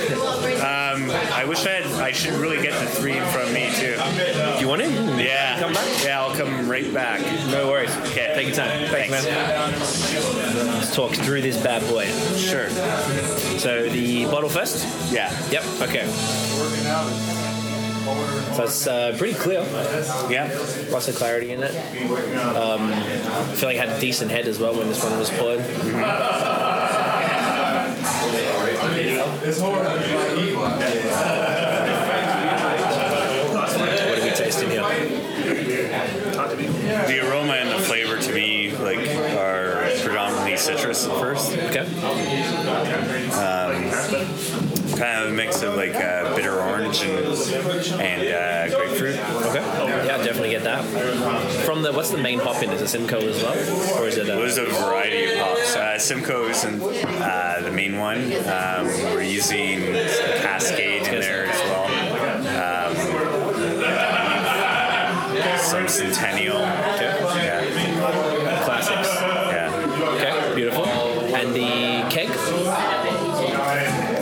I 1.47 1.49
wish 1.49 1.65
I 1.65 1.69
had. 1.69 1.85
I 2.01 2.11
should 2.11 2.33
really 2.33 2.61
get 2.61 2.77
the 2.77 2.85
three 2.87 3.17
from 3.31 3.53
me 3.53 3.69
too. 3.73 3.95
Do 3.95 4.59
you 4.59 4.67
want 4.67 4.81
it? 4.81 4.91
Yeah. 5.17 5.57
Come 5.57 5.71
back? 5.71 6.03
Yeah, 6.03 6.21
I'll 6.21 6.35
come 6.35 6.69
right 6.69 6.93
back. 6.93 7.21
No 7.49 7.69
worries. 7.69 7.95
Okay. 8.07 8.33
Take 8.35 8.47
your 8.47 8.55
time. 8.57 8.89
Thanks, 8.89 9.23
Thanks. 9.23 9.25
man. 9.25 10.67
Let's 10.75 10.93
talk 10.93 11.13
through 11.13 11.43
this 11.43 11.55
bad 11.63 11.87
boy. 11.89 12.05
Sure. 12.35 12.69
So 13.59 13.87
the 13.87 14.25
bottle 14.25 14.49
first. 14.49 14.85
Yeah. 15.09 15.31
Yep. 15.49 15.63
Okay. 15.83 16.05
So 18.53 18.63
it's 18.63 18.85
uh, 18.85 19.15
pretty 19.17 19.35
clear. 19.35 19.61
Yeah. 20.29 20.51
Lots 20.89 21.07
of 21.07 21.15
clarity 21.15 21.53
in 21.53 21.63
it. 21.63 21.73
Um, 22.57 22.91
I 22.91 23.55
feel 23.55 23.69
like 23.69 23.77
it 23.77 23.87
had 23.87 23.97
a 23.97 24.01
decent 24.01 24.31
head 24.31 24.49
as 24.49 24.59
well 24.59 24.75
when 24.75 24.89
this 24.89 25.01
one 25.01 25.17
was 25.17 25.29
poured. 25.29 25.61
What 33.77 34.19
are 34.19 34.23
we 34.23 34.29
tasting 34.31 34.69
here? 34.69 34.81
The 37.07 37.19
aroma 37.29 37.53
and 37.53 37.69
the 37.69 37.79
flavor 37.85 38.17
to 38.19 38.33
me 38.33 38.75
like 38.75 39.07
are 39.37 39.89
predominantly 40.01 40.57
citrus 40.57 41.05
Okay. 41.67 41.85
Kind 44.97 45.23
of 45.25 45.29
a 45.31 45.33
mix 45.35 45.61
of 45.61 45.75
like 45.75 45.93
uh, 45.93 46.35
bitter 46.35 46.59
orange 46.59 47.01
and 47.03 48.01
and 48.01 48.27
uh, 48.27 48.75
grapefruit. 48.75 49.15
Okay. 49.45 49.59
Yeah, 50.07 50.17
definitely 50.17 50.49
get 50.51 50.63
that. 50.63 50.83
From 51.65 51.83
the 51.83 51.91
what's 51.93 52.09
the 52.09 52.17
main 52.17 52.39
hop 52.39 52.63
in? 52.63 52.71
Is 52.71 52.81
it 52.81 52.87
Simcoe 52.87 53.19
as 53.19 53.43
well, 53.43 54.01
or 54.01 54.07
is 54.07 54.17
it? 54.17 54.27
It 54.27 54.37
Uh, 54.37 54.41
was 54.41 54.57
a 54.57 54.65
variety 54.65 55.25
of 55.33 55.39
hops. 55.39 55.75
Uh, 55.75 55.99
Simcoe 55.99 56.47
isn't 56.47 56.81
uh, 56.81 57.59
the 57.63 57.71
main 57.71 57.97
one. 57.99 58.17
Um, 58.47 58.87
we're 59.13 59.21
using 59.21 59.81
Cascade 60.41 61.05
in 61.07 61.19
there 61.19 61.45
as 61.47 61.59
well. 61.69 61.85
Um, 62.63 62.95
some 65.59 65.87
Centennial. 65.87 66.46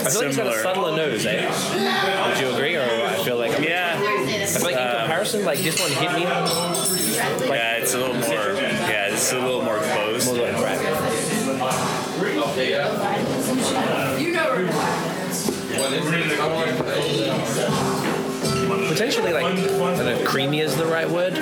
I 0.06 0.10
feel 0.10 0.20
like 0.20 0.28
it's 0.28 0.36
got 0.36 0.46
a 0.46 0.50
Similar. 0.52 0.62
subtler 0.62 0.96
nose, 0.96 1.26
eh? 1.26 2.28
Would 2.28 2.38
you 2.40 2.50
agree, 2.54 2.76
or 2.76 2.82
I 2.82 3.14
feel 3.24 3.36
like 3.38 3.58
Yeah. 3.58 3.98
I 3.98 4.46
feel 4.46 4.62
like 4.62 4.76
in 4.76 4.98
comparison, 5.00 5.44
like 5.44 5.58
this 5.58 5.80
one 5.80 5.90
hit 5.90 6.12
me 6.12 6.24
more 6.24 7.54
Yeah, 7.56 7.76
it's 7.78 7.94
a 7.94 7.98
little 7.98 8.14
more. 8.14 8.52
Yeah, 8.54 9.08
it's 9.12 9.32
a 9.32 9.40
little 9.40 9.62
more 9.62 9.78
closed. 9.78 10.28
like 10.32 10.52
right. 10.54 11.86
Potentially, 18.88 19.32
like 19.32 19.44
I 19.44 19.54
don't 19.56 19.98
know, 19.98 20.22
creamy 20.24 20.60
is 20.60 20.76
the 20.76 20.86
right 20.86 21.08
word. 21.08 21.34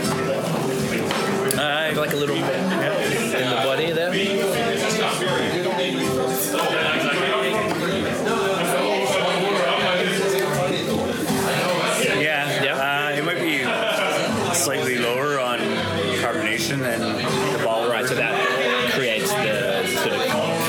Uh, 1.57 1.93
like 1.97 2.13
a 2.13 2.17
little 2.17 2.35
bit 2.37 2.55
in 2.55 3.51
the 3.51 3.61
body 3.65 3.93
there. 3.93 4.11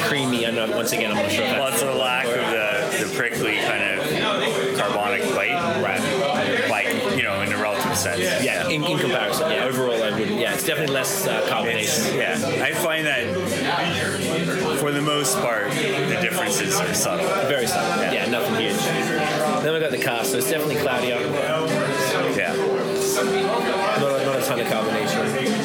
Creamy. 0.07 0.45
I'm 0.45 0.55
not, 0.55 0.69
once 0.69 0.91
again, 0.91 1.11
I'm 1.11 1.17
not 1.17 1.31
sure. 1.31 1.45
Well, 1.45 1.73
it's 1.73 1.81
a 1.81 1.91
lack 1.93 2.25
of 2.25 2.33
the, 2.33 3.05
the 3.05 3.15
prickly 3.15 3.57
kind 3.57 3.99
of 3.99 4.77
carbonic 4.77 5.23
bite. 5.35 5.81
Right. 5.81 6.69
Like, 6.69 7.17
you 7.17 7.23
know, 7.23 7.41
in 7.41 7.51
a 7.51 7.57
relative 7.57 7.97
sense. 7.97 8.19
Yeah, 8.19 8.67
in, 8.67 8.83
in 8.83 8.97
comparison, 8.97 9.51
yeah. 9.51 9.65
Overall, 9.65 10.01
I 10.03 10.11
wouldn't. 10.11 10.39
Yeah, 10.39 10.53
it's 10.53 10.65
definitely 10.65 10.93
less 10.93 11.27
uh, 11.27 11.41
It's, 11.43 11.49
carbonation. 11.51 12.17
yeah, 12.17 12.63
I 12.63 12.73
find 12.73 13.05
that 13.07 13.25
for 14.79 14.91
the 14.91 15.01
most 15.01 15.37
part, 15.39 15.71
the 15.71 16.17
differences 16.21 16.75
are 16.75 16.93
subtle. 16.93 17.27
Very 17.47 17.67
subtle. 17.67 18.13
Yeah. 18.13 18.25
nothing 18.29 18.55
huge. 18.55 18.77
Then 19.63 19.73
we 19.73 19.79
got 19.79 19.91
the 19.91 19.97
cast, 19.97 20.31
so 20.31 20.37
it's 20.37 20.49
definitely 20.49 20.75
cloudier. 20.77 21.19
Yeah. 22.35 22.55
Not 23.99 24.25
not 24.25 24.39
a 24.39 24.41
ton 24.45 24.59
of 24.59 24.67
carbonation. 24.67 25.64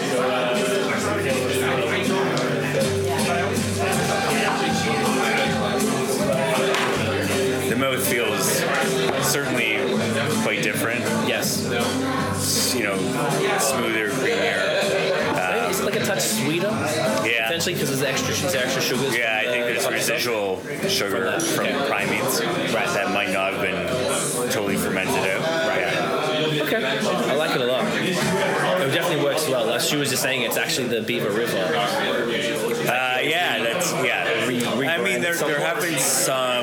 Certainly 9.30 9.78
quite 10.42 10.62
different. 10.62 11.00
Yes. 11.28 11.64
You 12.74 12.84
know, 12.84 12.96
smoother, 13.58 14.10
creamier. 14.10 14.58
Maybe 15.52 15.66
it's 15.70 15.82
like 15.82 15.96
a 15.96 16.04
touch 16.04 16.22
sweeter. 16.22 16.68
Yeah. 17.24 17.46
Potentially 17.46 17.74
because 17.74 17.88
there's 17.90 18.02
extra, 18.02 18.34
there's 18.34 18.54
extra 18.54 18.82
sugars. 18.82 19.16
Yeah, 19.16 19.38
I 19.38 19.44
from 19.44 19.52
think 19.52 19.64
the 19.64 19.70
there's 19.70 19.82
stuff. 19.82 19.92
residual 19.92 20.62
sugar 20.88 21.24
that, 21.30 21.42
from 21.42 21.66
okay. 21.66 21.88
primings 21.88 22.40
that 22.40 23.10
might 23.12 23.30
not 23.30 23.54
have 23.54 23.62
been 23.62 24.50
totally 24.50 24.76
fermented 24.76 25.14
out. 25.14 25.42
Yeah. 25.76 26.62
Okay. 26.62 26.84
I 26.84 27.34
like 27.34 27.54
it 27.54 27.60
a 27.60 27.64
lot. 27.64 27.84
It 27.86 28.92
definitely 28.92 29.24
works 29.24 29.48
well. 29.48 29.70
As 29.70 29.86
she 29.86 29.96
was 29.96 30.10
just 30.10 30.22
saying, 30.22 30.42
it's 30.42 30.56
actually 30.56 30.88
the 30.88 31.02
Beaver 31.02 31.30
River. 31.30 31.58
Uh, 31.58 33.18
yeah, 33.22 33.62
that's 33.62 33.92
yeah. 34.04 34.46
Re- 34.46 34.88
I 34.88 34.98
mean, 35.02 35.20
there, 35.20 35.36
there 35.36 35.60
have 35.60 35.80
been 35.80 35.98
some, 35.98 36.59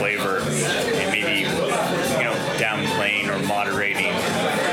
flavor 0.00 0.38
and 0.40 1.10
maybe 1.12 1.40
you 1.40 2.24
know 2.24 2.32
downplaying 2.56 3.28
or 3.28 3.38
moderating 3.46 4.14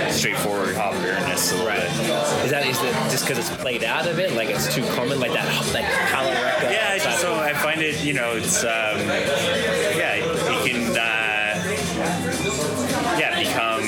straightforward 0.09 0.73
hop 0.73 0.93
bitterness 0.93 1.51
a 1.51 1.55
little 1.55 1.67
right. 1.67 1.81
bit. 1.81 2.45
Is 2.45 2.51
that 2.51 2.65
is 2.65 2.79
that 2.79 3.11
just 3.11 3.27
because 3.27 3.37
it's 3.37 3.61
played 3.61 3.83
out 3.83 4.07
of 4.07 4.19
it? 4.19 4.31
Like 4.31 4.49
it's 4.49 4.73
too 4.73 4.85
common, 4.95 5.19
like 5.19 5.33
that 5.33 5.45
like 5.73 5.83
Calareca. 5.83 6.71
Yeah, 6.71 6.97
just, 6.97 7.19
so 7.19 7.35
I 7.35 7.51
find 7.55 7.81
it. 7.81 8.01
You 8.05 8.13
know, 8.13 8.37
it's 8.37 8.63
um, 8.63 9.03
yeah, 9.99 10.15
it, 10.15 10.23
it 10.23 10.71
can 10.71 10.95
uh, 10.95 11.57
yeah 13.19 13.35
become 13.37 13.83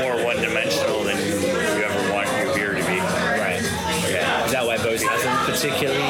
more 0.00 0.24
one 0.24 0.40
dimensional 0.40 1.04
than 1.04 1.18
you 1.18 1.84
ever 1.84 2.12
want 2.14 2.28
your 2.38 2.54
beer 2.54 2.72
to 2.72 2.86
be. 2.86 2.98
Right. 2.98 3.60
Yeah. 4.08 4.46
Is 4.46 4.52
that 4.52 4.64
why 4.64 4.78
Beau's 4.78 5.02
hasn't 5.02 5.36
particularly? 5.44 6.01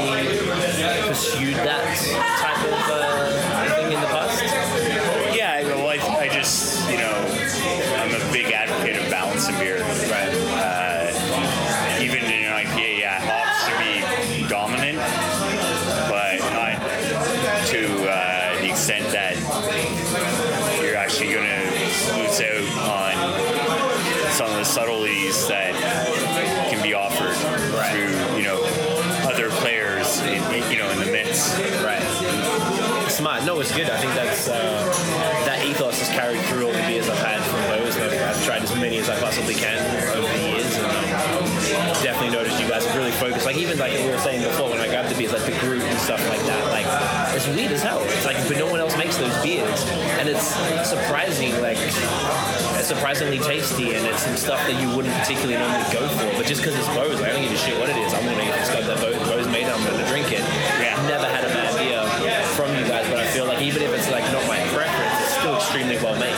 Even 43.73 43.89
like 43.89 44.05
we 44.05 44.13
were 44.13 44.21
saying 44.21 44.45
before, 44.45 44.69
when 44.69 44.85
I 44.85 44.89
grabbed 44.93 45.09
the 45.09 45.17
beers, 45.17 45.33
like 45.33 45.49
the 45.49 45.57
Gruit 45.57 45.81
and 45.81 45.97
stuff 45.97 46.21
like 46.29 46.45
that. 46.45 46.61
Like 46.69 46.85
it's 47.33 47.49
weird 47.49 47.73
as 47.73 47.81
hell. 47.81 48.05
It's 48.05 48.29
like 48.29 48.37
but 48.45 48.61
no 48.61 48.69
one 48.69 48.85
else 48.85 48.93
makes 49.01 49.17
those 49.17 49.33
beers, 49.41 49.89
and 50.21 50.29
it's 50.29 50.45
surprising. 50.85 51.57
Like 51.65 51.81
it's 51.81 52.85
surprisingly 52.85 53.41
tasty, 53.41 53.97
and 53.97 54.05
it's 54.05 54.29
some 54.29 54.37
stuff 54.37 54.61
that 54.69 54.77
you 54.77 54.93
wouldn't 54.93 55.17
particularly 55.25 55.57
normally 55.57 55.89
go 55.89 56.05
for. 56.21 56.29
But 56.37 56.45
just 56.45 56.61
because 56.61 56.77
it's 56.77 56.85
Beau's, 56.93 57.17
like, 57.17 57.33
I 57.33 57.41
don't 57.41 57.49
give 57.49 57.57
a 57.57 57.57
shit 57.57 57.73
what 57.81 57.89
it 57.89 57.97
is. 57.97 58.13
I'm 58.13 58.29
gonna 58.29 58.45
it's 58.45 58.69
got 58.69 58.85
that 58.85 59.01
Beau's, 59.01 59.17
Beau's 59.25 59.49
made, 59.49 59.65
I'm 59.65 59.81
gonna 59.81 60.05
drink 60.05 60.29
it. 60.29 60.45
Yeah. 60.77 60.93
I've 60.93 61.09
never 61.09 61.25
had 61.25 61.41
a 61.41 61.49
bad 61.57 61.73
beer 61.81 62.05
from 62.53 62.77
you 62.77 62.85
guys, 62.85 63.09
but 63.09 63.25
I 63.25 63.27
feel 63.33 63.49
like 63.49 63.65
even 63.65 63.81
if 63.81 63.89
it's 63.97 64.13
like 64.13 64.29
not 64.37 64.45
my 64.45 64.61
preference, 64.77 65.17
it's 65.25 65.41
still 65.41 65.57
extremely 65.57 65.97
well 66.05 66.21
made. 66.21 66.37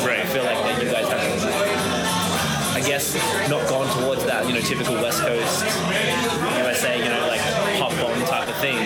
Right. 0.00 0.24
I 0.24 0.26
feel 0.32 0.48
like 0.48 0.56
that 0.64 0.80
you 0.80 0.88
guys 0.88 1.04
have, 1.12 2.72
I 2.72 2.80
guess, 2.80 3.12
not 3.52 3.68
gone 3.68 3.92
towards 4.00 4.24
that 4.24 4.48
you 4.48 4.56
know 4.56 4.64
typical 4.64 4.96
West 4.96 5.20
Coast 5.20 6.49
USA, 6.80 6.96
you 6.98 7.10
know, 7.10 7.26
like 7.26 7.40
hop 7.78 7.92
on 7.92 8.18
type 8.26 8.48
of 8.48 8.56
thing, 8.56 8.76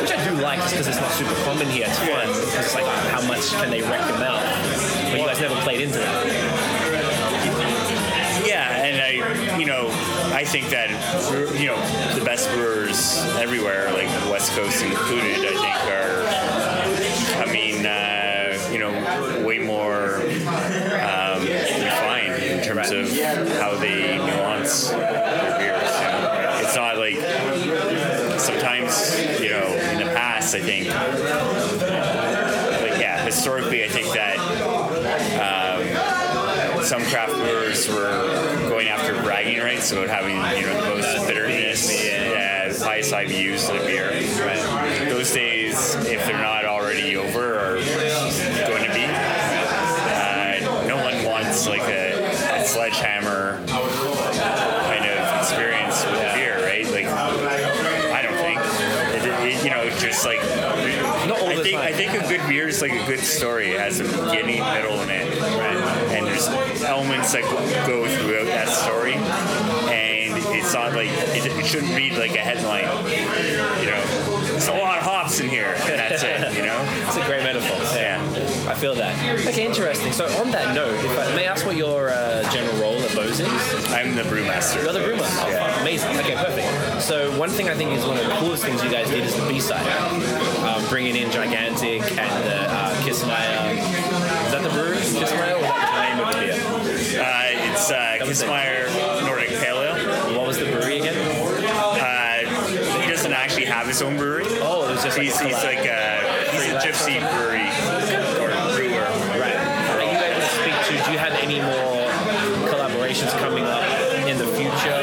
which 0.00 0.12
I 0.12 0.28
do 0.28 0.34
like 0.40 0.60
just 0.60 0.72
because 0.74 0.86
it's 0.88 1.00
not 1.00 1.10
super 1.12 1.34
common 1.44 1.68
here. 1.68 1.86
It's 1.88 1.98
fun 1.98 2.28
because 2.28 2.66
it's 2.66 2.74
like 2.74 2.86
how 3.10 3.26
much 3.26 3.50
can 3.50 3.70
they 3.70 3.82
wreck 3.82 4.00
them 4.00 4.22
out? 4.22 4.42
But 5.10 5.18
you 5.18 5.26
guys 5.26 5.40
never 5.40 5.56
played 5.62 5.80
into 5.80 5.98
that. 5.98 6.26
Yeah, 8.46 8.84
and 8.84 9.00
I, 9.00 9.58
you 9.58 9.66
know, 9.66 9.88
I 10.32 10.44
think 10.44 10.68
that 10.70 10.90
you 11.58 11.66
know 11.66 11.80
the 12.16 12.24
best 12.24 12.48
brewers 12.52 13.18
everywhere, 13.38 13.90
like 13.92 14.08
West 14.30 14.52
Coast 14.52 14.82
included, 14.84 15.38
I 15.44 15.54
think 15.62 15.76
are, 15.90 17.42
I 17.42 17.52
mean, 17.52 17.84
uh, 17.86 18.68
you 18.70 18.78
know, 18.78 18.92
way 19.44 19.58
more 19.58 20.16
um, 20.16 21.42
refined 21.42 22.42
in 22.42 22.62
terms 22.62 22.90
of 22.92 23.10
how 23.58 23.74
they 23.76 24.16
nuance 24.18 24.90
their 24.90 25.58
beers. 25.58 25.90
You 26.00 26.08
know? 26.08 26.42
It's 26.62 26.76
not 26.76 26.96
like 26.96 27.16
sometimes, 28.38 29.40
you 29.40 29.50
know, 29.50 29.66
in 29.92 29.98
the 29.98 30.12
past, 30.14 30.41
I 30.54 30.60
think, 30.60 30.88
like 30.88 30.96
yeah, 33.00 33.24
historically, 33.24 33.84
I 33.84 33.88
think 33.88 34.12
that 34.12 34.36
some 36.84 37.02
craft 37.04 37.32
brewers 37.32 37.88
were 37.88 38.10
going 38.68 38.88
after 38.88 39.14
bragging 39.22 39.60
rights 39.60 39.92
about 39.92 40.08
having 40.08 40.36
you 40.60 40.66
know 40.66 40.80
the 40.80 40.88
most 40.88 41.26
bitterness, 41.26 41.86
the 41.88 42.84
highest 42.84 43.12
IBUs 43.12 43.70
in 43.70 43.76
a 43.76 43.84
beer. 43.84 44.10
But 44.38 45.08
those 45.08 45.32
days, 45.32 45.94
if 45.94 46.26
they're 46.26 46.36
not 46.36 46.64
already 46.64 47.16
over, 47.16 47.58
are 47.58 47.74
going 47.76 48.84
to 48.84 48.92
be. 48.94 49.04
Uh, 50.14 50.84
no 50.86 50.96
one 50.96 51.24
wants 51.24 51.66
like 51.66 51.82
a, 51.82 52.30
a 52.60 52.64
sledgehammer 52.64 53.60
time. 62.42 62.48
I 62.48 62.48
good 62.48 62.48
beer 62.48 62.68
is 62.68 62.82
like 62.82 62.92
a 62.92 63.06
good 63.06 63.20
story. 63.20 63.72
It 63.72 63.80
has 63.80 64.00
a 64.00 64.04
beginning, 64.04 64.62
middle, 64.62 65.00
and 65.00 65.10
end, 65.10 65.34
and 66.12 66.26
there's 66.26 66.48
elements 66.82 67.32
that 67.32 67.42
go 67.86 68.06
throughout 68.06 68.46
that 68.46 68.68
story. 68.68 69.14
And 69.14 70.42
it's 70.54 70.74
not 70.74 70.92
like 70.92 71.10
it, 71.10 71.46
it 71.46 71.66
shouldn't 71.66 71.94
read 71.94 72.14
like 72.14 72.34
a 72.34 72.38
headline. 72.38 72.84
You 73.80 73.86
know, 73.86 74.31
there's 74.66 74.78
a 74.78 74.80
lot 74.80 74.98
of 74.98 75.04
hops 75.04 75.40
in 75.40 75.48
here, 75.48 75.74
and 75.74 75.98
that's 75.98 76.22
it. 76.22 76.56
You 76.56 76.62
know. 76.62 76.78
It's 77.12 77.16
a 77.16 77.24
great 77.26 77.42
metaphor. 77.42 77.76
Yeah. 77.94 78.22
I 78.70 78.74
feel 78.74 78.94
that. 78.94 79.12
Okay, 79.46 79.66
interesting. 79.66 80.12
So 80.12 80.24
on 80.40 80.50
that 80.52 80.74
note, 80.74 80.94
if 81.04 81.18
I 81.18 81.34
may 81.34 81.46
I 81.46 81.52
ask 81.52 81.66
what 81.66 81.76
your 81.76 82.08
uh, 82.10 82.48
general 82.50 82.74
role 82.80 82.96
at 83.02 83.10
Beau's 83.12 83.40
is? 83.40 83.48
I'm 83.92 84.14
the 84.14 84.22
brewmaster. 84.22 84.82
You're 84.82 84.92
the 84.94 85.00
brewmaster. 85.00 85.44
Oh, 85.44 85.48
Yeah. 85.50 85.70
fuck, 85.72 85.80
amazing. 85.82 86.16
Okay, 86.20 86.34
perfect. 86.36 87.02
So 87.02 87.36
one 87.38 87.50
thing 87.50 87.68
I 87.68 87.74
think 87.74 87.90
is 87.92 88.06
one 88.06 88.16
of 88.16 88.24
the 88.24 88.32
coolest 88.36 88.64
things 88.64 88.82
you 88.82 88.90
guys 88.90 89.10
did 89.10 89.24
is 89.24 89.34
the 89.36 89.46
B-side, 89.46 89.86
um, 90.64 90.88
bringing 90.88 91.16
in 91.16 91.30
Gigantic 91.30 92.00
and 92.16 92.44
the 92.44 92.56
uh, 92.72 92.94
Kissmeyer. 93.02 93.76
Is 94.46 94.52
that 94.52 94.62
the 94.62 94.70
brewery, 94.70 94.96
Kissmeyer, 94.98 95.56
or 95.56 95.60
was 95.60 95.68
that 95.68 95.90
the 95.92 96.00
name 96.00 96.26
of 96.26 96.32
the 96.32 96.40
beer? 96.40 97.22
Uh, 97.22 97.72
it's 97.72 97.90
uh, 97.90 98.12
was 98.32 98.42
own 104.02 104.16
brewery. 104.16 104.44
Oh, 104.60 104.88
it 104.88 104.92
was 104.92 105.02
just 105.02 105.16
like 105.16 105.26
He's, 105.26 105.40
a 105.40 105.44
he's 105.44 105.56
collab. 105.56 105.64
like 105.64 105.86
a 105.86 106.50
he's 106.50 106.66
a 106.68 106.78
gypsy 106.82 107.16
brewery 107.22 107.66
or 108.42 108.50
brewer. 108.76 109.06
Right. 109.38 109.56
Are 109.56 110.02
you 110.02 110.18
able 110.18 110.40
to 110.40 110.52
speak 110.58 110.76
to? 110.90 111.04
Do 111.06 111.12
you 111.12 111.18
have 111.18 111.32
any 111.38 111.60
more 111.60 112.10
collaborations 112.68 113.30
coming 113.38 113.64
up 113.64 113.82
in 114.26 114.38
the 114.38 114.46
future? 114.46 114.98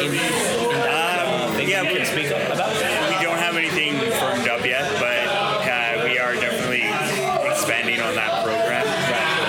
In, 0.00 0.08
in 0.08 0.80
that 0.80 1.20
uh, 1.20 1.60
yeah, 1.60 1.82
we 1.82 1.96
can 1.96 2.06
speak 2.06 2.26
about? 2.26 2.72
We 3.12 3.22
don't 3.22 3.38
have 3.38 3.56
anything 3.56 3.98
firmed 4.18 4.48
up 4.48 4.64
yet, 4.64 4.88
but 4.98 5.20
uh, 5.68 6.04
we 6.04 6.18
are 6.18 6.34
definitely 6.34 6.84
expanding 7.48 8.00
on 8.00 8.14
that 8.16 8.42
program 8.44 8.84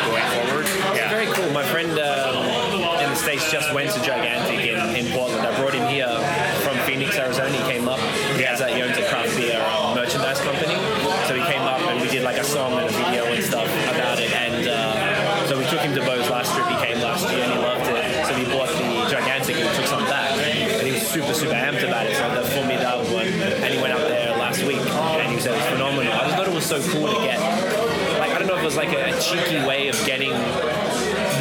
going 0.05 0.27
forward. 0.35 0.67
Yeah. 0.95 1.09
Very 1.09 1.27
cool. 1.27 1.49
My 1.51 1.63
friend 1.63 1.91
um, 1.97 2.43
in 3.03 3.09
the 3.09 3.15
States 3.15 3.49
just 3.51 3.73
went 3.73 3.91
to 3.91 3.99
Gigantic 4.01 4.65
in, 4.65 4.77
in 4.95 5.11
Portland. 5.13 5.45
I 5.47 5.55
brought 5.59 5.73
him 5.73 5.87
here 5.87 6.09
from 6.61 6.77
Phoenix, 6.85 7.17
Arizona. 7.17 7.49
He 7.51 7.63
came 7.71 7.87
up. 7.87 7.99
That 8.61 8.77
he 8.77 8.81
Owns 8.83 8.95
a 8.95 9.01
Craft 9.09 9.35
Beer 9.37 9.57
um, 9.57 9.97
merchandise 9.97 10.37
company. 10.37 10.77
So 11.25 11.33
he 11.33 11.41
came 11.49 11.65
up 11.65 11.81
and 11.81 11.97
we 11.99 12.07
did 12.13 12.21
like 12.21 12.37
a 12.37 12.43
song 12.43 12.77
and 12.77 12.85
a 12.85 12.93
video 12.93 13.25
and 13.25 13.43
stuff 13.43 13.65
about 13.89 14.19
it. 14.21 14.29
And 14.37 14.69
uh, 14.69 15.47
so 15.47 15.57
we 15.57 15.65
took 15.65 15.81
him 15.81 15.95
to 15.97 16.01
Beau's 16.05 16.29
last 16.29 16.53
trip. 16.53 16.69
He 16.69 16.77
came 16.77 17.01
last 17.01 17.25
year 17.25 17.41
and 17.41 17.53
he 17.53 17.57
loved 17.57 17.89
it. 17.89 18.05
So 18.29 18.37
we 18.37 18.45
bought 18.45 18.69
the 18.69 19.09
Gigantic 19.09 19.57
and 19.57 19.65
we 19.65 19.73
took 19.73 19.87
some 19.89 20.05
back. 20.05 20.37
And 20.37 20.85
he 20.85 20.93
was 20.93 21.01
super, 21.01 21.33
super 21.33 21.57
amped 21.57 21.81
about 21.81 22.05
it. 22.05 22.13
So 22.13 22.29
the 22.37 22.45
Formidable 22.53 23.09
one. 23.09 23.33
And 23.65 23.73
he 23.73 23.81
went 23.81 23.97
up 23.97 24.05
there 24.05 24.29
last 24.37 24.61
week 24.61 24.77
and 24.77 25.33
he 25.33 25.39
said 25.41 25.53
it 25.53 25.57
was 25.57 25.65
phenomenal. 25.73 26.13
I 26.13 26.21
just 26.29 26.35
thought 26.37 26.47
it 26.47 26.53
was 26.53 26.69
so 26.69 26.77
cool 26.93 27.09
to 27.09 27.17
get. 27.25 27.41
Like, 28.21 28.29
I 28.29 28.37
don't 28.37 28.45
know 28.45 28.57
if 28.57 28.61
it 28.61 28.69
was 28.69 28.77
like 28.77 28.93
a, 28.93 29.09
a 29.09 29.19
cheeky 29.19 29.57
way 29.65 29.87
of 29.89 29.97
getting 30.05 30.37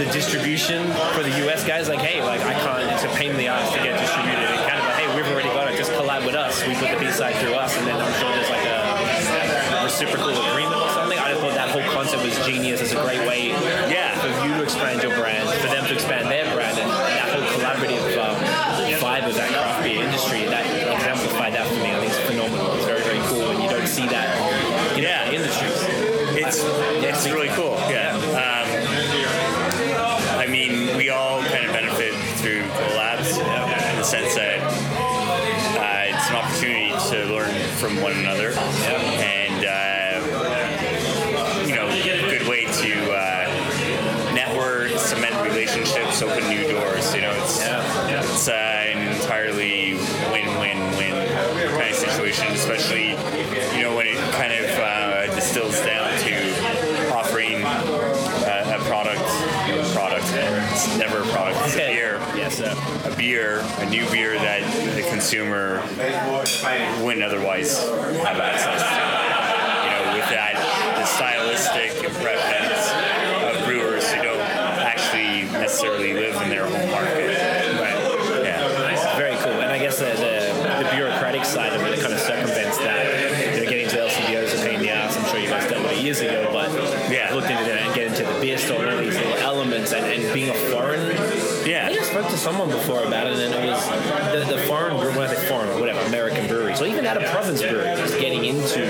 the 0.00 0.08
distribution 0.08 0.88
for 1.12 1.22
the 1.22 1.36
US 1.44 1.68
guys, 1.68 1.90
like, 1.90 2.00
hey, 2.00 2.24
like 2.24 2.40
I 2.40 2.54
can't, 2.54 2.88
it's 2.96 3.04
a 3.04 3.12
pain 3.12 3.32
in 3.32 3.36
the 3.36 3.48
ass 3.48 3.68
to 3.76 3.78
get 3.84 4.00
distributed. 4.00 4.40
And 4.40 4.64
kind 4.64 4.80
of 4.80 4.88
like, 4.88 4.96
hey, 4.96 5.14
we've 5.14 5.28
already 5.28 5.52
got 5.52 5.68
it, 5.68 5.76
just 5.76 5.92
collab 5.92 6.24
with 6.24 6.34
us. 6.50 6.66
We 6.66 6.74
put 6.74 6.90
the 6.90 6.98
B 6.98 7.10
side 7.12 7.36
through 7.36 7.54
us, 7.54 7.76
and 7.78 7.86
then 7.86 7.94
I'm 7.96 8.12
sure 8.18 8.30
there's 8.34 8.50
like 8.50 8.66
a 8.66 9.84
reciprocal 9.86 10.30
agreement 10.34 10.76
or 10.82 10.90
something. 10.90 11.18
I 11.18 11.30
just 11.30 11.40
thought 11.40 11.54
that 11.54 11.70
whole 11.70 11.86
concept 11.94 12.24
was 12.26 12.34
genius. 12.46 12.80
It's 12.80 12.92
a 12.92 13.00
great 13.02 13.22
way 13.26 13.48
Yeah. 13.86 14.18
for 14.18 14.28
you 14.46 14.54
to 14.58 14.62
expand 14.62 15.02
your 15.02 15.14
brand, 15.14 15.46
for 15.62 15.68
them 15.70 15.86
to 15.86 15.94
expand 15.94 16.26
their 16.30 16.50
brand, 16.54 16.78
and 16.78 16.90
that 16.90 17.28
whole 17.30 17.46
collaborative 17.54 18.02
um, 18.18 18.36
vibe 18.98 19.26
of 19.30 19.34
that 19.38 19.48
craft 19.54 19.82
beer 19.84 20.02
industry, 20.02 20.44
that 20.50 20.66
exemplified 20.66 21.54
that 21.54 21.66
for 21.68 21.78
me. 21.78 21.90
I 21.94 22.00
think 22.00 22.10
it's 22.12 22.20
phenomenal. 22.26 22.74
It's 22.74 22.84
very, 22.86 23.02
very 23.02 23.22
cool, 23.30 23.50
and 23.54 23.62
you 23.62 23.68
don't 23.70 23.86
see 23.88 24.06
that 24.08 24.28
in 24.98 25.02
Yeah. 25.04 25.22
other 25.26 25.36
industries. 25.38 25.78
It's 26.34 26.58
it's 27.06 27.28
really 27.30 27.48
cool. 27.54 27.78
Yeah. 27.88 28.16
Um, 28.34 28.66
I 30.38 30.46
mean, 30.46 30.96
we 30.96 31.10
all 31.10 31.42
kind 31.42 31.66
of 31.66 31.72
benefit 31.72 32.14
through 32.40 32.62
collabs 32.88 33.36
in 33.38 33.96
the 33.98 34.04
sense 34.04 34.34
that 34.34 34.49
kind 52.40 52.54
especially 52.54 53.10
you 53.76 53.82
know 53.82 53.94
when 53.94 54.06
it 54.06 54.16
kind 54.32 54.52
of 54.52 54.70
uh, 54.78 55.34
distills 55.34 55.80
down 55.80 56.10
to 56.20 57.14
offering 57.14 57.62
uh, 57.64 58.76
a 58.76 58.84
product, 58.84 59.20
product. 59.94 60.26
It's 60.72 60.96
never 60.96 61.22
a 61.22 61.26
product. 61.26 61.60
It's 61.66 61.74
a 61.74 61.78
beer. 61.78 62.18
Yes, 62.34 62.58
sir. 62.58 62.74
A 63.04 63.16
beer, 63.16 63.60
a 63.78 63.88
new 63.88 64.08
beer 64.10 64.34
that 64.34 64.62
the 64.94 65.02
consumer 65.08 65.82
wouldn't 67.04 67.22
otherwise 67.22 67.78
have 67.78 68.38
access 68.38 68.82
to. 68.82 69.00
You 69.84 69.90
know, 69.90 70.14
with 70.16 70.28
that, 70.30 70.56
the 70.96 71.04
stylistic 71.06 72.02
impressions 72.02 73.58
of 73.58 73.64
brewers 73.66 74.10
who 74.12 74.22
don't 74.22 74.40
actually 74.40 75.42
necessarily 75.58 76.14
live 76.14 76.40
in 76.42 76.48
their 76.48 76.66
home 76.66 76.90
market. 76.90 77.36
Right. 77.78 78.44
Yeah. 78.44 79.16
Very 79.16 79.36
cool. 79.36 79.60
And 79.60 79.72
I 79.72 79.78
guess 79.78 79.98
the, 79.98 80.06
the, 80.06 80.84
the 80.84 80.90
bureaucratic 80.94 81.44
side 81.44 81.72
of 81.72 81.82
it 81.82 82.00
kind 82.00 82.12
of 82.12 82.20
circumvents 82.20 82.78
that. 82.78 83.54
You 83.54 83.64
know, 83.64 83.70
getting 83.70 83.88
to 83.88 83.96
LCBOs 83.96 84.54
is 84.54 84.60
a 84.60 84.64
pain 84.64 84.74
in 84.76 84.82
the 84.82 84.90
ass. 84.90 85.16
I'm 85.16 85.24
sure 85.26 85.38
you 85.38 85.48
guys 85.48 85.68
dealt 85.68 85.82
with 85.82 85.92
it 85.92 85.99
years 86.10 86.20
ago, 86.20 86.50
but 86.52 86.70
Yeah. 87.10 87.32
looked 87.34 87.50
into 87.50 87.64
that 87.64 87.82
and 87.82 87.94
get 87.94 88.06
into 88.08 88.24
the 88.24 88.40
beer 88.40 88.58
store 88.58 88.82
and 88.82 88.90
all 88.90 88.98
these 88.98 89.16
little 89.16 89.34
elements 89.34 89.92
and, 89.92 90.04
and 90.06 90.34
being 90.34 90.50
a 90.50 90.54
foreign. 90.54 91.00
Yeah. 91.66 91.86
I 91.88 91.94
just 91.94 92.10
spoke 92.10 92.28
to 92.28 92.36
someone 92.36 92.68
before 92.68 93.04
about 93.04 93.28
it, 93.28 93.38
and 93.38 93.54
it 93.54 93.70
was 93.70 93.86
the, 94.48 94.56
the 94.56 94.62
foreign 94.62 94.96
brew, 94.96 95.10
when 95.10 95.28
I 95.28 95.34
say 95.34 95.48
foreign, 95.48 95.68
or 95.70 95.78
whatever, 95.80 96.00
American 96.00 96.48
breweries, 96.48 96.80
or 96.80 96.86
even 96.86 97.06
out 97.06 97.16
of 97.16 97.30
province 97.30 97.62
breweries, 97.62 98.14
getting 98.16 98.44
into 98.44 98.80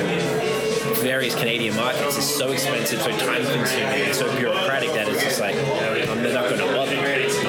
various 1.03 1.35
Canadian 1.35 1.77
markets 1.77 2.17
is 2.17 2.25
so 2.29 2.53
expensive, 2.53 3.01
so 3.01 3.11
time 3.19 3.45
consuming, 3.45 4.03
and 4.03 4.15
so 4.15 4.35
bureaucratic 4.37 4.93
that 4.93 5.09
it's 5.09 5.23
just 5.23 5.41
like, 5.41 5.57
I'm 5.57 6.23
not 6.23 6.49
going 6.49 6.59
to 6.59 6.73
bother. 6.75 6.97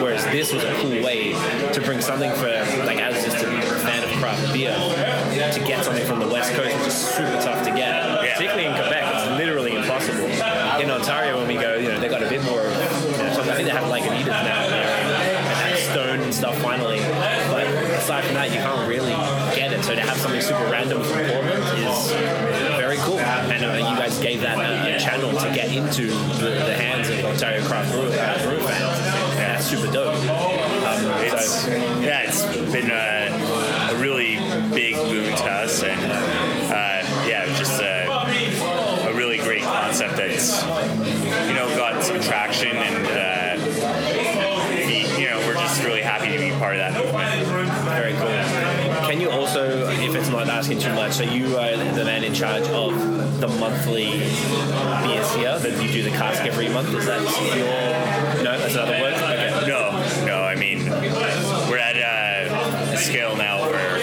Whereas 0.02 0.24
this 0.26 0.54
was 0.54 0.64
a 0.64 0.74
cool 0.82 1.02
way 1.04 1.34
to 1.74 1.82
bring 1.82 2.02
something 2.02 2.32
for, 2.34 2.48
like, 2.86 3.00
as 3.00 3.24
just 3.24 3.38
a 3.44 3.48
fan 3.80 4.04
of 4.04 4.10
craft 4.20 4.54
beer, 4.54 4.74
to 4.74 5.60
get 5.66 5.84
something 5.86 6.06
from 6.06 6.20
the 6.20 6.28
West 6.28 6.54
Coast, 6.54 6.76
which 6.78 6.88
is 6.88 6.94
super 6.96 7.40
tough 7.42 7.66
to 7.68 7.72
get. 7.74 8.21
Particularly 8.42 8.70
in 8.70 8.82
Quebec, 8.82 9.04
it's 9.14 9.38
literally 9.38 9.76
impossible. 9.76 10.26
In 10.82 10.90
Ontario, 10.90 11.38
when 11.38 11.48
we 11.48 11.54
go, 11.54 11.76
you 11.76 11.90
know, 11.90 12.00
they 12.00 12.10
got 12.10 12.24
a 12.24 12.28
bit 12.28 12.44
more, 12.44 12.64
you 12.64 12.70
know, 12.72 13.38
I 13.38 13.54
think 13.54 13.68
they 13.68 13.70
have 13.70 13.88
like 13.88 14.02
an 14.02 14.16
Edith 14.16 14.30
now, 14.30 15.70
you 15.70 15.76
stone 15.78 16.20
and 16.22 16.34
stuff 16.34 16.60
finally. 16.60 16.98
But 17.52 17.68
aside 18.02 18.24
from 18.24 18.34
that, 18.34 18.50
you 18.50 18.58
can't 18.58 18.90
really 18.90 19.14
get 19.56 19.72
it. 19.74 19.84
So 19.84 19.94
to 19.94 20.02
have 20.02 20.18
something 20.18 20.42
super 20.42 20.64
random 20.72 21.04
from 21.04 21.20
Portland 21.30 21.64
is 21.86 22.12
very 22.82 22.98
cool. 23.02 23.20
And 23.20 23.64
uh, 23.64 23.74
you 23.74 23.96
guys 23.96 24.18
gave 24.18 24.42
that 24.42 24.58
a, 24.58 24.96
a 24.96 25.00
channel 25.00 25.30
to 25.40 25.54
get 25.54 25.72
into 25.72 26.08
the, 26.08 26.50
the 26.66 26.74
hands 26.74 27.12
of 27.12 27.24
Ontario 27.24 27.64
craft 27.68 27.92
brew, 27.92 28.08
uh, 28.08 28.40
fans. 29.38 29.66
Super 29.66 29.92
dope. 29.92 30.16
Um, 30.16 31.06
It's 31.22 31.62
so, 31.62 31.70
yeah, 32.02 32.24
it's 32.24 32.44
been 32.72 32.90
a, 32.90 33.30
a 33.94 33.96
really 34.02 34.38
big 34.74 34.96
boon 34.96 35.26
to 35.26 35.46
us, 35.46 35.84
and 35.84 36.02
and 42.68 43.08
uh, 43.08 43.56
be- 44.88 45.22
you 45.22 45.30
know 45.30 45.40
we're 45.48 45.54
just 45.54 45.84
really 45.84 46.02
happy 46.02 46.32
to 46.32 46.38
be 46.40 46.52
part 46.60 46.76
of 46.76 46.80
that 46.80 46.94
movement. 46.94 47.48
Very 47.86 48.14
cool. 48.14 49.08
Can 49.10 49.20
you 49.20 49.30
also, 49.30 49.90
if 49.90 50.16
it's 50.16 50.30
not 50.30 50.48
asking 50.48 50.80
too 50.80 50.94
much, 50.94 51.14
so 51.14 51.24
you 51.24 51.58
are 51.58 51.76
the 51.76 52.06
man 52.06 52.24
in 52.24 52.34
charge 52.34 52.68
of 52.70 53.40
the 53.42 53.48
monthly 53.48 54.06
beers 55.04 55.34
here, 55.36 55.58
that 55.60 55.84
you 55.84 55.92
do 55.92 56.04
the 56.04 56.12
cask 56.12 56.44
every 56.46 56.70
month? 56.70 56.94
Is 56.94 57.06
that 57.06 57.22
your. 57.58 58.44
No, 58.44 58.58
that's 58.58 58.74
another 58.74 59.00
word? 59.02 59.14
Okay. 59.14 59.68
No, 59.68 59.92
no, 60.26 60.44
I 60.44 60.56
mean 60.56 60.86
we're 61.70 61.78
at 61.78 61.96
a, 61.98 62.94
a 62.94 62.98
scale 62.98 63.36
now 63.36 63.70
where 63.70 63.98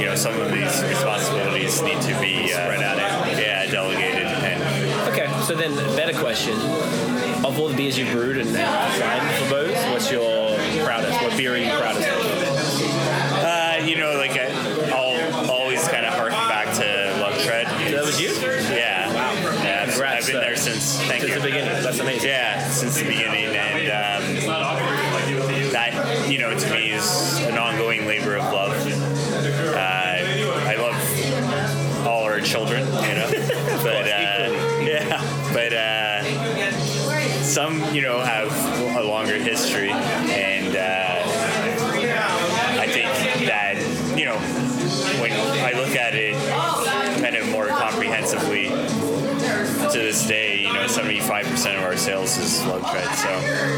you 0.00 0.06
know 0.06 0.14
some 0.16 0.38
of 0.40 0.50
these 0.50 0.82
responsibilities 0.82 1.80
need 1.82 2.00
to 2.02 2.18
be 2.20 2.52
uh, 2.52 2.56
spread 2.64 2.82
out. 2.82 2.96
Yeah, 3.38 3.66
delegated, 3.70 4.26
and 4.26 4.62
Okay, 5.08 5.28
so 5.42 5.54
then, 5.54 5.74
better 5.96 6.18
question. 6.18 6.54
Of 7.44 7.58
all 7.60 7.68
the 7.68 7.76
beers 7.76 7.98
you've 7.98 8.10
brewed 8.10 8.38
and 8.38 8.48
designed 8.48 9.36
for 9.36 9.64
Beau's, 9.64 9.76
what's 9.92 10.10
your 10.10 10.56
proudest? 10.82 11.22
What 11.22 11.36
beer 11.36 11.52
are 11.52 11.58
you 11.58 11.70
proudest 11.76 12.08
of? 12.08 12.24
Uh, 13.44 13.84
you 13.84 13.96
know, 13.96 14.16
like 14.16 14.30
I, 14.30 14.46
I'll 14.90 15.50
always 15.50 15.86
kind 15.88 16.06
of 16.06 16.14
harken 16.14 16.38
back 16.48 16.74
to 16.76 17.20
Lug 17.20 17.38
Tread. 17.40 17.66
that 17.66 18.02
was 18.04 18.18
you? 18.18 18.30
Yeah. 18.30 19.12
Wow. 19.12 19.34
Yeah, 19.62 19.82
I've, 19.82 19.90
Congrats, 19.90 20.26
I've 20.26 20.32
been 20.32 20.40
there 20.40 20.56
since. 20.56 20.98
Thank 21.02 21.22
you. 21.22 21.28
Since 21.28 21.34
you. 21.34 21.40
the 21.40 21.46
beginning. 21.46 21.82
That's 21.82 21.98
amazing. 21.98 22.28
Yeah, 22.30 22.68
since 22.70 22.96
the 22.96 23.04
beginning, 23.04 23.54
and 23.54 23.88
um, 23.90 25.72
that 25.72 26.26
you 26.30 26.38
know 26.38 26.58
to 26.58 26.70
me 26.72 26.92
is 26.92 27.38
an 27.40 27.58
ongoing 27.58 28.06
labor 28.06 28.36
of 28.36 28.44
love. 28.52 28.73
Some 37.54 37.94
you 37.94 38.02
know 38.02 38.18
75% 51.64 51.78
of 51.78 51.84
our 51.84 51.96
sales 51.96 52.36
is 52.36 52.64
Lug 52.66 52.82
Tread. 52.82 53.14
So 53.16 53.28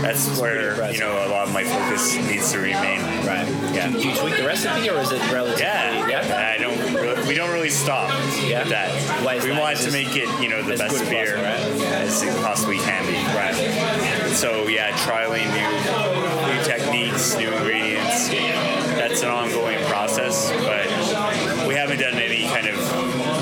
that's 0.03 0.40
where, 0.40 0.90
you 0.92 0.99
know, 0.99 1.12
a 1.27 1.29
lot 1.29 1.46
of 1.46 1.53
my 1.55 1.64
focus 1.64 2.16
needs 2.16 2.51
to 2.53 2.59
remain. 2.59 3.01
Right. 3.27 3.46
Yeah. 3.75 3.90
Do 3.90 3.99
you 4.09 4.14
tweak 4.16 4.37
the 4.37 4.44
recipe 4.46 4.88
or 4.90 4.99
is 5.01 5.12
it 5.12 5.20
relatively. 5.33 5.62
Yeah, 5.62 6.09
Yeah? 6.09 6.55
I 6.55 6.61
don't. 6.61 6.77
Really, 6.94 7.29
we 7.29 7.35
don't 7.35 7.51
really 7.53 7.70
stop 7.70 8.11
Yeah? 8.42 8.61
with 8.61 8.70
that. 8.70 9.25
Why 9.25 9.35
is 9.35 9.44
we 9.44 9.51
that? 9.51 9.61
want 9.61 9.79
to 9.79 9.90
make 9.92 10.16
it, 10.16 10.29
you 10.40 10.49
know, 10.49 10.62
the 10.62 10.77
best 10.77 11.09
beer 11.11 11.37
possible, 11.37 11.81
right? 11.85 11.92
as 11.94 12.22
it 12.22 12.37
possibly 12.42 12.79
can 12.79 13.07
be. 13.07 13.16
Right. 13.37 14.33
So 14.35 14.66
yeah, 14.66 14.90
trialing 14.99 15.46
new 15.53 16.57
new 16.57 16.64
techniques, 16.64 17.37
new 17.37 17.51
ingredients. 17.53 18.29
That's 18.29 19.22
an 19.22 19.29
ongoing 19.29 19.79
process, 19.85 20.51
but 20.51 20.87
we 21.66 21.75
haven't 21.75 21.99
done 22.01 22.14
any 22.14 22.44
kind 22.49 22.66
of. 22.66 22.77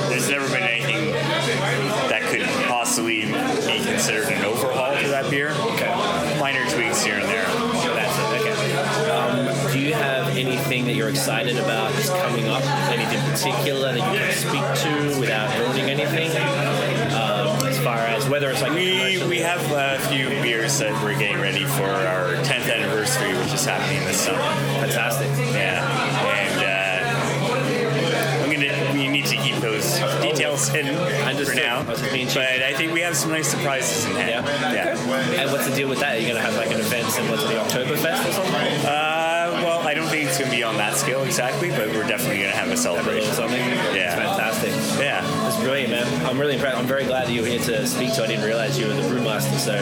There's 0.09 0.28
never 0.28 0.46
been 0.48 0.62
anything 0.62 1.11
that 1.12 2.22
could 2.30 2.42
possibly 2.68 3.24
considered 4.04 4.36
an 4.36 4.44
overhaul 4.44 4.94
to 5.00 5.08
that 5.08 5.30
beer. 5.30 5.48
Okay. 5.48 6.38
Minor 6.38 6.68
tweaks 6.68 7.02
here 7.02 7.14
and 7.14 7.24
there. 7.24 7.46
That's 7.94 8.18
it. 8.18 8.40
Okay. 8.42 9.10
Um, 9.10 9.72
do 9.72 9.78
you 9.78 9.94
have 9.94 10.36
anything 10.36 10.84
that 10.84 10.92
you're 10.94 11.08
excited 11.08 11.56
about 11.56 11.90
that's 11.94 12.10
coming 12.10 12.46
up? 12.46 12.62
Anything 12.90 13.18
particular 13.32 13.94
that 13.94 14.12
you 14.12 14.18
can 14.20 14.32
speak 14.34 14.60
to 14.84 15.20
without 15.20 15.58
ruining 15.58 15.88
anything? 15.88 16.30
Um, 17.16 17.64
as 17.64 17.78
far 17.78 17.96
as 17.96 18.28
whether 18.28 18.50
it's 18.50 18.60
like 18.60 18.72
We, 18.72 19.24
we 19.26 19.38
have 19.38 19.62
a 19.72 19.98
few 20.10 20.28
beers 20.42 20.78
that 20.80 20.92
we're 21.02 21.18
getting 21.18 21.40
ready 21.40 21.64
for 21.64 21.88
our 21.88 22.34
10th 22.44 22.70
anniversary, 22.70 23.32
which 23.38 23.54
is 23.54 23.64
happening 23.64 24.04
this 24.04 24.20
summer. 24.20 24.38
fantastic. 24.84 25.28
Yeah, 25.54 25.80
and 26.28 26.43
We 29.62 29.70
need 29.70 29.72
to 29.72 30.00
keep 30.00 30.00
those 30.00 30.22
details 30.22 30.68
hidden 30.68 30.94
for 30.96 31.54
now. 31.54 31.80
I. 31.82 32.34
But 32.34 32.62
I 32.62 32.74
think 32.74 32.92
we 32.92 33.00
have 33.00 33.16
some 33.16 33.30
nice 33.30 33.48
surprises 33.48 34.04
in 34.06 34.12
hand. 34.16 34.46
Yeah. 34.46 34.72
Yeah. 34.72 35.42
And 35.42 35.50
what's 35.52 35.68
the 35.68 35.74
deal 35.74 35.88
with 35.88 36.00
that? 36.00 36.16
Are 36.16 36.18
you 36.18 36.26
going 36.28 36.36
to 36.36 36.42
have 36.42 36.54
like 36.56 36.70
an 36.72 36.80
event 36.80 37.08
similar 37.10 37.36
to 37.36 37.44
the 37.46 37.54
Oktoberfest 37.54 38.28
or 38.28 38.32
something? 38.32 38.86
Uh, 38.86 39.60
well, 39.62 39.86
I 39.86 39.94
don't 39.94 40.08
think 40.08 40.28
it's 40.28 40.38
gonna 40.38 40.50
be 40.50 40.62
on 40.62 40.76
that 40.78 40.94
scale 40.94 41.22
exactly, 41.22 41.70
but 41.70 41.88
we're 41.88 42.06
definitely 42.06 42.38
gonna 42.42 42.50
have 42.50 42.66
a 42.66 42.70
Have 42.70 42.72
a 42.72 42.76
celebration. 42.76 43.30
little 43.30 43.48
something? 43.48 43.60
Yeah. 43.94 44.06
It's 44.06 44.14
fantastic. 44.14 44.72
Yeah. 44.98 45.46
It's 45.46 45.57
brilliant, 45.59 45.90
man. 45.90 46.26
I'm 46.26 46.38
really 46.38 46.54
impressed. 46.54 46.76
I'm 46.76 46.87
very 46.87 47.04
glad 47.04 47.26
that 47.26 47.33
you 47.33 47.42
were 47.42 47.48
here 47.48 47.59
to 47.61 47.87
speak 47.87 48.14
to. 48.14 48.22
I 48.22 48.26
didn't 48.26 48.44
realize 48.44 48.78
you 48.78 48.87
were 48.87 48.94
the 48.94 49.02
brewmaster, 49.02 49.59
so 49.59 49.72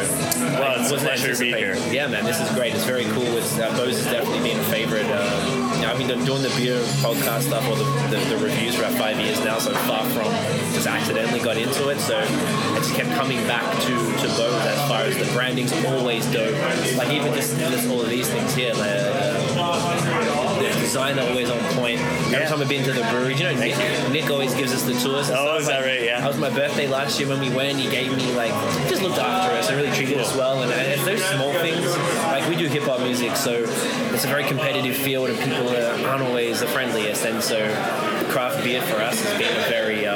Well, 0.58 0.80
it's 0.80 0.90
a 0.90 0.96
pleasure 0.96 1.32
to 1.34 1.38
be 1.38 1.52
here. 1.52 1.76
Yeah, 1.90 2.06
man, 2.08 2.24
this 2.24 2.40
is 2.40 2.48
great. 2.54 2.74
It's 2.74 2.84
very 2.84 3.04
cool. 3.06 3.26
It's 3.36 3.58
uh, 3.58 3.70
Beau's 3.76 3.96
has 4.02 4.06
definitely 4.12 4.48
been 4.50 4.58
a 4.58 4.64
favorite. 4.64 5.06
Uh, 5.06 5.72
you 5.76 5.82
know, 5.82 5.90
I've 5.90 5.98
been 5.98 6.08
doing- 6.24 6.42
the 6.42 6.48
beer 6.56 6.80
podcast 7.06 7.42
stuff 7.42 7.62
or 7.68 7.76
the, 7.76 7.84
the, 8.10 8.34
the 8.34 8.38
reviews 8.42 8.74
for 8.74 8.82
about 8.82 8.98
five 8.98 9.20
years 9.20 9.38
now, 9.44 9.58
so 9.58 9.72
far 9.86 10.02
from 10.10 10.24
just 10.74 10.88
accidentally 10.88 11.38
got 11.38 11.56
into 11.56 11.88
it. 11.90 12.00
So 12.00 12.18
kept 12.94 13.10
coming 13.12 13.38
back 13.46 13.64
to 13.82 13.88
to 13.88 14.28
Beau's 14.28 14.66
as 14.66 14.88
far 14.88 15.02
as 15.02 15.16
the 15.16 15.24
branding's 15.32 15.72
always 15.84 16.26
dope. 16.32 16.54
Like 16.96 17.10
even 17.10 17.32
just, 17.34 17.58
just 17.58 17.88
all 17.88 18.00
of 18.00 18.08
these 18.08 18.28
things 18.28 18.54
here, 18.54 18.72
like, 18.74 18.90
uh, 18.90 20.58
the 20.62 20.68
design 20.80 21.18
are 21.18 21.28
always 21.28 21.50
on 21.50 21.58
point. 21.74 22.00
Every 22.32 22.46
time 22.46 22.60
I've 22.60 22.68
been 22.68 22.84
to 22.84 22.92
the 22.92 23.02
brewery, 23.10 23.34
you 23.34 23.44
know, 23.44 23.54
Nick, 23.54 23.76
Nick 24.10 24.30
always 24.30 24.54
gives 24.54 24.72
us 24.72 24.82
the 24.82 24.92
tours. 24.92 25.28
and 25.28 25.38
Oh, 25.38 25.56
is 25.56 25.66
that 25.66 25.80
Like, 25.80 25.86
right? 25.86 26.02
Yeah. 26.02 26.20
That 26.20 26.28
was 26.28 26.38
my 26.38 26.50
birthday 26.50 26.86
last 26.86 27.18
year 27.18 27.28
when 27.28 27.40
we 27.40 27.50
went. 27.50 27.78
He 27.78 27.90
gave 27.90 28.14
me 28.16 28.32
like 28.34 28.52
just 28.88 29.02
looked 29.02 29.18
after 29.18 29.54
us 29.56 29.68
and 29.68 29.76
really 29.76 29.94
treated 29.96 30.18
us 30.18 30.34
well. 30.36 30.62
And 30.62 30.70
it's 30.72 31.04
those 31.04 31.24
small 31.24 31.52
things. 31.54 31.84
Like 32.24 32.48
we 32.48 32.56
do 32.56 32.66
hip 32.68 32.84
hop 32.84 33.00
music, 33.00 33.36
so 33.36 33.64
it's 34.14 34.24
a 34.24 34.28
very 34.28 34.44
competitive 34.44 34.96
field, 34.96 35.30
and 35.30 35.38
people 35.38 35.68
uh, 35.68 36.08
aren't 36.08 36.22
always 36.22 36.60
the 36.60 36.66
friendliest. 36.68 37.24
And 37.24 37.42
so 37.42 37.58
craft 38.30 38.62
beer 38.64 38.82
for 38.82 38.96
us 38.96 39.20
has 39.20 39.38
been 39.38 39.56
a 39.56 39.64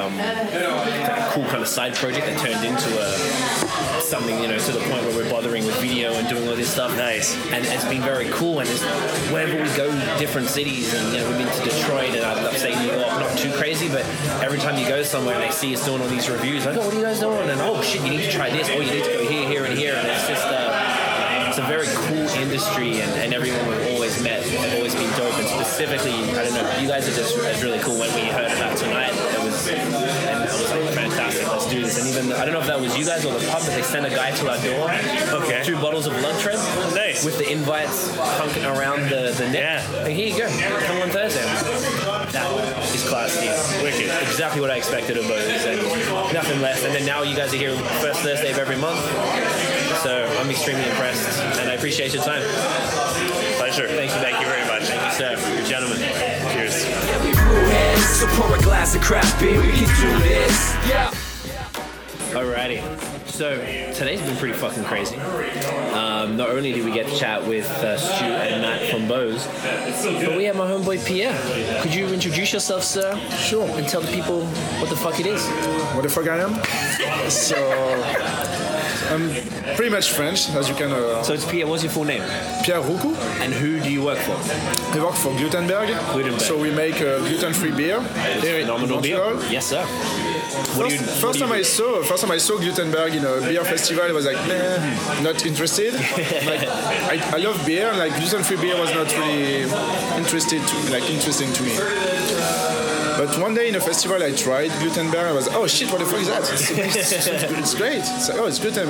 um, 0.06 1.32
cool 1.32 1.44
kind 1.44 1.62
of 1.62 1.68
side 1.68 1.94
project 1.94 2.26
that 2.26 2.38
turned 2.38 2.64
into 2.64 2.88
a 2.98 4.00
something, 4.00 4.40
you 4.40 4.46
know, 4.48 4.58
to 4.58 4.72
the 4.72 4.78
point 4.78 5.02
where 5.02 5.16
we're 5.16 5.30
bothering 5.30 5.66
with 5.66 5.76
video 5.80 6.12
and 6.14 6.28
doing 6.28 6.48
all 6.48 6.54
this 6.54 6.70
stuff. 6.70 6.96
Nice. 6.96 7.34
And 7.50 7.66
it's 7.66 7.84
been 7.84 8.02
very 8.02 8.28
cool. 8.30 8.60
And 8.60 8.68
it's, 8.68 8.82
wherever 9.32 9.60
we 9.60 9.68
go, 9.76 9.90
different 10.18 10.48
cities, 10.48 10.94
and 10.94 11.12
you 11.12 11.20
know, 11.20 11.28
we've 11.28 11.38
been 11.38 11.52
to 11.52 11.64
Detroit 11.64 12.10
and 12.10 12.24
upstate 12.24 12.78
New 12.78 12.92
York, 12.92 13.08
not 13.18 13.36
too 13.36 13.52
crazy, 13.52 13.88
but 13.88 14.04
every 14.42 14.58
time 14.58 14.78
you 14.78 14.86
go 14.86 15.02
somewhere 15.02 15.34
and 15.34 15.42
they 15.42 15.50
see 15.50 15.74
us 15.74 15.84
doing 15.84 16.00
all 16.00 16.08
these 16.08 16.30
reviews, 16.30 16.64
like, 16.64 16.76
oh, 16.76 16.84
what 16.84 16.94
are 16.94 16.96
you 16.96 17.04
guys 17.04 17.20
doing? 17.20 17.50
And 17.50 17.60
oh 17.60 17.82
shit, 17.82 18.02
you 18.02 18.10
need 18.10 18.24
to 18.24 18.30
try 18.30 18.50
this. 18.50 18.68
Oh, 18.70 18.80
you 18.80 18.90
need 18.92 19.04
to 19.04 19.12
go 19.12 19.28
here, 19.28 19.48
here, 19.48 19.64
and 19.64 19.76
here. 19.76 19.94
And 19.96 20.06
it's 20.06 20.28
just. 20.28 20.46
Uh, 20.46 21.02
it's 21.48 21.64
a 21.64 21.68
very 21.72 21.86
cool 22.04 22.28
industry, 22.36 23.00
and, 23.00 23.10
and 23.12 23.32
everyone 23.32 23.66
we've 23.66 23.94
always 23.94 24.22
met 24.22 24.44
have 24.44 24.74
always 24.74 24.94
been 24.94 25.08
dope. 25.16 25.32
And 25.40 25.48
specifically, 25.48 26.12
I 26.12 26.44
don't 26.44 26.52
know, 26.52 26.78
you 26.78 26.86
guys 26.86 27.08
are 27.08 27.16
just 27.16 27.34
really 27.62 27.78
cool. 27.78 27.98
When 27.98 28.12
we 28.12 28.28
heard 28.28 28.52
about 28.52 28.76
tonight, 28.76 29.15
fantastic. 29.66 31.46
Let's 31.48 31.66
do 31.68 31.82
this. 31.82 31.98
And 31.98 32.08
even 32.08 32.32
I 32.32 32.44
don't 32.44 32.54
know 32.54 32.60
if 32.60 32.66
that 32.66 32.80
was 32.80 32.96
you 32.96 33.04
guys 33.04 33.24
or 33.24 33.32
the 33.32 33.46
pub, 33.46 33.62
but 33.62 33.74
they 33.74 33.82
sent 33.82 34.06
a 34.06 34.10
guy 34.10 34.30
to 34.32 34.50
our 34.50 34.58
door. 34.62 34.90
Okay. 35.42 35.62
Two 35.64 35.76
bottles 35.76 36.06
of 36.06 36.14
Lug 36.22 36.38
Tread. 36.40 36.58
Nice. 36.94 37.24
With 37.24 37.38
the 37.38 37.50
invites 37.50 38.16
hunking 38.16 38.64
around 38.64 39.08
the 39.10 39.32
the 39.36 39.48
net. 39.50 39.82
Yeah. 39.90 40.02
Like, 40.02 40.14
here 40.14 40.28
you 40.28 40.38
go. 40.38 40.48
Come 40.86 41.02
on 41.02 41.10
Thursday. 41.10 41.42
That 42.32 42.94
is 42.94 43.08
class, 43.08 43.32
Steve. 43.32 43.82
Wicked. 43.82 44.10
Exactly 44.28 44.60
what 44.60 44.70
I 44.70 44.76
expected 44.76 45.16
of 45.16 45.24
Beau's, 45.26 45.64
and 45.64 45.82
nothing 46.32 46.60
less. 46.60 46.84
And 46.84 46.94
then 46.94 47.04
now 47.06 47.22
you 47.22 47.36
guys 47.36 47.52
are 47.54 47.56
here 47.56 47.76
first 48.00 48.20
Thursday 48.20 48.50
of 48.50 48.58
every 48.58 48.76
month. 48.76 49.00
So 50.02 50.26
I'm 50.38 50.50
extremely 50.50 50.84
impressed, 50.84 51.40
and 51.58 51.70
I 51.70 51.74
appreciate 51.74 52.12
your 52.14 52.22
time. 52.22 52.42
Pleasure. 53.56 53.88
Thank 53.88 54.12
you. 54.12 54.20
Thank 54.20 54.40
you 54.40 54.46
very 54.46 54.66
much. 54.66 54.84
Thank 54.84 55.02
you, 55.02 55.12
sir. 55.12 55.36
We 57.56 57.62
brewheads, 57.62 57.98
so 57.98 58.26
pour 58.40 58.54
a 58.54 58.60
glass 58.62 58.94
of 58.94 59.02
craft 59.02 59.40
beer, 59.40 59.60
we 59.60 59.72
can 59.72 59.86
do 60.00 60.18
this. 60.24 60.74
Yeah. 60.88 61.10
Alrighty. 62.32 62.82
So 63.26 63.56
today's 63.94 64.20
been 64.20 64.36
pretty 64.36 64.54
fucking 64.54 64.84
crazy. 64.84 65.16
Um, 65.16 66.36
not 66.36 66.50
only 66.50 66.72
did 66.72 66.84
we 66.84 66.92
get 66.92 67.06
to 67.06 67.16
chat 67.16 67.46
with 67.46 67.68
uh, 67.82 67.96
Stu 67.96 68.24
and 68.24 68.62
Matt 68.62 68.90
from 68.90 69.08
Beau's, 69.08 69.46
but 70.24 70.36
we 70.36 70.44
have 70.44 70.56
my 70.56 70.66
homeboy 70.66 71.04
Pierre. 71.06 71.34
Could 71.82 71.94
you 71.94 72.08
introduce 72.08 72.52
yourself, 72.52 72.82
sir? 72.82 73.18
Sure. 73.30 73.66
And 73.78 73.88
tell 73.88 74.02
the 74.02 74.12
people 74.12 74.44
what 74.80 74.90
the 74.90 74.96
fuck 74.96 75.18
it 75.18 75.26
is. 75.26 75.46
What 75.94 76.02
the 76.02 76.10
fuck 76.10 76.28
I 76.28 76.38
am? 76.38 76.54
so 77.30 77.56
I'm 79.10 79.30
pretty 79.76 79.90
much 79.90 80.10
French, 80.12 80.48
as 80.50 80.68
you 80.68 80.74
can. 80.74 80.92
Uh, 80.92 81.22
So 81.22 81.32
it's 81.32 81.44
Pierre. 81.50 81.66
What's 81.66 81.82
your 81.82 81.92
full 81.92 82.04
name? 82.04 82.22
Pierre 82.64 82.80
Roucou. 82.82 83.14
And 83.40 83.52
who 83.54 83.80
do 83.80 83.90
you 83.90 84.02
work 84.02 84.18
for? 84.18 84.32
I 84.32 85.02
work 85.04 85.14
for 85.14 85.32
Glutenberg. 85.38 85.88
So 86.40 86.58
we 86.58 86.70
make 86.70 86.96
uh, 87.00 87.18
gluten-free 87.20 87.72
beer. 87.72 88.00
here 88.40 88.60
Phenomenal 88.62 89.00
beer. 89.00 89.24
Yes, 89.50 89.66
sir. 89.66 89.84
What 90.76 90.90
First, 90.90 91.00
you, 91.00 91.06
first 91.20 91.38
time? 91.38 91.52
I 91.52 91.62
saw, 91.62 92.02
first 92.02 92.22
time 92.22 92.32
I 92.32 92.38
saw 92.38 92.56
Glutenberg 92.58 93.14
in 93.14 93.24
a 93.24 93.40
beer 93.46 93.64
festival, 93.64 94.04
I 94.04 94.12
was 94.12 94.26
like, 94.26 94.36
nah, 94.48 95.22
not 95.22 95.44
interested. 95.46 95.94
like, 96.52 96.66
I, 97.12 97.20
I 97.34 97.38
love 97.38 97.64
beer, 97.66 97.88
and 97.88 97.98
like 97.98 98.12
gluten-free 98.16 98.56
beer 98.60 98.78
was 98.78 98.92
not 98.94 99.10
really 99.18 99.62
interested, 100.16 100.60
to, 100.66 100.76
like 100.92 101.08
interesting 101.10 101.52
to 101.52 101.62
me. 101.62 102.65
But 103.16 103.38
one 103.38 103.54
day 103.54 103.68
in 103.68 103.74
a 103.74 103.80
festival, 103.80 104.22
I 104.22 104.32
tried 104.32 104.70
Glutenberg. 104.72 105.26
I 105.26 105.32
was, 105.32 105.48
oh 105.48 105.66
shit, 105.66 105.90
what 105.90 106.00
the 106.00 106.06
fuck 106.06 106.20
is 106.20 106.28
that? 106.28 106.42
It's, 106.42 106.70
it's, 106.70 107.26
it's 107.26 107.74
great. 107.74 107.98
It's 107.98 108.28
like, 108.28 108.38
oh, 108.38 108.46
it's 108.46 108.58
was, 108.58 108.86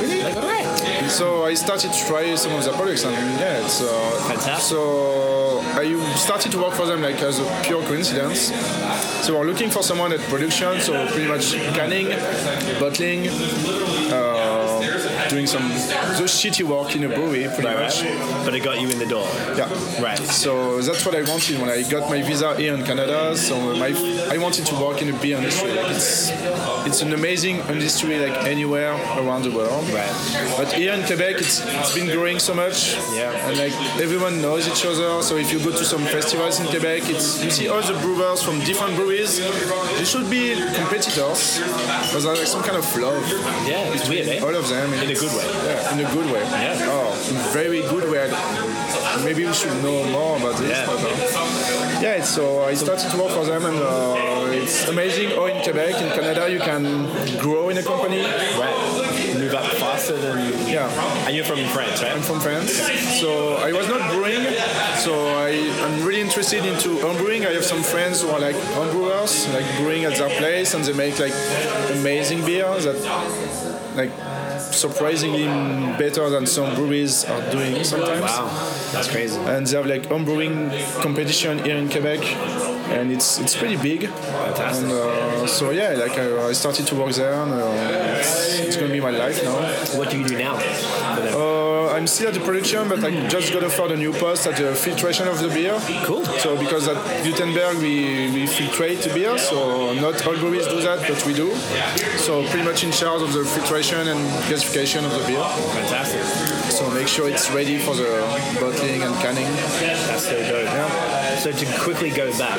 Really? 0.00 0.22
Like. 0.22 1.10
So 1.10 1.44
I 1.44 1.54
started 1.54 1.92
to 1.92 2.06
try 2.06 2.34
some 2.34 2.52
of 2.52 2.64
the 2.64 2.72
products, 2.72 3.04
and 3.04 3.14
yeah, 3.40 3.64
it's 3.64 3.80
uh, 3.80 4.24
Fantastic. 4.28 4.68
So 4.68 5.60
I 5.60 6.14
started 6.16 6.52
to 6.52 6.58
work 6.58 6.74
for 6.74 6.86
them 6.86 7.02
like 7.02 7.20
as 7.22 7.38
a 7.38 7.62
pure 7.64 7.82
coincidence. 7.84 8.52
So 9.24 9.38
we're 9.38 9.46
looking 9.46 9.70
for 9.70 9.82
someone 9.82 10.12
at 10.12 10.20
production, 10.20 10.80
so 10.80 11.06
pretty 11.08 11.28
much 11.28 11.52
canning, 11.74 12.08
bottling, 12.80 13.24
doing 15.30 15.46
some 15.46 15.62
shitty 16.26 16.62
work 16.64 16.94
in 16.96 17.04
a 17.04 17.08
brewery, 17.08 17.44
pretty 17.46 17.64
Right, 17.66 17.78
much. 17.80 18.02
right. 18.02 18.42
But 18.44 18.54
it 18.54 18.60
got 18.62 18.80
you 18.80 18.88
in 18.90 18.98
the 18.98 19.06
door. 19.06 19.26
Yeah. 19.56 19.68
Right. 20.02 20.18
So 20.18 20.80
that's 20.82 21.04
what 21.06 21.14
I 21.14 21.22
wanted 21.22 21.60
when 21.60 21.70
I 21.70 21.82
got 21.88 22.08
my 22.10 22.20
visa 22.22 22.54
here 22.56 22.74
in 22.74 22.84
Canada. 22.84 23.36
So 23.36 23.54
my, 23.76 23.88
I 24.34 24.38
wanted 24.38 24.66
to 24.66 24.74
work 24.76 25.00
in 25.02 25.08
the 25.10 25.16
beer 25.18 25.36
industry. 25.38 25.70
Like 25.72 25.90
it's, 25.90 26.30
it's 26.86 27.02
an 27.02 27.12
amazing 27.12 27.56
industry 27.68 28.18
like 28.26 28.36
anywhere 28.44 28.92
around 29.20 29.42
the 29.44 29.50
world. 29.50 29.84
Right. 29.90 30.54
But 30.56 30.72
here 30.72 30.92
in 30.92 31.04
Quebec, 31.04 31.36
it's, 31.38 31.60
it's 31.64 31.94
been 31.94 32.06
growing 32.08 32.38
so 32.38 32.54
much. 32.54 32.94
Yeah. 33.14 33.32
And 33.48 33.56
like 33.58 33.72
everyone 34.00 34.40
knows 34.42 34.66
each 34.68 34.84
other. 34.84 35.22
So 35.22 35.36
if 35.36 35.52
you 35.52 35.58
go 35.58 35.70
to 35.70 35.84
some 35.84 36.04
festivals 36.06 36.60
in 36.60 36.66
Quebec, 36.66 37.02
it's 37.08 37.42
you 37.44 37.50
see 37.50 37.68
all 37.68 37.82
the 37.82 37.94
brewers 38.00 38.42
from 38.42 38.58
different 38.60 38.96
breweries. 38.96 39.38
They 39.98 40.04
should 40.04 40.28
be 40.30 40.54
competitors, 40.74 41.60
but 42.12 42.20
there's 42.22 42.24
like 42.26 42.46
some 42.46 42.62
kind 42.62 42.76
of 42.76 42.86
love. 42.96 43.22
Yeah, 43.66 43.94
it's 43.94 44.08
weird, 44.08 44.28
eh? 44.28 44.40
All 44.40 44.54
of 44.54 44.68
them. 44.68 44.92
A 44.92 45.06
good 45.20 45.32
way. 45.36 45.46
Yeah, 45.68 45.92
in 45.92 45.98
a 46.00 46.08
good 46.14 46.32
way. 46.32 46.40
Yeah. 46.40 46.88
Oh, 46.88 47.28
in 47.28 47.36
a 47.36 47.46
very 47.52 47.82
good 47.82 48.10
way. 48.10 48.26
Maybe 49.24 49.44
we 49.44 49.52
should 49.52 49.76
know 49.82 50.02
more 50.10 50.36
about 50.38 50.56
this. 50.56 50.70
Yeah. 50.70 50.86
But, 50.86 51.04
uh, 51.04 52.00
yeah, 52.00 52.20
it's, 52.20 52.30
so 52.30 52.64
I 52.64 52.74
started 52.74 53.10
to 53.10 53.16
work 53.18 53.32
for 53.32 53.44
them, 53.44 53.64
and 53.66 53.76
uh, 53.76 54.56
it's 54.56 54.88
amazing 54.88 55.30
how 55.30 55.46
in 55.46 55.62
Quebec, 55.62 56.00
in 56.00 56.08
Canada, 56.16 56.50
you 56.50 56.58
can 56.58 56.84
grow 57.38 57.68
in 57.68 57.76
a 57.78 57.82
company. 57.82 58.22
Right. 58.22 59.36
Move 59.36 59.54
up 59.54 59.70
faster 59.76 60.16
than. 60.16 60.38
Yeah. 60.66 60.88
And 61.26 61.36
you're 61.36 61.44
from 61.44 61.62
France, 61.76 62.02
right? 62.02 62.12
I'm 62.12 62.22
from 62.22 62.40
France, 62.40 62.72
so 63.20 63.56
I 63.56 63.72
was 63.72 63.86
not 63.88 64.10
brewing. 64.12 64.42
So 65.04 65.12
I, 65.36 65.50
I'm 65.84 66.04
really 66.06 66.20
interested 66.20 66.64
into 66.64 66.96
homebrewing. 67.04 67.46
I 67.46 67.52
have 67.52 67.64
some 67.64 67.82
friends 67.82 68.22
who 68.22 68.28
are 68.30 68.40
like 68.40 68.56
homebrewers, 68.76 69.52
like 69.52 69.66
brewing 69.78 70.04
at 70.04 70.16
their 70.16 70.30
place, 70.38 70.74
and 70.74 70.84
they 70.84 70.94
make 70.94 71.18
like 71.18 71.34
amazing 71.90 72.44
beer 72.44 72.68
that, 72.86 72.98
like, 73.96 74.12
surprisingly 74.72 75.44
better 75.98 76.28
than 76.30 76.46
some 76.46 76.74
breweries 76.74 77.24
are 77.24 77.50
doing 77.50 77.84
sometimes. 77.84 78.22
Wow, 78.22 78.48
that's 78.92 79.08
crazy. 79.08 79.38
And 79.40 79.66
they 79.66 79.76
have 79.76 79.86
like 79.86 80.02
homebrewing 80.04 81.02
competition 81.02 81.58
here 81.64 81.76
in 81.76 81.88
Quebec, 81.88 82.20
and 82.90 83.12
it's 83.12 83.38
it's 83.38 83.56
pretty 83.56 83.76
big. 83.76 84.08
Fantastic. 84.08 84.84
And 84.84 84.92
uh, 84.92 85.46
so 85.46 85.70
yeah, 85.70 85.90
like 85.90 86.18
I, 86.18 86.48
I 86.48 86.52
started 86.52 86.86
to 86.88 86.94
work 86.94 87.12
there, 87.14 87.34
and 87.34 87.52
uh, 87.52 88.18
it's, 88.18 88.60
it's 88.60 88.76
gonna 88.76 88.92
be 88.92 89.00
my 89.00 89.10
life 89.10 89.42
now. 89.44 89.56
What 89.98 90.10
do 90.10 90.18
you 90.18 90.26
do 90.26 90.38
now? 90.38 90.56
I'm 92.00 92.06
still 92.06 92.28
at 92.28 92.32
the 92.32 92.40
production, 92.40 92.88
but 92.88 93.04
I 93.04 93.28
just 93.28 93.52
got 93.52 93.62
offered 93.62 93.90
a 93.90 93.96
new 93.98 94.10
post 94.14 94.46
at 94.46 94.56
the 94.56 94.74
filtration 94.74 95.28
of 95.28 95.38
the 95.38 95.48
beer. 95.48 95.78
Cool. 96.04 96.24
So 96.24 96.56
because 96.56 96.88
at 96.88 96.96
Glutenberg 97.22 97.76
we, 97.76 98.30
we 98.32 98.46
filtrate 98.46 99.02
the 99.02 99.12
beer, 99.12 99.36
so 99.36 99.92
not 99.92 100.26
all 100.26 100.34
breweries 100.38 100.66
do 100.66 100.80
that, 100.80 101.06
but 101.06 101.26
we 101.26 101.34
do. 101.34 101.54
So 102.16 102.42
pretty 102.48 102.64
much 102.64 102.84
in 102.84 102.90
charge 102.90 103.20
of 103.20 103.34
the 103.34 103.44
filtration 103.44 104.08
and 104.08 104.18
gasification 104.48 105.04
of 105.04 105.12
the 105.12 105.26
beer. 105.26 105.44
Fantastic. 105.76 106.22
So 106.72 106.90
make 106.90 107.06
sure 107.06 107.28
it's 107.28 107.50
ready 107.50 107.76
for 107.76 107.94
the 107.94 108.08
bottling 108.58 109.02
and 109.02 109.14
canning. 109.16 109.44
That's 110.08 110.24
so 110.24 110.40
dope. 110.40 111.38
So 111.40 111.52
to 111.52 111.78
quickly 111.80 112.08
go 112.08 112.30
back, 112.38 112.58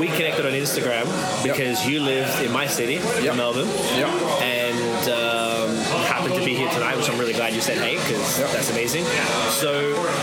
we 0.00 0.06
connected 0.08 0.46
on 0.46 0.52
Instagram 0.52 1.04
because 1.42 1.86
you 1.86 2.00
lived 2.00 2.42
in 2.42 2.50
my 2.50 2.66
city, 2.66 2.94
Yep. 3.22 3.36
Melbourne, 3.36 3.68
Yep. 3.68 4.08
Happened 6.20 6.38
to 6.38 6.44
be 6.44 6.54
here 6.54 6.68
tonight, 6.70 6.96
which 6.96 7.08
I'm 7.10 7.18
really 7.18 7.32
glad 7.32 7.54
you 7.54 7.60
said 7.60 7.78
hey 7.78 7.96
because 7.96 8.38
Yep. 8.38 8.50
that's 8.50 8.70
amazing. 8.70 9.04
So 9.50 9.70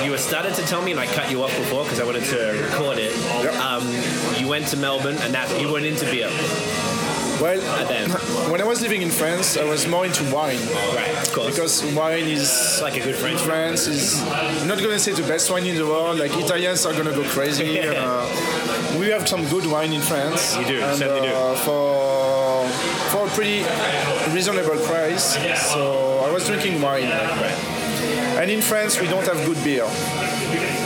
you 0.04 0.12
were 0.12 0.18
started 0.18 0.54
to 0.56 0.62
tell 0.64 0.82
me, 0.82 0.92
and 0.92 1.00
I 1.00 1.08
cut 1.08 1.32
you 1.32 1.44
off 1.44 1.56
before 1.58 1.84
because 1.84 2.00
I 2.00 2.04
wanted 2.06 2.24
to 2.26 2.38
record 2.70 2.98
it. 3.00 3.16
Yep. 3.44 3.56
Um, 3.56 3.84
you 4.40 4.48
went 4.48 4.68
to 4.68 4.78
Melbourne, 4.78 5.18
and 5.22 5.34
that 5.34 5.50
you 5.60 5.72
went 5.72 5.86
into 5.86 6.06
beer. 6.06 6.30
Well, 7.42 7.60
then? 7.88 8.10
when 8.52 8.62
I 8.62 8.64
was 8.64 8.82
living 8.82 9.04
in 9.04 9.12
France, 9.12 9.58
I 9.58 9.64
was 9.64 9.88
more 9.88 10.06
into 10.06 10.24
wine. 10.34 10.58
Right, 10.96 11.14
of 11.22 11.32
course. 11.34 11.56
Because 11.56 11.84
wine 11.94 12.26
is 12.26 12.42
It's 12.50 12.82
like 12.82 12.98
a 12.98 13.04
good 13.04 13.16
French. 13.16 13.40
France 13.42 13.86
is 13.88 14.22
I'm 14.24 14.68
not 14.68 14.80
gonna 14.80 14.98
say 15.00 15.12
the 15.14 15.22
best 15.34 15.50
wine 15.52 15.66
in 15.68 15.76
the 15.76 15.86
world. 15.86 16.18
Like 16.20 16.32
Italians 16.36 16.86
are 16.88 16.94
gonna 16.94 17.14
go 17.14 17.24
crazy. 17.30 17.80
uh, 17.82 18.26
we 19.00 19.10
have 19.10 19.28
some 19.28 19.46
good 19.50 19.66
wine 19.68 19.94
in 19.94 20.02
France. 20.02 20.58
You 20.58 20.66
do, 20.66 20.82
and, 20.82 20.98
certainly 20.98 21.30
do. 21.30 21.36
uh, 21.36 21.56
For 21.58 22.07
for 23.28 23.34
a 23.34 23.36
pretty 23.36 23.64
reasonable 24.34 24.78
price. 24.86 25.36
So 25.72 26.20
I 26.26 26.32
was 26.32 26.46
drinking 26.48 26.82
wine. 26.82 27.04
And 28.40 28.52
in 28.52 28.62
France, 28.62 29.00
we 29.02 29.08
don't 29.08 29.26
have 29.26 29.44
good 29.46 29.62
beer. 29.64 29.86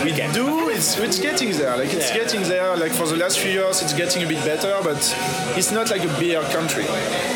We 0.04 0.12
can. 0.14 0.34
do. 0.34 0.70
It's 0.70 0.98
it's 0.98 1.20
getting 1.20 1.52
there. 1.52 1.76
Like 1.78 1.94
it's 1.94 2.10
Yeah. 2.10 2.24
getting 2.24 2.44
there. 2.44 2.76
Like 2.78 2.92
for 2.94 3.06
the 3.06 3.18
last 3.18 3.38
few 3.40 3.52
years, 3.52 3.82
it's 3.84 3.94
getting 3.94 4.24
a 4.24 4.28
bit 4.28 4.44
better, 4.46 4.74
but 4.82 4.98
it's 5.58 5.70
not 5.72 5.92
like 5.92 6.04
a 6.04 6.14
beer 6.20 6.42
country. 6.56 6.86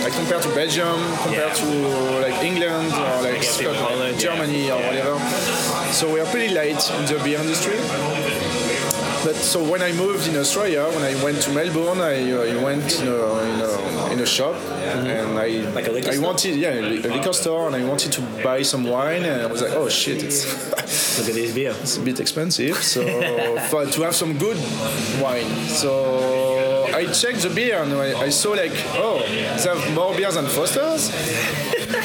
Like 0.03 0.13
compared 0.13 0.41
to 0.43 0.49
Belgium, 0.55 0.97
compared 1.21 1.53
Yeah. 1.57 1.63
to 1.63 1.69
like 2.25 2.37
England 2.43 2.93
or 2.93 3.21
like 3.21 3.43
Scotland, 3.43 3.77
Holland, 3.77 4.15
yeah. 4.15 4.25
Germany 4.27 4.71
or 4.71 4.79
whatever. 4.87 5.19
So 5.91 6.11
we 6.13 6.19
are 6.21 6.25
pretty 6.33 6.53
late 6.53 6.81
in 6.97 7.05
the 7.05 7.19
beer 7.23 7.39
industry. 7.39 7.77
But 9.25 9.35
so 9.35 9.59
when 9.71 9.81
I 9.81 9.91
moved 9.93 10.27
in 10.27 10.35
Australia, 10.37 10.83
when 10.95 11.01
I 11.03 11.15
went 11.23 11.41
to 11.45 11.49
Melbourne, 11.51 11.99
I, 11.99 12.31
uh, 12.31 12.43
I 12.43 12.63
went 12.63 13.01
in 13.01 13.07
a, 13.07 13.11
in 13.51 13.59
a, 13.61 14.11
in 14.13 14.19
a 14.19 14.25
shop 14.25 14.55
and 14.55 15.39
I 15.39 15.49
Mm-hmm. 15.55 15.73
Like 15.75 15.87
a 15.87 15.91
liquor 15.91 16.09
I 16.09 16.13
store? 16.15 16.25
wanted 16.27 16.55
yeah 16.57 16.73
a 16.73 16.81
li- 16.81 17.01
liquor 17.01 17.33
store 17.33 17.67
and 17.67 17.75
I 17.75 17.83
wanted 17.85 18.11
to 18.13 18.21
buy 18.43 18.61
some 18.63 18.83
wine 18.83 19.23
and 19.23 19.41
I 19.41 19.45
was 19.47 19.61
like 19.61 19.71
oh 19.73 19.89
shit 19.89 20.21
it's 20.23 20.45
Look 21.17 21.29
at 21.29 21.35
this 21.35 21.53
beer. 21.53 21.73
it's 21.81 21.97
a 21.97 22.01
bit 22.01 22.19
expensive 22.19 22.75
so 22.77 23.01
for, 23.69 23.85
to 23.85 24.01
have 24.03 24.15
some 24.15 24.37
good 24.37 24.57
wine 25.21 25.49
so 25.67 26.85
I 26.93 27.05
checked 27.21 27.41
the 27.41 27.49
beer 27.49 27.81
and 27.83 27.93
I, 27.93 28.19
I 28.27 28.29
saw 28.29 28.51
like 28.51 28.73
oh 29.05 29.19
they 29.29 29.69
have 29.69 29.93
more 29.93 30.13
beers 30.15 30.35
than 30.35 30.45
Foster's 30.45 31.03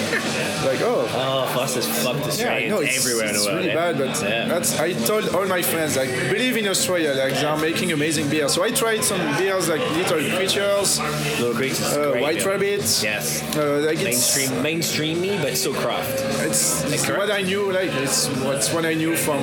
like, 0.64 0.80
oh. 0.82 1.06
Oh, 1.12 1.46
Foster's 1.54 1.86
fucked 1.86 2.20
Yeah, 2.20 2.26
Australians 2.26 2.70
no, 2.70 2.80
it's, 2.80 2.98
everywhere 2.98 3.24
in 3.24 3.30
it's 3.30 3.44
the 3.44 3.50
world. 3.50 3.56
really 3.58 3.68
yeah. 3.68 3.92
bad, 3.92 3.98
but 3.98 4.22
Yeah. 4.22 4.48
that's 4.48 4.78
I 4.78 4.92
told 4.92 5.28
all 5.34 5.46
my 5.46 5.62
friends 5.62 5.96
like 5.96 6.10
believe 6.30 6.56
in 6.56 6.66
Australia, 6.68 7.12
like 7.14 7.34
they 7.34 7.44
are 7.44 7.56
making 7.58 7.92
amazing 7.92 8.28
beer. 8.28 8.48
So 8.48 8.62
I 8.62 8.70
tried 8.70 9.02
some 9.04 9.20
beers 9.38 9.68
like 9.68 9.80
Little 9.92 10.20
Creatures, 10.36 11.00
Little 11.40 11.54
Creatures. 11.54 11.82
uh, 11.96 12.14
White 12.20 12.38
beer. 12.38 12.48
Rabbit. 12.50 12.80
Yes. 13.02 13.42
Uh, 13.56 13.82
like 13.86 13.98
Mainstream, 14.02 14.50
mainstreamy, 14.62 15.40
but 15.42 15.56
still 15.56 15.74
craft. 15.74 16.20
it's, 16.46 16.84
it's 16.92 17.08
what 17.08 17.30
I 17.30 17.42
knew. 17.42 17.70
Like 17.72 17.90
it's 18.04 18.28
what's 18.44 18.72
what 18.72 18.84
I 18.84 18.94
knew 18.94 19.16
from 19.16 19.40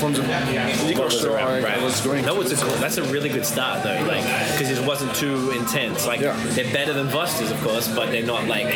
from 0.00 0.12
the 0.14 0.22
liquor 0.86 1.10
store 1.10 1.36
around, 1.36 1.62
right. 1.62 1.78
I 1.78 1.84
was 1.84 2.00
going. 2.00 2.24
No, 2.24 2.36
to. 2.36 2.40
it's 2.42 2.52
a 2.52 2.64
cool, 2.64 2.74
that's 2.76 2.96
a 2.96 3.02
really 3.04 3.28
good 3.28 3.44
start 3.44 3.82
though, 3.82 4.00
like 4.06 4.24
because 4.52 4.70
it 4.70 4.84
wasn't 4.86 5.14
too 5.14 5.50
intense. 5.50 6.06
Like 6.06 6.20
Yeah. 6.20 6.36
they're 6.54 6.72
better 6.72 6.92
than 6.92 7.08
Foster's, 7.08 7.50
of 7.50 7.60
course, 7.62 7.86
but 7.94 8.10
they're 8.10 8.22
not 8.24 8.46
like 8.46 8.66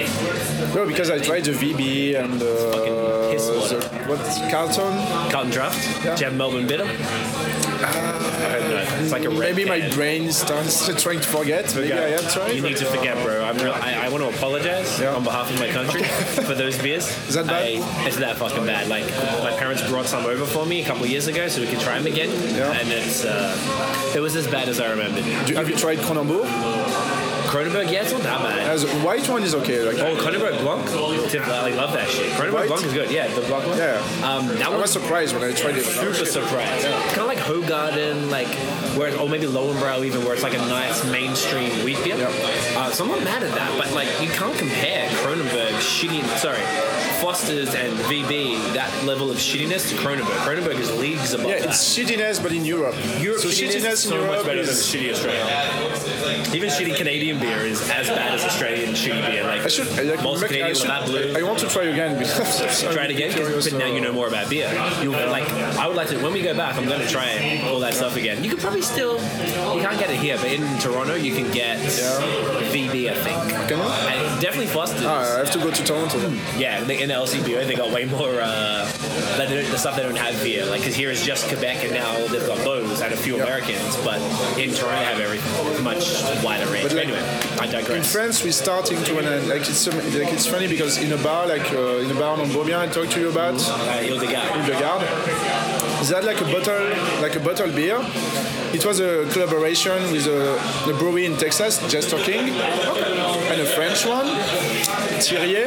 no 0.75 0.83
because 0.95 1.11
I 1.11 1.19
tried 1.19 1.45
the 1.45 1.51
VB 1.53 2.15
and 2.15 2.41
uh, 2.41 3.31
piss 3.33 3.49
water. 3.51 3.79
the, 3.81 4.05
what's 4.09 4.39
Carlton. 4.51 4.93
Carlton 5.33 5.51
Draught. 5.53 6.05
Yeah. 6.05 6.15
Do 6.15 6.21
you 6.21 6.31
have 6.31 6.37
Melbourne 6.37 6.67
Bitter? 6.69 6.85
I 6.85 6.87
hope 6.87 8.71
not. 8.71 9.01
It's 9.03 9.11
like 9.13 9.25
a 9.25 9.29
red 9.31 9.39
Maybe 9.57 9.65
my 9.69 9.81
can. 9.81 9.91
brain 9.93 10.33
starts 10.33 10.87
trying 11.03 11.21
to 11.21 11.27
forget. 11.27 11.75
Maybe 11.75 11.93
I 11.93 12.11
have 12.11 12.33
tried. 12.33 12.53
You 12.53 12.63
need 12.63 12.77
to 12.77 12.89
uh, 12.89 12.93
forget, 12.93 13.23
bro. 13.25 13.45
I'm 13.45 13.57
real, 13.59 13.73
I, 13.73 14.07
I 14.07 14.09
want 14.09 14.23
to 14.23 14.29
apologize 14.31 15.01
Yeah. 15.01 15.15
on 15.17 15.25
behalf 15.25 15.51
of 15.51 15.59
my 15.59 15.69
country 15.69 16.03
for 16.47 16.55
those 16.55 16.79
beers. 16.79 17.09
Is 17.29 17.35
that 17.35 17.47
bad? 17.47 17.65
I, 17.65 18.07
it's 18.07 18.17
that 18.19 18.37
fucking 18.37 18.65
bad. 18.65 18.87
Like 18.89 19.05
my 19.43 19.55
parents 19.59 19.83
brought 19.89 20.07
some 20.07 20.25
over 20.25 20.45
for 20.47 20.65
me 20.65 20.83
a 20.83 20.87
couple 20.87 21.03
of 21.05 21.11
years 21.11 21.27
ago, 21.27 21.49
so 21.49 21.61
we 21.61 21.67
could 21.67 21.81
try 21.81 21.99
them 21.99 22.07
again. 22.11 22.31
Yeah. 22.55 22.71
And 22.73 22.89
it's 22.93 23.25
uh, 23.25 24.13
it 24.15 24.21
was 24.21 24.37
as 24.37 24.47
bad 24.47 24.69
as 24.69 24.79
I 24.81 24.91
remembered. 24.91 25.25
Do- 25.47 25.57
have 25.57 25.69
you 25.69 25.77
tried 25.77 25.99
Kronenbourg? 25.99 26.45
Kronenbourg, 27.55 27.89
yeah, 27.89 28.03
it's 28.03 28.11
not 28.11 28.23
that 28.23 28.43
bad. 28.43 28.59
As 28.69 28.85
white 29.05 29.29
one 29.29 29.45
is 29.45 29.55
okay. 29.55 29.81
Like 29.85 29.99
Oh, 29.99 30.17
Kronenbourg 30.17 30.59
Blanc? 30.59 30.89
I 30.91 31.71
love 31.71 31.93
that 31.93 32.09
shit. 32.09 32.33
Kronenbourg 32.33 32.53
White? 32.53 32.67
Blanc 32.67 32.85
is 32.85 32.93
good. 32.93 33.13
Yeah, 33.13 33.29
the 33.33 33.43
Blanc 33.43 33.65
one. 33.69 33.79
Yeah. 33.79 34.03
Um, 34.25 34.49
that 34.49 34.67
I 34.67 34.77
was 34.77 34.91
surprised 34.91 35.35
when 35.35 35.45
I 35.45 35.53
tried 35.53 35.77
it. 35.77 35.85
super 35.85 36.15
surprised. 36.27 36.85
Kind 37.15 37.21
of 37.21 37.27
like 37.29 37.39
Hoegaarden, 37.39 38.29
like 38.29 38.49
where, 38.99 39.17
or 39.21 39.29
maybe 39.29 39.47
Löwenbräu 39.47 40.05
even, 40.05 40.25
where 40.25 40.35
it's 40.35 40.43
like 40.43 40.55
a 40.55 40.67
nice 40.67 41.05
mainstream 41.13 41.71
wheat 41.85 42.03
beer. 42.03 42.17
Yeah. 42.17 42.27
Uh, 42.77 42.91
so 42.91 43.05
I'm 43.05 43.11
not 43.11 43.23
mad 43.23 43.45
at 43.45 43.55
that, 43.55 43.79
but 43.79 43.93
like 43.93 44.09
you 44.21 44.31
can't 44.31 44.59
compare 44.59 45.09
Kronenbourg 45.23 45.75
shitty. 45.79 46.27
Sorry, 46.39 46.59
Foster's 47.21 47.75
and 47.75 47.93
VB 48.11 48.57
that 48.75 48.91
level 49.05 49.31
of 49.31 49.37
shittiness 49.39 49.89
to 49.91 49.95
Kronenbourg. 49.97 50.37
Kronenbourg 50.45 50.79
is 50.79 50.91
leagues 50.97 51.33
above 51.33 51.49
Yeah, 51.49 51.61
that. 51.61 51.69
it's 51.71 51.97
shittiness, 51.99 52.43
but 52.43 52.53
in 52.53 52.65
Europe. 52.65 52.95
Europe 53.21 53.41
so 53.41 53.49
shittiness 53.49 53.75
shittiness 53.75 53.93
is 53.93 54.05
in 54.05 54.11
so 54.11 54.15
Europe 54.17 54.31
much 54.37 54.47
better 54.47 54.61
than 54.63 54.71
is. 54.71 54.83
shitty 54.83 55.11
Australian. 55.13 56.55
Even 56.55 56.69
shitty 56.71 56.97
Canadian 56.97 57.39
beer 57.41 57.59
is 57.61 57.81
as 57.91 58.09
bad 58.09 58.35
as 58.35 58.45
Australian 58.45 58.91
shitty 58.95 59.27
beer. 59.31 59.45
Like 59.45 59.63
I 59.63 59.69
should. 59.69 59.89
Like, 60.07 60.23
most 60.23 60.41
make- 60.41 60.49
Canadian 60.51 60.71
I, 60.71 60.73
should 60.79 60.91
that 60.91 61.07
blue. 61.07 61.35
I 61.37 61.43
want 61.43 61.59
to 61.61 61.69
try 61.69 61.85
again 61.85 62.19
because 62.19 62.83
try 62.95 63.05
it 63.05 63.11
again, 63.11 63.33
Curious, 63.33 63.69
but 63.71 63.79
now 63.79 63.87
you 63.87 64.01
know 64.01 64.13
more 64.13 64.29
about 64.29 64.49
beer. 64.51 64.69
You 65.03 65.11
like, 65.13 65.49
I 65.79 65.87
would 65.87 65.97
like 65.97 66.09
to. 66.09 66.23
When 66.23 66.33
we 66.33 66.43
go 66.43 66.55
back, 66.55 66.77
I'm 66.77 66.87
going 66.87 67.01
to 67.01 67.09
try 67.09 67.63
all 67.67 67.81
that 67.81 67.95
stuff 67.95 68.17
again. 68.17 68.43
You 68.45 68.51
could 68.51 68.61
probably 68.61 68.83
still, 68.83 69.15
you 69.75 69.81
can't 69.83 69.99
get 69.99 70.11
it 70.11 70.17
here, 70.19 70.37
but 70.37 70.51
in 70.53 70.63
Toronto 70.81 71.15
you 71.15 71.35
can 71.35 71.51
get 71.51 71.79
VB, 72.73 73.11
I 73.11 73.15
think. 73.15 73.69
Can 73.69 73.79
you? 73.79 73.85
And 73.85 74.41
definitely 74.41 74.67
Foster's. 74.67 75.05
Ah, 75.05 75.35
I 75.37 75.39
have 75.39 75.51
to 75.53 75.59
go 75.59 75.71
to 75.71 75.85
Toronto. 75.85 76.19
then. 76.19 76.39
Yeah, 76.59 76.83
they- 76.85 77.03
in 77.05 77.11
the 77.11 77.15
LCBO 77.15 77.67
they 77.67 77.75
got 77.75 77.91
way 77.93 78.07
more 78.07 78.41
uh, 78.41 78.91
the 79.37 79.77
stuff 79.77 79.95
they 79.97 80.03
don't 80.03 80.17
have 80.17 80.41
here. 80.43 80.65
Like, 80.65 80.81
because 80.81 80.95
here 80.97 81.11
is 81.11 81.23
just 81.23 81.47
Quebec, 81.49 81.85
and 81.85 81.93
now 81.93 82.13
they've 82.29 82.47
got 82.47 82.59
those 82.65 83.01
and 83.03 83.13
a 83.13 83.17
few 83.17 83.35
Americans, 83.37 83.97
but 83.99 84.21
in 84.59 84.71
Toronto 84.73 84.99
they 84.99 85.05
have 85.05 85.21
everything 85.21 85.85
much 85.85 86.23
wider 86.43 86.67
range. 86.73 86.89
But, 86.89 86.97
like, 86.97 87.09
anyway, 87.09 87.23
I 87.61 87.67
In. 87.97 88.03
France, 88.03 88.43
we're 88.43 88.53
starting 88.53 89.03
to 89.05 89.19
and 89.19 89.49
like 89.49 89.61
it's 89.69 89.87
like 89.87 90.33
it's 90.33 90.47
funny 90.47 90.67
because 90.67 90.97
in 90.97 91.13
a 91.13 91.23
bar 91.23 91.47
like 91.47 91.71
uh, 91.73 91.99
in 92.05 92.11
a 92.11 92.15
bar 92.15 92.39
on 92.41 92.49
Beaubien, 92.49 92.79
I 92.79 92.87
talked 92.89 93.13
to 93.13 93.21
you 93.21 93.29
about 93.29 93.55
Uh, 93.61 93.99
Hildegard. 93.99 94.65
the 94.67 94.73
guard. 94.81 95.74
They 96.05 96.11
that 96.11 96.25
like 96.25 96.41
a 96.41 96.45
bottle, 96.45 97.23
like 97.23 97.35
a 97.35 97.41
bottle 97.41 97.73
beer. 97.73 97.99
It 98.75 98.85
was 98.85 99.01
a 99.01 99.27
collaboration 99.33 100.13
with 100.13 100.27
a, 100.27 100.55
a 100.91 100.99
brewery 100.99 101.25
in 101.25 101.37
Texas, 101.39 101.79
Jester 101.91 102.19
King, 102.19 102.51
and 102.51 103.61
a 103.61 103.65
French 103.65 104.05
one, 104.05 104.27
Thierry. 105.23 105.65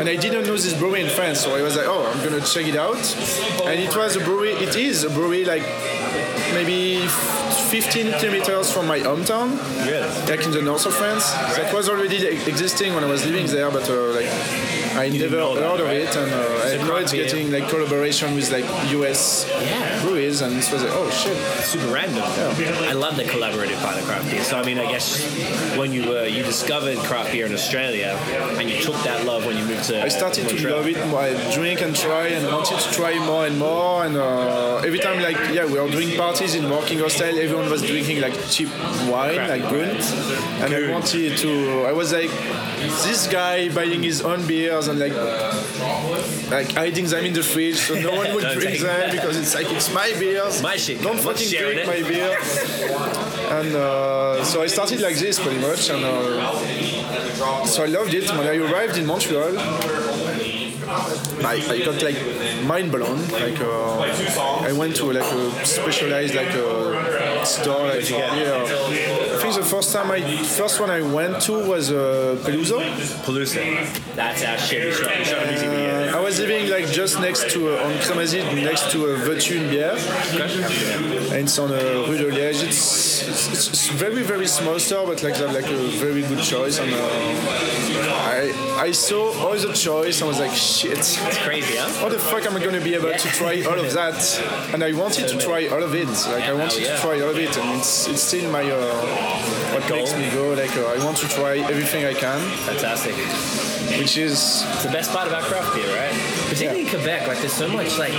And 0.00 0.08
I 0.08 0.16
didn't 0.16 0.46
know 0.48 0.56
this 0.56 0.74
brewery 0.76 1.02
in 1.02 1.10
France, 1.10 1.40
so 1.40 1.54
I 1.54 1.62
was 1.62 1.76
like, 1.76 1.86
oh, 1.86 2.10
I'm 2.12 2.24
gonna 2.24 2.44
check 2.44 2.66
it 2.66 2.74
out. 2.74 2.96
And 3.66 3.78
it 3.78 3.94
was 3.94 4.16
a 4.16 4.20
brewery. 4.20 4.50
It 4.50 4.74
is 4.74 5.04
a 5.04 5.10
brewery 5.10 5.44
like 5.44 5.62
maybe 6.52 7.06
15 7.06 8.18
kilometers 8.18 8.72
from 8.72 8.88
my 8.88 8.98
hometown, 8.98 9.56
like 10.28 10.44
in 10.44 10.50
the 10.50 10.62
north 10.62 10.86
of 10.86 10.94
France. 10.94 11.30
That 11.56 11.72
was 11.72 11.88
already 11.88 12.26
existing 12.26 12.94
when 12.94 13.04
I 13.04 13.06
was 13.06 13.24
living 13.24 13.46
there, 13.46 13.70
but 13.70 13.88
uh, 13.88 14.12
like 14.12 14.26
I 14.96 15.08
never 15.10 15.36
heard 15.36 15.80
of 15.80 15.88
it, 15.88 16.16
and 16.16 16.32
uh, 16.32 16.92
I 16.92 17.00
it's 17.02 17.12
getting 17.12 17.50
like 17.52 17.68
collaboration 17.68 18.34
with 18.34 18.50
like 18.50 18.64
US 18.92 19.46
Yeah. 19.60 19.85
Breweries, 20.02 20.40
and 20.40 20.52
it 20.52 20.72
was 20.72 20.82
like, 20.82 20.92
oh 20.94 21.10
shit. 21.10 21.36
super 21.64 21.92
random. 21.92 22.24
I 22.24 22.92
love 22.92 23.16
the 23.16 23.24
collaborative 23.24 23.80
part 23.82 23.98
of 23.98 24.04
craft 24.04 24.30
beer. 24.30 24.42
So 24.42 24.58
I 24.58 24.64
mean, 24.64 24.78
I 24.78 24.90
guess 24.90 25.22
when 25.76 25.92
you 25.92 26.08
were 26.08 26.26
you 26.26 26.42
discovered 26.42 26.98
craft 26.98 27.32
beer 27.32 27.46
in 27.46 27.52
Australia, 27.52 28.18
and 28.58 28.68
you 28.70 28.80
took 28.80 28.96
that 29.04 29.24
love 29.24 29.46
when 29.46 29.56
you 29.56 29.64
moved 29.64 29.84
to 29.84 30.02
I 30.02 30.08
started 30.08 30.48
to 30.48 30.68
love 30.68 30.86
it 30.86 31.04
more. 31.08 31.20
I 31.20 31.54
drink 31.54 31.82
and 31.82 31.94
try 31.94 32.28
and 32.28 32.46
wanted 32.46 32.78
to 32.78 32.90
try 32.92 33.18
more 33.26 33.46
and 33.46 33.58
more. 33.58 34.04
And 34.04 34.16
uh, 34.16 34.76
every 34.78 34.98
time, 34.98 35.22
like, 35.22 35.36
yeah, 35.52 35.64
we 35.64 35.78
were 35.78 35.90
doing 35.90 36.16
parties 36.16 36.54
in 36.54 36.68
working 36.70 36.98
hostel. 36.98 37.38
Everyone 37.38 37.70
was 37.70 37.82
drinking 37.82 38.20
like 38.20 38.34
cheap 38.48 38.68
wine, 39.08 39.34
Crap. 39.34 39.48
like 39.50 39.62
Gunt. 39.62 40.02
And 40.62 40.74
I 40.74 40.90
wanted 40.90 41.36
to. 41.38 41.84
I 41.86 41.92
was 41.92 42.12
like, 42.12 42.30
this 43.06 43.26
guy 43.26 43.68
buying 43.68 44.02
his 44.02 44.22
own 44.22 44.46
beers 44.46 44.88
and 44.88 44.98
like, 44.98 45.12
like 46.50 46.72
hiding 46.72 47.06
them 47.06 47.24
in 47.24 47.32
the 47.32 47.42
fridge 47.42 47.76
so 47.76 47.94
no 47.94 48.12
one 48.12 48.32
would 48.34 48.44
drink 48.58 48.80
them 48.80 49.10
because 49.10 49.36
it's 49.36 49.54
like 49.54 49.70
it's 49.70 49.85
my 49.92 50.12
beers. 50.18 50.62
My 50.62 50.76
shit, 50.76 51.00
Don't 51.02 51.16
I'm 51.16 51.22
fucking 51.22 51.46
sharing 51.46 51.84
drink 51.86 51.88
it. 51.88 52.02
my 52.02 52.08
beer. 52.08 52.38
and 53.58 53.74
uh, 53.76 54.44
so 54.44 54.62
I 54.62 54.66
started 54.66 55.00
like 55.00 55.16
this 55.16 55.38
pretty 55.40 55.60
much. 55.60 55.88
And 55.90 56.04
uh, 56.04 57.64
so 57.66 57.82
I 57.82 57.86
loved 57.86 58.14
it. 58.14 58.28
When 58.30 58.46
I 58.46 58.56
arrived 58.56 58.96
in 58.98 59.06
Montreal, 59.06 59.56
I, 61.44 61.54
I 61.68 61.84
got 61.84 62.02
like 62.02 62.16
mind 62.64 62.90
blown. 62.92 63.18
Like 63.28 63.60
uh, 63.60 64.00
I 64.68 64.72
went 64.72 64.96
to 64.96 65.12
like 65.12 65.24
a 65.32 65.64
specialized 65.66 66.34
like 66.34 66.54
a 66.54 67.44
store 67.46 67.88
like 67.88 68.04
for 68.04 68.18
beer. 68.34 68.64
I 69.46 69.50
think 69.50 69.62
the 69.62 69.70
first 69.70 69.92
time 69.92 70.10
I 70.10 70.20
first 70.42 70.80
one 70.80 70.90
I 70.90 71.02
went 71.02 71.40
to 71.42 71.52
was 71.52 71.92
uh, 71.92 72.36
Peluso. 72.42 72.80
Pelusa. 73.22 73.62
That's 74.16 74.42
our 74.44 74.58
shit. 74.58 74.86
We 74.86 74.92
shot, 74.92 75.18
we 75.18 75.24
shot 75.24 75.42
a 75.44 75.46
music 75.46 75.70
video. 75.70 76.12
Uh, 76.12 76.18
I 76.18 76.20
was 76.20 76.40
living 76.40 76.68
like 76.68 76.86
just 76.90 77.20
next 77.20 77.52
to 77.52 77.78
uh, 77.78 77.84
on 77.86 77.92
Crémazie, 78.02 78.42
next 78.64 78.90
to 78.90 79.06
a 79.06 79.16
Vetune 79.18 79.70
beer, 79.70 79.94
and 81.32 81.46
it's 81.46 81.58
on 81.60 81.70
uh, 81.70 81.76
Rue 82.08 82.18
de 82.18 82.30
Liège. 82.32 82.64
It's, 82.64 83.05
it's, 83.28 83.68
it's 83.68 83.88
very 83.88 84.22
very 84.22 84.46
small 84.46 84.78
store, 84.78 85.06
but 85.06 85.22
like 85.22 85.34
they 85.34 85.46
have 85.46 85.54
like 85.54 85.70
a 85.70 85.88
very 85.98 86.22
good 86.22 86.42
choice. 86.42 86.78
And 86.78 86.92
uh, 86.92 86.98
I 88.34 88.52
I 88.88 88.90
saw 88.92 89.32
all 89.42 89.56
the 89.56 89.72
choice, 89.72 90.20
and 90.20 90.24
I 90.24 90.28
was 90.28 90.38
like 90.38 90.52
shit. 90.52 90.98
It's 90.98 91.38
crazy, 91.44 91.76
huh? 91.76 91.88
How 92.00 92.08
the 92.08 92.18
fuck 92.18 92.44
am 92.46 92.56
I 92.56 92.64
gonna 92.64 92.80
be 92.80 92.94
able 92.94 93.12
to 93.12 93.28
try 93.40 93.62
all 93.64 93.78
of 93.78 93.92
that? 93.92 94.18
And 94.72 94.82
I 94.82 94.92
wanted 94.92 95.28
to 95.28 95.38
try 95.38 95.66
all 95.68 95.82
of 95.82 95.94
it. 95.94 96.08
Like 96.08 96.44
I 96.44 96.52
wanted 96.52 96.82
yeah. 96.82 96.96
to 96.96 97.02
try 97.02 97.20
all 97.20 97.30
of 97.30 97.38
it, 97.38 97.56
and 97.56 97.78
it's 97.78 98.08
it's 98.08 98.22
still 98.22 98.50
my 98.50 98.62
uh, 98.70 98.76
what 99.74 99.86
Goal. 99.88 99.98
makes 99.98 100.14
me 100.16 100.30
go. 100.30 100.54
Like 100.54 100.76
uh, 100.76 100.94
I 100.94 101.04
want 101.04 101.16
to 101.18 101.28
try 101.28 101.58
everything 101.58 102.04
I 102.04 102.14
can, 102.14 102.40
Fantastic. 102.66 103.14
which 103.98 104.16
is 104.16 104.32
It's 104.74 104.84
the 104.84 104.90
best 104.90 105.10
part 105.12 105.26
about 105.28 105.42
craft 105.44 105.74
beer, 105.74 105.88
right? 105.96 106.12
Particularly 106.48 106.82
in 106.82 106.88
Quebec, 106.88 107.26
like 107.26 107.38
there's 107.38 107.52
so 107.52 107.68
much 107.68 107.98
like 107.98 108.12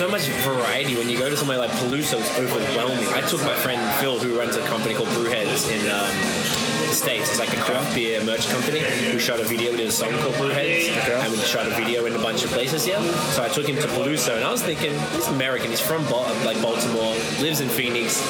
so 0.00 0.08
much 0.08 0.28
variety. 0.46 0.94
When 0.96 1.08
you 1.08 1.18
go 1.18 1.28
to 1.28 1.36
somewhere 1.36 1.58
like 1.58 1.70
Peluso, 1.72 2.18
it's 2.20 2.38
overwhelming. 2.38 3.06
I 3.12 3.20
took 3.22 3.42
my 3.42 3.54
friend 3.54 3.80
Phil, 4.00 4.18
who 4.22 4.38
runs 4.38 4.56
a 4.56 4.60
company 4.66 4.94
called 4.94 5.08
Brewheads 5.10 5.70
in 5.70 5.90
um, 5.90 6.59
States. 7.00 7.30
It's 7.30 7.38
like 7.38 7.52
a 7.56 7.60
craft 7.60 7.94
beer 7.94 8.22
merch 8.24 8.46
company. 8.48 8.80
We 9.12 9.18
shot 9.18 9.40
a 9.40 9.44
video. 9.44 9.70
We 9.70 9.78
did 9.78 9.88
a 9.88 9.92
song 9.92 10.12
called 10.20 10.34
Brewheads, 10.34 10.88
and 11.24 11.32
we 11.32 11.38
shot 11.38 11.66
a 11.66 11.70
video 11.70 12.04
in 12.04 12.14
a 12.14 12.18
bunch 12.18 12.44
of 12.44 12.50
places 12.50 12.84
here. 12.84 13.00
So 13.34 13.42
I 13.42 13.48
took 13.48 13.66
him 13.66 13.76
to 13.76 13.88
Peluso, 13.88 14.36
and 14.36 14.44
I 14.44 14.50
was 14.52 14.62
thinking, 14.62 14.92
he's 15.12 15.26
American. 15.28 15.70
He's 15.70 15.80
from 15.80 16.04
like 16.44 16.60
Baltimore, 16.60 17.14
lives 17.40 17.60
in 17.60 17.68
Phoenix. 17.68 18.20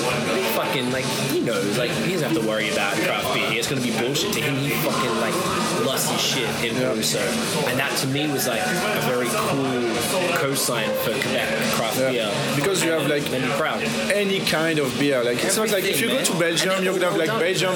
Fucking 0.55 0.93
like 0.93 1.05
he 1.33 1.41
knows, 1.41 1.79
like 1.79 1.91
he 2.07 2.13
doesn't 2.13 2.31
have 2.33 2.41
to 2.43 2.47
worry 2.49 2.71
about 2.71 2.95
craft 2.95 3.35
beer. 3.35 3.51
It's 3.59 3.69
gonna 3.69 3.81
be 3.81 3.91
bullshit 3.99 4.33
to 4.35 4.41
him. 4.41 4.55
He 4.57 4.71
fucking 4.87 5.17
like 5.21 5.35
lost 5.85 6.11
his 6.13 6.21
shit 6.21 6.49
in 6.65 6.77
Peluso, 6.77 7.21
and 7.69 7.79
that 7.79 7.91
to 7.99 8.07
me 8.07 8.31
was 8.31 8.47
like 8.47 8.63
a 8.63 9.01
very 9.11 9.29
cool 9.51 9.81
cosign 10.39 10.89
for 11.03 11.11
Quebec 11.11 11.49
craft 11.75 11.99
beer. 11.99 12.31
because 12.55 12.85
you 12.85 12.91
have 12.93 13.09
like 13.09 13.27
any 14.15 14.41
kind 14.41 14.79
of 14.79 14.97
beer. 14.99 15.25
Like 15.25 15.43
it's 15.45 15.57
not 15.57 15.71
like 15.71 15.85
if 15.85 16.01
you 16.01 16.09
go 16.09 16.23
to 16.23 16.39
Belgium, 16.39 16.85
you're 16.85 16.95
gonna 16.95 17.11
have 17.11 17.17
like 17.17 17.35
Belgium 17.41 17.75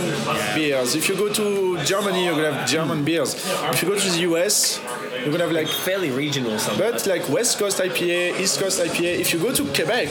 beers. 0.84 0.94
If 0.94 1.08
you 1.08 1.16
go 1.16 1.32
to 1.32 1.82
Germany, 1.84 2.24
you're 2.26 2.34
gonna 2.36 2.52
have 2.52 2.68
German 2.68 3.04
beers. 3.04 3.34
If 3.72 3.82
you 3.82 3.88
go 3.88 3.98
to 3.98 4.08
the 4.10 4.18
US, 4.30 4.80
you're 5.22 5.30
gonna 5.32 5.44
have 5.44 5.52
like 5.52 5.68
Fairly 5.68 6.10
regional, 6.10 6.58
something. 6.58 6.78
but 6.90 7.06
like 7.06 7.28
West 7.28 7.58
Coast 7.58 7.78
IPA, 7.78 8.38
East 8.40 8.60
Coast 8.60 8.80
IPA. 8.80 9.20
If 9.20 9.32
you 9.32 9.38
go 9.40 9.52
to 9.52 9.64
Quebec, 9.72 10.08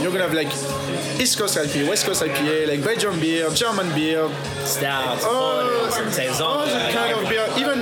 you're 0.00 0.10
gonna 0.12 0.26
have 0.28 0.34
like 0.34 0.48
East 1.20 1.38
Coast 1.38 1.56
IPA, 1.56 1.88
West 1.88 2.06
Coast 2.06 2.22
IPA, 2.22 2.68
like 2.68 2.84
Belgian 2.84 3.18
beer, 3.20 3.48
German 3.50 3.88
beer, 3.94 4.28
Stouts, 4.64 5.24
Oh, 5.26 5.88
all 6.40 6.64
the 6.66 6.90
kind 6.92 7.12
of 7.18 7.28
beer. 7.28 7.46
Even 7.58 7.81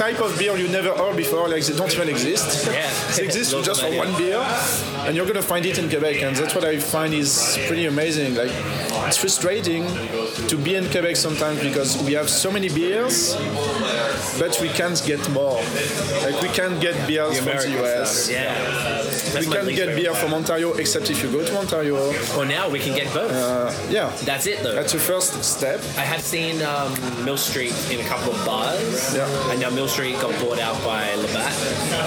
type 0.00 0.20
of 0.22 0.38
beer 0.38 0.56
you 0.56 0.66
never 0.68 0.92
heard 0.94 1.14
before, 1.14 1.46
like 1.46 1.62
they 1.62 1.76
don't 1.76 1.92
even 1.92 2.08
exist. 2.08 2.66
Yeah. 2.66 2.90
they 3.16 3.24
exist 3.24 3.52
Local 3.52 3.66
just 3.66 3.82
for 3.82 3.94
one 3.94 4.16
beer, 4.16 4.40
and 5.06 5.14
you're 5.14 5.26
gonna 5.26 5.42
find 5.42 5.66
it 5.66 5.76
in 5.78 5.90
Quebec, 5.90 6.22
and 6.22 6.34
that's 6.34 6.54
what 6.54 6.64
I 6.64 6.78
find 6.78 7.12
is 7.12 7.58
pretty 7.66 7.84
amazing. 7.84 8.34
Like 8.34 8.50
it's 9.06 9.18
frustrating 9.18 9.84
to 10.48 10.56
be 10.56 10.74
in 10.76 10.88
Quebec 10.88 11.16
sometimes 11.16 11.60
because 11.62 12.02
we 12.06 12.14
have 12.14 12.30
so 12.30 12.50
many 12.50 12.70
beers, 12.70 13.36
but 14.38 14.58
we 14.62 14.68
can't 14.70 15.00
get 15.04 15.20
more. 15.30 15.60
Like 16.24 16.40
we 16.40 16.48
can't 16.48 16.80
get 16.80 16.96
beers 17.06 17.36
from 17.38 17.46
the 17.58 17.82
US. 17.82 18.10
stuff, 18.24 18.32
Yeah. 18.34 18.99
That's 19.10 19.46
We 19.46 19.52
can't 19.52 19.68
get 19.68 19.96
beer 19.96 20.14
from 20.14 20.32
Ontario 20.34 20.72
except 20.74 21.10
if 21.10 21.22
you 21.22 21.30
go 21.30 21.44
to 21.44 21.58
Ontario. 21.58 21.94
Well, 22.36 22.44
now 22.46 22.68
we 22.68 22.78
can 22.78 22.94
get 22.96 23.12
both. 23.12 23.30
Yeah, 23.90 24.10
That's 24.24 24.46
it 24.46 24.62
though. 24.62 24.74
that's 24.74 24.92
the 24.92 24.98
first 24.98 25.42
step. 25.44 25.80
I 25.96 26.02
have 26.02 26.20
seen 26.22 26.62
um, 26.62 26.92
Mill 27.24 27.36
Street 27.36 27.74
in 27.90 28.00
a 28.00 28.04
couple 28.08 28.32
of 28.34 28.44
bars, 28.46 29.14
Yeah. 29.14 29.26
and 29.50 29.60
now 29.60 29.70
Mill 29.70 29.88
Street 29.88 30.14
got 30.20 30.32
bought 30.40 30.58
out 30.58 30.76
by 30.84 31.14
Labatt, 31.16 31.52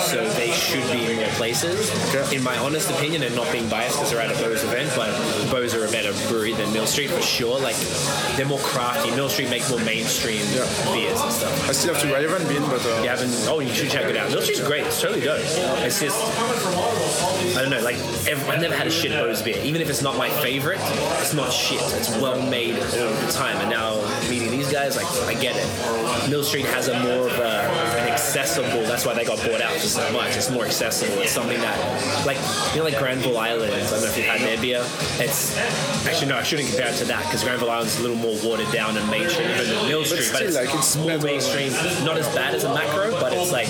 so 0.02 0.28
they 0.40 0.52
should 0.52 0.86
be 0.92 1.06
in 1.12 1.18
more 1.18 1.30
places. 1.36 1.92
Okay. 2.16 2.38
In 2.38 2.44
my 2.44 2.58
honest 2.58 2.90
opinion, 2.90 3.24
and 3.24 3.36
not 3.36 3.52
being 3.52 3.68
biased 3.70 3.96
because 3.98 4.12
they're 4.12 4.22
at 4.22 4.32
a 4.32 4.38
Beau's 4.44 4.64
event, 4.64 4.92
but 4.96 5.12
Beau's 5.52 5.74
are 5.76 5.86
a 5.86 5.92
better 5.92 6.14
brewery 6.30 6.54
than 6.54 6.72
Mill 6.74 6.88
Street 6.88 7.10
for 7.10 7.22
sure. 7.22 7.60
Like 7.60 7.76
they're 8.36 8.46
more 8.48 8.60
crafty. 8.60 9.12
Mill 9.12 9.30
Street 9.30 9.50
makes 9.50 9.70
more 9.70 9.80
mainstream 9.82 10.42
Yeah. 10.52 10.66
beers 10.94 11.20
and 11.22 11.32
stuff. 11.32 11.70
I 11.70 11.74
still 11.74 11.94
have 11.94 12.04
to. 12.04 12.16
I 12.16 12.22
haven't 12.22 12.48
been, 12.48 12.64
but 12.70 12.84
uh, 12.86 13.02
You 13.04 13.10
haven't? 13.10 13.34
Oh, 13.50 13.60
you 13.60 13.74
should 13.74 13.90
check 13.90 14.06
it 14.06 14.16
out. 14.18 14.30
Mill 14.32 14.42
Street's 14.42 14.62
great. 14.62 14.86
It's 14.86 15.02
totally 15.02 15.22
dope. 15.22 15.40
It's 15.86 16.00
just, 16.00 16.18
I 16.94 17.62
don't 17.62 17.70
know. 17.70 17.82
Like 17.82 17.98
ev- 18.28 18.50
I've 18.50 18.62
never 18.62 18.76
had 18.76 18.88
a 18.88 18.92
shit 18.92 19.12
Beau's 19.12 19.42
beer. 19.42 19.58
Even 19.64 19.82
if 19.82 19.90
it's 19.90 20.02
not 20.02 20.18
my 20.18 20.30
favorite, 20.30 20.80
it's 21.22 21.34
not 21.34 21.52
shit. 21.52 21.82
It's 21.94 22.10
well 22.18 22.42
made 22.50 22.76
all 22.76 23.14
the 23.26 23.32
time. 23.32 23.58
And 23.58 23.70
now 23.70 24.02
meeting 24.30 24.52
these 24.52 24.72
guys, 24.72 24.96
like 24.96 25.06
I 25.28 25.34
get 25.40 25.56
it. 25.56 26.30
Mill 26.30 26.44
Street 26.44 26.66
has 26.66 26.88
a 26.88 27.00
more 27.00 27.28
of 27.28 27.38
a, 27.40 27.68
an 28.00 28.10
accessible. 28.10 28.84
That's 28.84 29.06
why 29.06 29.14
they 29.14 29.26
got 29.26 29.38
bought 29.40 29.62
out 29.62 29.74
for 29.74 29.88
so 29.88 30.12
much. 30.12 30.36
It's 30.36 30.50
more 30.50 30.66
accessible. 30.66 31.20
It's 31.22 31.32
something 31.32 31.60
that, 31.60 32.26
like 32.26 32.38
you 32.74 32.80
know, 32.80 32.86
like 32.86 32.98
Granville 32.98 33.38
Islands. 33.38 33.74
I 33.74 33.96
don't 33.96 34.02
know 34.02 34.08
if 34.08 34.18
you've 34.18 34.26
had 34.26 34.42
their 34.42 34.60
beer. 34.62 34.84
It's 35.20 35.58
actually 36.08 36.28
no, 36.30 36.38
I 36.38 36.44
shouldn't 36.44 36.70
compare 36.70 36.90
it 36.90 36.98
to 36.98 37.06
that 37.06 37.24
because 37.26 37.44
Granville 37.44 37.70
Island's 37.70 38.00
a 38.00 38.02
little 38.02 38.18
more 38.18 38.36
watered 38.44 38.72
down 38.72 38.98
and 38.98 39.10
mainstream 39.10 39.48
than 39.50 39.88
Mill 39.88 40.06
Street. 40.06 40.24
still, 40.24 40.48
it's, 40.48 40.56
like, 40.56 40.74
it's 40.74 40.96
more 40.96 41.18
mainstream. 41.20 41.72
Not 42.06 42.18
as 42.18 42.28
bad 42.34 42.56
as 42.56 42.64
a 42.64 42.74
macro, 42.74 43.12
but 43.20 43.34
it's 43.34 43.52
like 43.52 43.68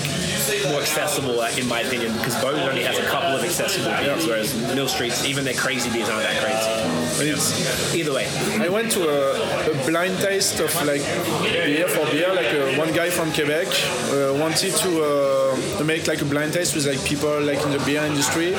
more 0.68 0.80
accessible 0.80 1.40
uh, 1.40 1.50
in 1.56 1.66
my 1.68 1.80
opinion 1.80 2.12
because 2.14 2.34
Beau's 2.42 2.58
only 2.60 2.82
has 2.82 2.98
a 2.98 3.04
couple 3.04 3.30
of 3.36 3.42
accessible 3.42 3.90
beers, 3.98 4.26
whereas 4.26 4.54
Mill 4.74 4.88
Street's 4.88 5.24
even 5.24 5.44
their 5.44 5.54
crazy 5.54 5.90
beers 5.90 6.08
aren't 6.08 6.24
that 6.24 6.38
crazy. 6.42 7.30
it's, 7.30 7.94
Either 7.94 8.12
way, 8.12 8.26
I 8.60 8.68
went 8.68 8.90
to 8.92 9.02
a, 9.08 9.70
a 9.70 9.86
blind 9.86 10.18
taste 10.18 10.60
of 10.60 10.74
like 10.84 11.02
beer 11.42 11.88
for 11.88 12.04
beer. 12.10 12.32
Like 12.34 12.52
uh, 12.54 12.78
one 12.78 12.92
guy 12.92 13.10
from 13.10 13.32
Quebec 13.32 13.68
uh, 13.68 14.34
wanted 14.40 14.74
to, 14.82 14.90
uh, 15.02 15.78
to 15.78 15.84
make 15.84 16.06
like 16.08 16.20
a 16.20 16.24
blind 16.24 16.52
taste 16.52 16.74
with 16.74 16.86
like 16.86 17.02
people 17.04 17.40
like 17.40 17.62
in 17.64 17.70
the 17.72 17.82
beer 17.86 18.02
industry. 18.04 18.54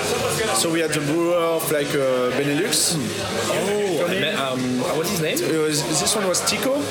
So 0.56 0.72
we 0.72 0.80
had 0.80 0.92
the 0.92 1.02
brewer 1.02 1.36
of 1.36 1.70
like 1.72 1.90
uh, 1.90 2.32
Benelux. 2.38 2.96
oh, 2.98 4.06
I 4.08 4.20
met, 4.20 4.36
um, 4.40 4.80
what's 4.98 5.10
his 5.12 5.22
name? 5.22 5.38
Was, 5.62 5.84
this 6.00 6.16
one 6.16 6.28
was 6.28 6.40
Tico, 6.50 6.82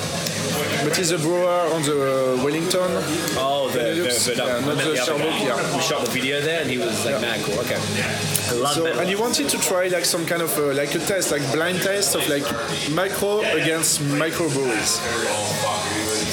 but 0.85 0.97
he's 0.97 1.11
a 1.11 1.19
brewer 1.19 1.49
on 1.75 1.83
the 1.83 1.97
uh, 2.39 2.45
Wellington. 2.45 2.91
Oh, 3.37 3.69
the, 3.73 3.79
Benelux, 3.79 4.27
the, 4.27 4.35
the, 4.35 4.37
yeah, 4.45 4.61
not 4.61 4.77
the 4.79 4.91
the 4.91 4.97
Sherbrooke, 4.97 5.41
yeah. 5.43 5.77
We 5.77 5.83
shot 5.83 6.05
the 6.05 6.11
video 6.11 6.41
there, 6.41 6.61
and 6.63 6.71
he 6.71 6.79
was 6.79 7.05
like, 7.05 7.21
"Man, 7.21 7.43
cool, 7.45 7.59
okay." 7.61 7.77
I 7.77 8.53
love 8.55 8.75
So, 8.75 8.85
that. 8.85 8.97
and 8.99 9.09
he 9.09 9.17
wanted 9.17 9.49
to 9.49 9.59
try 9.59 9.89
like 9.89 10.05
some 10.05 10.25
kind 10.27 10.43
of 10.43 10.57
uh, 10.59 10.73
like 10.75 10.95
a 10.95 10.99
test, 11.01 11.31
like 11.33 11.43
blind 11.53 11.81
test 11.83 12.15
of 12.15 12.29
like 12.29 12.45
micro 12.93 13.41
against 13.61 14.03
micro 14.03 14.49
breweries. 14.51 15.01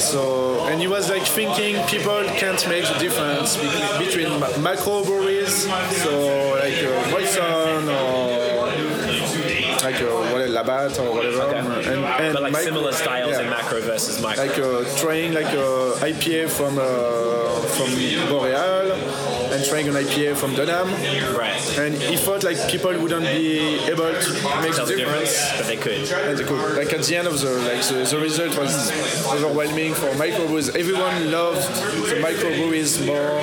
So, 0.02 0.66
and 0.66 0.80
he 0.80 0.88
was 0.88 1.08
like 1.10 1.22
thinking 1.22 1.76
people 1.86 2.22
can't 2.36 2.62
make 2.68 2.84
the 2.86 2.98
difference 2.98 3.56
between 3.98 4.28
ma- 4.40 4.56
macro 4.58 5.04
breweries, 5.04 5.64
so 6.02 6.58
like 6.62 6.74
uh, 6.82 7.12
Molson 7.12 7.88
or 7.88 8.62
like 9.82 10.00
uh, 10.00 10.31
Labatt 10.52 10.98
or 10.98 11.14
whatever, 11.14 11.42
and, 11.42 12.04
and 12.04 12.32
but 12.34 12.42
like 12.42 12.52
micro- 12.52 12.64
similar 12.64 12.92
styles 12.92 13.32
yeah. 13.32 13.42
in 13.42 13.50
macro 13.50 13.80
versus 13.80 14.20
micro. 14.20 14.44
like 14.44 14.58
uh, 14.58 14.96
trying 14.98 15.32
like 15.32 15.52
a 15.52 15.94
IPA 16.00 16.50
from 16.50 16.78
uh, 16.78 17.60
from 17.74 17.88
Boreal 18.28 19.31
and 19.52 19.64
trying 19.64 19.88
an 19.88 19.94
IPA 19.94 20.36
from 20.36 20.54
Dunham. 20.54 20.88
right. 21.36 21.78
And 21.78 21.94
he 21.94 22.16
thought 22.16 22.42
like 22.44 22.58
people 22.68 22.92
wouldn't 22.98 23.26
be 23.26 23.78
able 23.92 24.12
to 24.12 24.30
make 24.62 24.74
Tell 24.74 24.86
the 24.86 24.96
difference. 24.96 25.32
difference, 25.32 25.58
but 25.58 25.66
they 25.66 25.76
could. 25.76 26.00
And 26.28 26.38
they 26.38 26.44
could. 26.44 26.76
Like 26.76 26.92
at 26.92 27.02
the 27.02 27.16
end 27.16 27.26
of 27.28 27.40
the 27.40 27.50
like 27.70 27.82
the, 27.86 28.04
the 28.10 28.18
result 28.20 28.56
was 28.58 28.72
overwhelming 29.32 29.94
for 29.94 30.08
microbrews. 30.24 30.74
Everyone 30.76 31.30
loved 31.30 31.62
the 32.10 32.16
microbrews 32.26 33.04
more. 33.06 33.40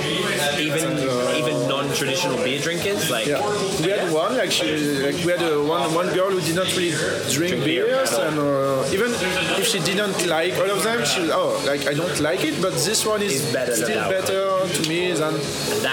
Even 0.59 0.97
even 1.39 1.67
non-traditional 1.67 2.37
beer 2.37 2.59
drinkers, 2.59 3.09
like 3.09 3.27
Yeah, 3.27 3.41
we 3.81 3.89
had 3.91 4.11
one 4.11 4.39
actually. 4.39 4.99
like 5.05 5.15
we 5.25 5.31
had 5.31 5.41
a, 5.41 5.61
one 5.63 5.93
one 5.93 6.13
girl 6.13 6.31
who 6.31 6.41
did 6.41 6.55
not 6.55 6.67
really 6.75 6.91
drink, 6.91 7.51
Drink 7.51 7.63
beer 7.65 7.85
beers, 7.85 8.13
all. 8.13 8.21
and 8.27 8.37
uh, 8.39 8.93
even 8.95 9.11
if 9.59 9.65
she 9.67 9.79
didn't 9.79 10.17
like 10.27 10.55
all 10.57 10.69
of 10.69 10.83
them, 10.83 11.05
she 11.05 11.21
was 11.21 11.29
oh 11.31 11.61
like 11.65 11.87
I 11.87 11.93
don't 11.93 12.19
like 12.19 12.43
it, 12.43 12.61
but 12.61 12.73
this 12.73 13.05
one 13.05 13.21
is 13.21 13.51
better 13.53 13.75
still 13.75 13.87
that 13.87 14.07
one." 14.07 14.09
better 14.15 14.83
to 14.83 14.89
me 14.89 15.11
than 15.13 15.33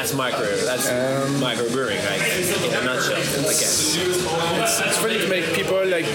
that's 0.07 0.17
micro. 0.17 0.57
That's 0.57 0.89
Um, 0.89 1.41
micro 1.41 1.69
brewing, 1.71 1.99
like 2.05 2.23
in 2.23 2.75
a 2.75 2.85
nutshell. 2.85 3.17
I 3.17 3.55
guess. 3.59 3.97
it's, 3.97 4.81
it's 4.81 4.99
funny 4.99 5.19
to 5.19 5.29
make 5.29 5.53
people 5.53 5.85
like 5.87 6.07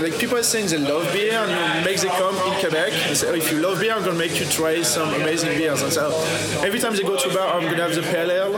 like 0.00 0.18
people 0.18 0.38
are 0.38 0.42
saying 0.42 0.68
they 0.68 0.78
love 0.78 1.12
beer 1.12 1.32
and 1.32 1.84
make 1.84 2.00
them 2.00 2.10
come 2.10 2.34
in 2.36 2.60
Quebec 2.60 2.92
and 3.08 3.16
say, 3.16 3.28
oh, 3.28 3.34
if 3.34 3.50
you 3.50 3.58
love 3.58 3.80
beer, 3.80 3.92
I'm 3.92 4.04
gonna 4.04 4.16
make 4.16 4.38
you 4.38 4.46
try 4.46 4.80
some 4.82 5.12
amazing 5.14 5.58
beers. 5.58 5.82
And 5.82 5.92
so 5.92 6.08
every 6.62 6.78
time 6.78 6.94
they 6.96 7.02
go 7.02 7.16
to 7.18 7.28
a 7.28 7.34
bar, 7.34 7.54
I'm 7.54 7.64
gonna 7.64 7.82
have 7.82 7.94
the 7.94 8.02
pale 8.02 8.30
ale 8.30 8.52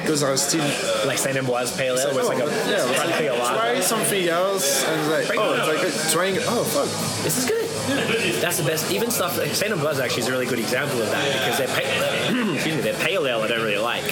because 0.00 0.24
I 0.24 0.34
still 0.34 0.64
Like 1.06 1.18
Saint 1.18 1.36
Ambroise 1.36 1.76
Pale 1.76 1.98
Ale, 1.98 2.14
where 2.14 2.20
it's 2.20 2.28
like 2.28 2.42
a 2.42 2.50
yeah, 2.70 2.84
a 2.84 3.38
like, 3.38 3.56
try 3.56 3.80
something 3.80 4.28
else 4.28 4.84
and 4.84 5.10
like 5.10 5.38
oh, 5.38 5.54
it's 5.54 5.68
like 5.68 6.06
uh, 6.06 6.12
trying 6.12 6.36
oh 6.40 6.64
fuck. 6.64 6.88
This 7.22 7.38
is 7.38 7.44
good. 7.48 7.63
That's 7.86 8.58
the 8.58 8.64
best. 8.64 8.90
Even 8.90 9.10
stuff 9.10 9.38
like 9.38 9.54
Saint 9.54 9.74
Buzz 9.80 10.00
actually 10.00 10.22
is 10.22 10.28
a 10.28 10.32
really 10.32 10.46
good 10.46 10.58
example 10.58 11.00
of 11.00 11.10
that 11.10 11.24
because 11.32 11.58
their 11.58 11.68
pale, 11.68 12.54
excuse 12.54 12.76
me, 12.76 12.80
their 12.80 12.94
pale 12.94 13.26
ale 13.26 13.42
I 13.42 13.48
don't 13.48 13.62
really 13.62 13.78
like, 13.78 14.04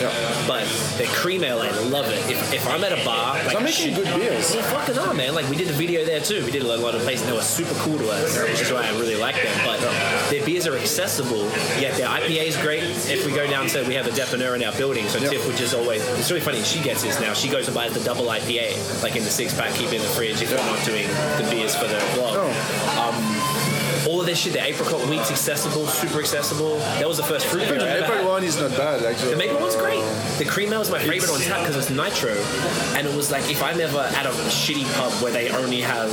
but 0.46 0.66
their 0.98 1.06
cream 1.08 1.44
ale 1.44 1.60
I 1.60 1.70
love 1.88 2.06
it. 2.06 2.18
If, 2.30 2.52
if 2.52 2.68
I'm 2.68 2.84
at 2.84 2.92
a 2.92 3.04
bar, 3.04 3.34
like 3.44 3.52
They're 3.52 3.60
making 3.60 3.94
good 3.94 4.12
beers. 4.14 4.52
They 4.52 4.62
fucking 4.62 4.98
are, 4.98 5.14
man. 5.14 5.34
Like 5.34 5.48
we 5.48 5.56
did 5.56 5.68
a 5.68 5.72
video 5.72 6.04
there 6.04 6.20
too. 6.20 6.44
We 6.44 6.50
did 6.50 6.62
a 6.62 6.76
lot 6.76 6.94
of 6.94 7.02
places. 7.02 7.26
They 7.26 7.32
were 7.32 7.40
super 7.40 7.74
cool 7.80 7.98
to 7.98 8.10
us, 8.10 8.38
which 8.38 8.60
is 8.60 8.72
why 8.72 8.86
I 8.86 8.90
really 8.98 9.16
like 9.16 9.36
them. 9.36 9.52
But 9.64 9.80
their 10.30 10.44
beers 10.44 10.66
are 10.66 10.76
accessible. 10.76 11.44
Yet 11.80 11.96
their 11.96 12.08
IPA 12.08 12.44
is 12.44 12.56
great. 12.56 12.82
If 12.82 13.26
we 13.26 13.32
go 13.32 13.46
down 13.48 13.66
to, 13.68 13.84
we 13.86 13.94
have 13.94 14.06
a 14.06 14.10
depanneur 14.10 14.54
in 14.54 14.64
our 14.64 14.72
building, 14.72 15.08
so 15.08 15.18
Tiff 15.18 15.46
would 15.46 15.56
just 15.56 15.74
always. 15.74 16.06
It's 16.18 16.30
really 16.30 16.42
funny. 16.42 16.62
She 16.62 16.82
gets 16.82 17.02
this 17.02 17.20
now. 17.20 17.32
She 17.32 17.48
goes 17.48 17.66
and 17.68 17.74
buys 17.74 17.94
the 17.94 18.00
double 18.04 18.26
IPA, 18.26 19.02
like 19.02 19.16
in 19.16 19.24
the 19.24 19.30
six 19.30 19.54
pack, 19.54 19.72
keep 19.74 19.88
it 19.88 19.94
in 19.94 20.02
the 20.02 20.08
fridge 20.08 20.40
if 20.42 20.50
we're 20.50 20.56
not 20.58 20.84
doing 20.84 21.06
the 21.08 21.46
beers 21.50 21.74
for 21.74 21.86
the 21.86 21.98
vlog. 22.14 22.34
Oh. 22.36 23.01
All 24.22 24.28
this 24.28 24.38
shit, 24.38 24.52
the 24.52 24.62
apricot 24.64 25.00
wheat's 25.08 25.32
accessible, 25.32 25.84
super 25.88 26.20
accessible. 26.20 26.78
That 26.78 27.08
was 27.08 27.16
the 27.16 27.24
first 27.24 27.44
fruit 27.44 27.68
beer 27.68 27.80
the 27.80 27.86
maple 27.86 28.24
one 28.24 28.44
is 28.44 28.56
not 28.56 28.70
bad. 28.76 29.02
Like 29.02 29.16
The 29.16 29.34
maple 29.34 29.58
one's 29.58 29.74
great. 29.74 29.98
The 30.38 30.44
cream 30.44 30.72
ale 30.72 30.80
is 30.80 30.92
my 30.92 31.00
favorite 31.00 31.28
on 31.28 31.40
tap 31.40 31.66
because 31.66 31.74
it's 31.74 31.90
nitro, 31.90 32.30
and 32.94 33.04
it 33.04 33.16
was 33.16 33.32
like 33.32 33.50
if 33.50 33.60
I'm 33.64 33.80
ever 33.80 33.98
at 33.98 34.24
a 34.24 34.28
shitty 34.46 34.84
pub 34.94 35.10
where 35.20 35.32
they 35.32 35.50
only 35.50 35.80
have 35.80 36.08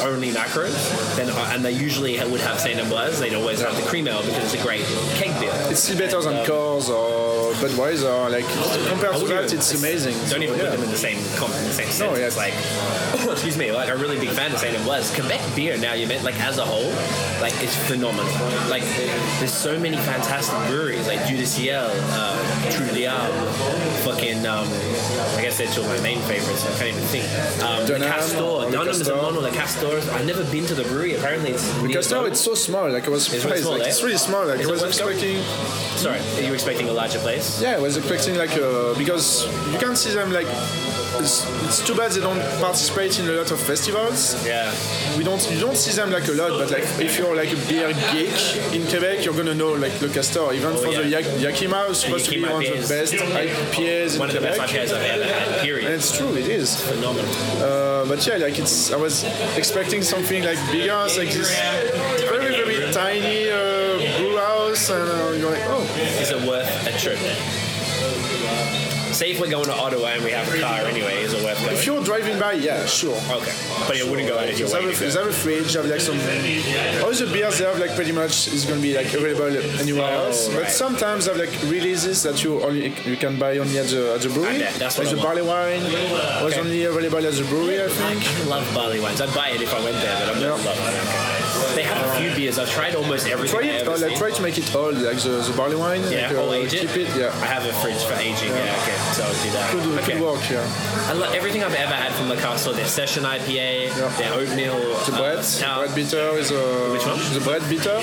only 0.00 0.30
macros, 0.30 0.72
then 1.16 1.28
and 1.52 1.62
they 1.62 1.72
usually 1.72 2.16
would 2.24 2.40
have 2.40 2.58
Saint 2.58 2.80
Ambroise, 2.80 3.18
they'd 3.18 3.34
always 3.34 3.60
have 3.60 3.76
the 3.76 3.82
cream 3.82 4.08
ale 4.08 4.22
because 4.22 4.44
it's 4.44 4.54
a 4.54 4.64
great 4.66 4.86
keg 5.20 5.38
beer. 5.38 5.52
It's 5.72 5.84
still 5.84 5.96
better 5.98 6.20
than 6.20 6.44
Coors 6.44 6.90
or 6.90 7.52
Budweiser. 7.54 8.30
Like 8.30 8.44
compared 8.88 9.16
to 9.16 9.26
that, 9.28 9.52
it's 9.52 9.72
amazing. 9.78 10.14
Don't 10.28 10.42
even 10.42 10.56
So, 10.58 10.60
put 10.60 10.70
yeah. 10.70 10.76
them 10.76 10.84
in 10.84 10.90
the 10.90 10.96
same 10.98 11.16
in 11.16 11.24
the 11.24 11.72
same 11.72 11.88
sense. 11.88 12.18
yeah. 12.18 12.26
It's 12.26 12.36
like, 12.36 12.52
excuse 13.32 13.56
me, 13.56 13.72
like 13.72 13.88
a 13.88 13.96
really 13.96 14.18
big 14.18 14.30
fan 14.30 14.52
of 14.52 14.58
saying 14.58 14.74
it 14.74 14.86
was 14.86 15.14
Quebec 15.14 15.40
beer 15.56 15.78
now 15.78 15.94
you 15.94 16.06
meant 16.06 16.24
like 16.24 16.38
as 16.40 16.58
a 16.58 16.64
whole, 16.64 16.90
like 17.40 17.54
it's 17.62 17.74
phenomenal. 17.88 18.30
Like 18.68 18.82
there's 19.38 19.52
so 19.54 19.78
many 19.78 19.96
fantastic 19.96 20.58
breweries 20.68 21.06
like 21.08 21.26
Dieu 21.26 21.36
du 21.38 21.46
Ciel, 21.46 21.88
uh, 22.12 22.70
Trou 22.70 22.86
du 22.88 22.92
Diable, 22.94 23.46
fucking. 24.04 24.44
Um, 24.46 24.68
I 25.36 25.40
guess 25.40 25.56
they're 25.56 25.68
two 25.72 25.80
of 25.80 25.88
my 25.88 26.00
main 26.00 26.20
favorites. 26.22 26.66
I 26.66 26.70
can't 26.78 26.88
even 26.96 27.04
think. 27.04 27.24
Um, 27.64 27.86
the 27.86 27.98
Castor, 27.98 28.42
or 28.42 28.66
the 28.66 28.72
Dunham 28.72 28.88
is 28.90 29.08
a 29.08 29.16
one, 29.16 29.36
or 29.36 29.42
the 29.42 29.50
Castors. 29.50 30.06
I've 30.10 30.26
never 30.26 30.44
been 30.44 30.66
to 30.66 30.74
the 30.74 30.84
brewery. 30.84 31.14
Apparently 31.14 31.50
it's 31.52 31.64
Because 31.82 32.10
now 32.10 32.24
it's 32.24 32.40
so 32.40 32.54
small. 32.54 32.90
Like 32.90 33.06
I 33.06 33.10
was 33.10 33.28
really 33.30 33.40
surprised. 33.40 33.62
small, 33.64 33.78
like, 33.78 33.86
eh? 33.86 33.90
it's 33.90 34.02
really 34.02 34.18
small. 34.18 34.46
Like 34.46 34.60
Is 34.60 34.66
I 34.66 34.70
it 34.70 34.72
was 34.72 34.82
expecting. 34.82 35.38
Sorry, 35.96 36.18
are 36.36 36.40
you 36.42 36.52
expecting 36.54 36.88
a 36.88 36.92
larger 36.92 37.18
place? 37.20 37.60
Yeah, 37.62 37.76
I 37.76 37.80
was 37.80 37.96
expecting 37.96 38.36
like 38.36 38.52
uh, 38.56 38.94
because 38.98 39.46
you 39.72 39.78
can 39.78 39.96
see 39.96 40.10
them 40.12 40.32
like. 40.32 40.46
It's, 41.14 41.44
it's 41.66 41.86
too 41.86 41.94
bad 41.94 42.10
they 42.12 42.20
don't 42.22 42.40
participate 42.58 43.20
in 43.20 43.28
a 43.28 43.32
lot 43.32 43.50
of 43.50 43.60
festivals. 43.60 44.34
Yeah. 44.46 44.72
We 45.18 45.22
don't 45.22 45.42
you 45.52 45.60
don't 45.60 45.76
see 45.76 45.92
them 45.92 46.10
like 46.10 46.26
a 46.26 46.32
lot, 46.32 46.50
but 46.58 46.70
like 46.70 46.84
if 46.98 47.18
you're 47.18 47.36
like 47.36 47.52
a 47.52 47.56
beer 47.68 47.92
geek 48.10 48.32
in 48.72 48.86
Quebec, 48.88 49.22
you're 49.24 49.34
gonna 49.36 49.54
know 49.54 49.72
like 49.74 50.00
Le 50.00 50.08
Castor. 50.08 50.52
Even 50.54 50.72
for 50.74 50.90
the 50.90 51.02
Oh. 51.04 51.14
Yak- 51.14 51.38
Yakima, 51.38 51.86
it's 51.90 52.00
supposed 52.00 52.24
to 52.24 52.30
be 52.32 52.42
one 52.42 52.64
of 52.64 52.88
the 52.88 52.88
best 52.88 53.12
IPAs 53.12 54.14
in 54.14 54.20
One 54.20 54.30
of 54.30 54.34
the 54.34 54.40
best 54.40 54.60
IPAs 54.60 54.90
I've 54.92 55.02
ever 55.02 55.24
had. 55.24 55.68
And 55.84 55.94
it's 55.94 56.16
true, 56.16 56.34
it 56.34 56.48
is. 56.48 56.80
Phenomenal. 56.80 57.30
Uh, 57.62 58.06
but 58.06 58.26
yeah, 58.26 58.38
like 58.38 58.58
it's. 58.58 58.90
I 58.90 58.96
was 58.96 59.22
expecting 59.56 60.00
something 60.02 60.42
like 60.42 60.58
bigger, 60.72 60.96
like 60.96 61.30
this 61.30 61.50
very 62.30 62.56
very 62.56 62.90
tiny 62.92 63.50
uh, 63.50 63.71
and 64.90 65.40
you're 65.40 65.50
like, 65.50 65.62
oh, 65.66 65.82
Is 66.20 66.30
it 66.30 66.42
worth 66.48 66.86
a 66.86 66.98
trip? 66.98 67.18
Say 69.12 69.32
if 69.32 69.40
we're 69.40 69.50
going 69.50 69.66
to 69.66 69.74
Ottawa 69.74 70.06
and 70.16 70.24
we 70.24 70.30
have 70.30 70.48
a 70.52 70.58
car 70.58 70.80
anyway, 70.86 71.20
is 71.22 71.34
it 71.34 71.44
worth 71.44 71.60
going? 71.62 71.74
if 71.76 71.84
you're 71.84 72.02
driving 72.02 72.38
by, 72.40 72.52
yeah, 72.52 72.86
sure. 72.86 73.14
Okay, 73.30 73.52
but 73.86 73.96
you 73.98 74.08
wouldn't 74.10 74.26
go 74.26 74.38
out 74.38 74.48
of 74.48 74.58
your 74.58 74.72
way. 74.72 74.82
have, 74.86 74.96
to 74.98 75.04
a, 75.04 75.08
go. 75.08 75.12
they 75.12 75.18
have 75.20 75.28
a 75.28 75.32
fridge, 75.32 75.74
have 75.74 75.84
like 75.84 76.00
some. 76.00 76.16
All 77.04 77.12
the 77.12 77.28
beers 77.30 77.58
they 77.58 77.66
have 77.66 77.78
like 77.78 77.94
pretty 77.94 78.10
much 78.12 78.48
is 78.48 78.64
gonna 78.64 78.80
be 78.80 78.96
like 78.96 79.12
available 79.12 79.52
anywhere 79.78 80.08
Oh, 80.16 80.24
else. 80.26 80.48
But 80.48 80.62
right. 80.62 80.70
sometimes 80.70 81.26
they 81.26 81.32
have 81.36 81.40
like 81.40 81.52
releases 81.70 82.22
that 82.22 82.42
you 82.42 82.62
only 82.62 82.88
you 83.04 83.18
can 83.18 83.38
buy 83.38 83.58
only 83.58 83.78
at 83.78 83.88
the 83.88 84.14
at 84.14 84.22
the 84.22 84.30
brewery. 84.30 84.58
bet, 84.58 84.74
that's 84.80 84.96
what 84.96 85.06
like 85.06 85.12
I 85.14 85.16
the 85.16 85.22
want. 85.22 85.28
barley 85.28 85.42
wine 85.46 85.82
was 86.42 86.52
Okay. 86.54 86.60
only 86.60 86.84
available 86.84 87.18
at 87.26 87.34
the 87.34 87.44
brewery, 87.44 87.84
I 87.84 87.88
think. 87.88 88.24
I 88.26 88.44
love 88.48 88.74
barley 88.74 88.98
wines. 88.98 89.20
I'd 89.20 89.34
buy 89.34 89.50
it 89.50 89.60
if 89.60 89.74
I 89.74 89.84
went 89.84 89.96
there, 90.00 90.16
but 90.26 90.36
I'm 90.36 90.40
not 90.42 90.58
Yeah. 90.58 90.64
love 90.64 90.78
it. 90.78 91.41
They 91.74 91.82
have 91.84 92.06
a 92.06 92.20
few 92.20 92.34
beers. 92.34 92.58
I've 92.58 92.70
tried 92.70 92.94
almost 92.94 93.26
everything. 93.28 93.60
Try 93.60 93.68
it, 93.68 93.86
like 93.86 93.98
seen. 93.98 94.18
try 94.18 94.30
to 94.30 94.42
make 94.42 94.58
it 94.58 94.74
old, 94.74 94.96
like 94.98 95.18
the, 95.18 95.40
the 95.40 95.54
barley 95.56 95.76
wine. 95.76 96.02
Yeah, 96.02 96.28
like, 96.28 96.36
uh, 96.36 96.40
I'll 96.42 96.52
age 96.54 96.74
it. 96.74 96.88
Keep 96.88 96.96
it, 96.96 97.16
yeah. 97.16 97.28
I 97.42 97.46
have 97.46 97.64
a 97.64 97.72
fridge 97.72 98.02
for 98.04 98.14
aging. 98.14 98.48
Yeah, 98.50 98.78
okay, 98.82 98.96
so 99.12 99.24
I'll 99.24 99.42
do 99.44 99.50
that. 99.50 99.70
Could, 99.70 99.98
okay. 99.98 100.12
could 100.12 100.22
work, 100.22 100.50
yeah. 100.50 101.08
I 101.08 101.12
love 101.12 101.34
everything 101.34 101.62
I've 101.64 101.74
ever 101.74 101.94
had 101.94 102.12
from 102.12 102.28
the 102.28 102.36
Castor. 102.36 102.72
Their 102.72 102.86
session 102.86 103.24
IPA, 103.24 103.48
yeah. 103.88 104.08
their 104.18 104.32
oatmeal. 104.34 104.78
The 105.06 105.12
uh, 105.14 105.18
bread, 105.18 105.44
stout. 105.44 105.84
bread 105.84 105.94
bitter 105.94 106.36
is 106.38 106.50
a. 106.50 106.90
Which 106.92 107.06
one? 107.06 107.18
The 107.32 107.40
bread 107.40 107.62
bitter. 107.68 108.00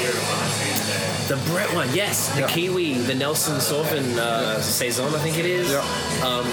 The 1.30 1.38
Brett 1.52 1.72
one, 1.76 1.88
yes. 1.94 2.34
The 2.34 2.42
Yeah. 2.42 2.48
Kiwi, 2.48 2.94
the 3.06 3.14
Nelson 3.14 3.58
Sauvin 3.58 4.18
uh, 4.18 4.60
Saison, 4.62 5.14
I 5.14 5.20
think 5.20 5.38
it 5.38 5.46
is. 5.46 5.70
Yeah. 5.70 6.26
Um, 6.26 6.48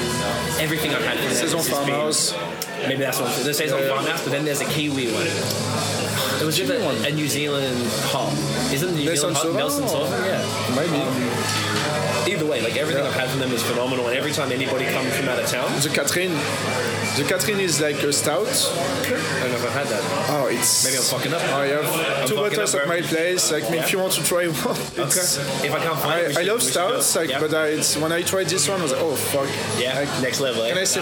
everything 0.61 0.91
I've 0.91 1.03
had 1.03 1.17
Saison 1.17 1.41
has 1.41 1.53
just 1.53 1.69
been- 1.71 1.77
farmhouse. 1.95 2.35
Maybe 2.83 2.97
that's 2.97 3.19
one. 3.19 3.31
The 3.43 3.55
Saison 3.55 3.79
Yeah, 3.79 3.87
yeah. 3.87 3.95
Farmhouse, 3.95 4.23
but 4.23 4.33
then 4.33 4.45
there's 4.45 4.61
a 4.61 4.67
Kiwi 4.67 5.07
one. 5.13 5.25
It 6.41 6.45
was 6.45 6.57
just 6.57 6.71
Kiwi 6.71 6.85
a, 7.05 7.09
a 7.09 7.13
New 7.13 7.29
Zealand 7.29 7.77
hop. 8.13 8.33
Isn't 8.73 8.91
the 8.91 8.97
New 8.97 9.05
Nelson 9.07 9.35
Zealand 9.35 9.37
hop 9.37 9.47
Sauvin? 9.47 9.57
Nelson 9.57 9.85
Sauvin? 9.85 10.27
Yeah. 10.27 10.77
Maybe. 10.77 11.01
Um, 11.01 11.66
Either 12.27 12.47
way, 12.47 12.61
like 12.63 12.77
everything 12.77 13.03
Yeah. 13.05 13.11
I've 13.11 13.15
had 13.23 13.29
from 13.31 13.41
them 13.41 13.53
is 13.53 13.63
phenomenal, 13.63 14.07
and 14.09 14.17
every 14.17 14.33
time 14.33 14.51
anybody 14.53 14.85
comes 14.87 15.15
from 15.17 15.29
out 15.29 15.39
of 15.39 15.47
town, 15.49 15.71
The 15.81 15.89
Catherine. 15.91 16.35
The 17.17 17.25
Catherine 17.25 17.61
is 17.61 17.81
like 17.81 17.97
a 18.03 18.13
stout. 18.13 18.47
I 18.47 19.09
don't 19.09 19.51
know 19.53 19.57
if 19.57 19.65
I've 19.65 19.73
had 19.73 19.87
that. 19.87 20.03
Oh, 20.37 20.49
it's. 20.51 20.85
Maybe 20.85 20.97
I'm 20.99 21.03
fucking 21.05 21.33
up. 21.33 21.41
I 21.55 21.67
have 21.69 22.27
two 22.29 22.35
bottles 22.35 22.75
at 22.75 22.87
my 22.89 23.01
place. 23.01 23.51
Like, 23.51 23.65
if 23.71 23.91
you 23.93 23.99
want 24.01 24.13
to 24.15 24.23
try 24.25 24.47
one. 24.49 24.77
Okay. 24.77 25.25
If 25.67 25.73
I 25.73 25.79
can't 25.79 25.99
find 25.99 26.21
it, 26.21 26.37
I, 26.37 26.41
I 26.41 26.45
should- 26.45 26.47
love 26.53 26.61
we 26.61 26.67
should 26.67 26.75
do 26.75 26.95
it. 26.97 27.03
stouts, 27.03 27.17
like, 27.17 27.31
yeah. 27.31 27.41
but 27.41 27.55
I, 27.55 27.67
it's 27.69 27.97
when 27.97 28.13
I 28.13 28.21
tried 28.21 28.49
this 28.49 28.69
one, 28.69 28.81
I 28.81 28.83
was 28.83 28.93
like, 28.93 29.01
oh 29.01 29.15
fuck. 29.17 29.49
yeah, 29.81 29.99
Like, 29.99 30.11
next 30.21 30.41
level. 30.41 30.63
Eh? 30.65 30.69
Can 30.71 30.79
I 30.79 30.85
say, 30.85 31.01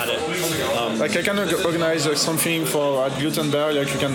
Um, 0.79 0.99
like 1.01 1.17
I 1.17 1.23
can 1.23 1.39
organize 1.65 2.07
like, 2.07 2.17
something 2.17 2.65
for 2.65 3.07
at 3.07 3.13
Glutenberg, 3.13 3.75
like 3.75 3.93
you 3.93 3.99
can 3.99 4.13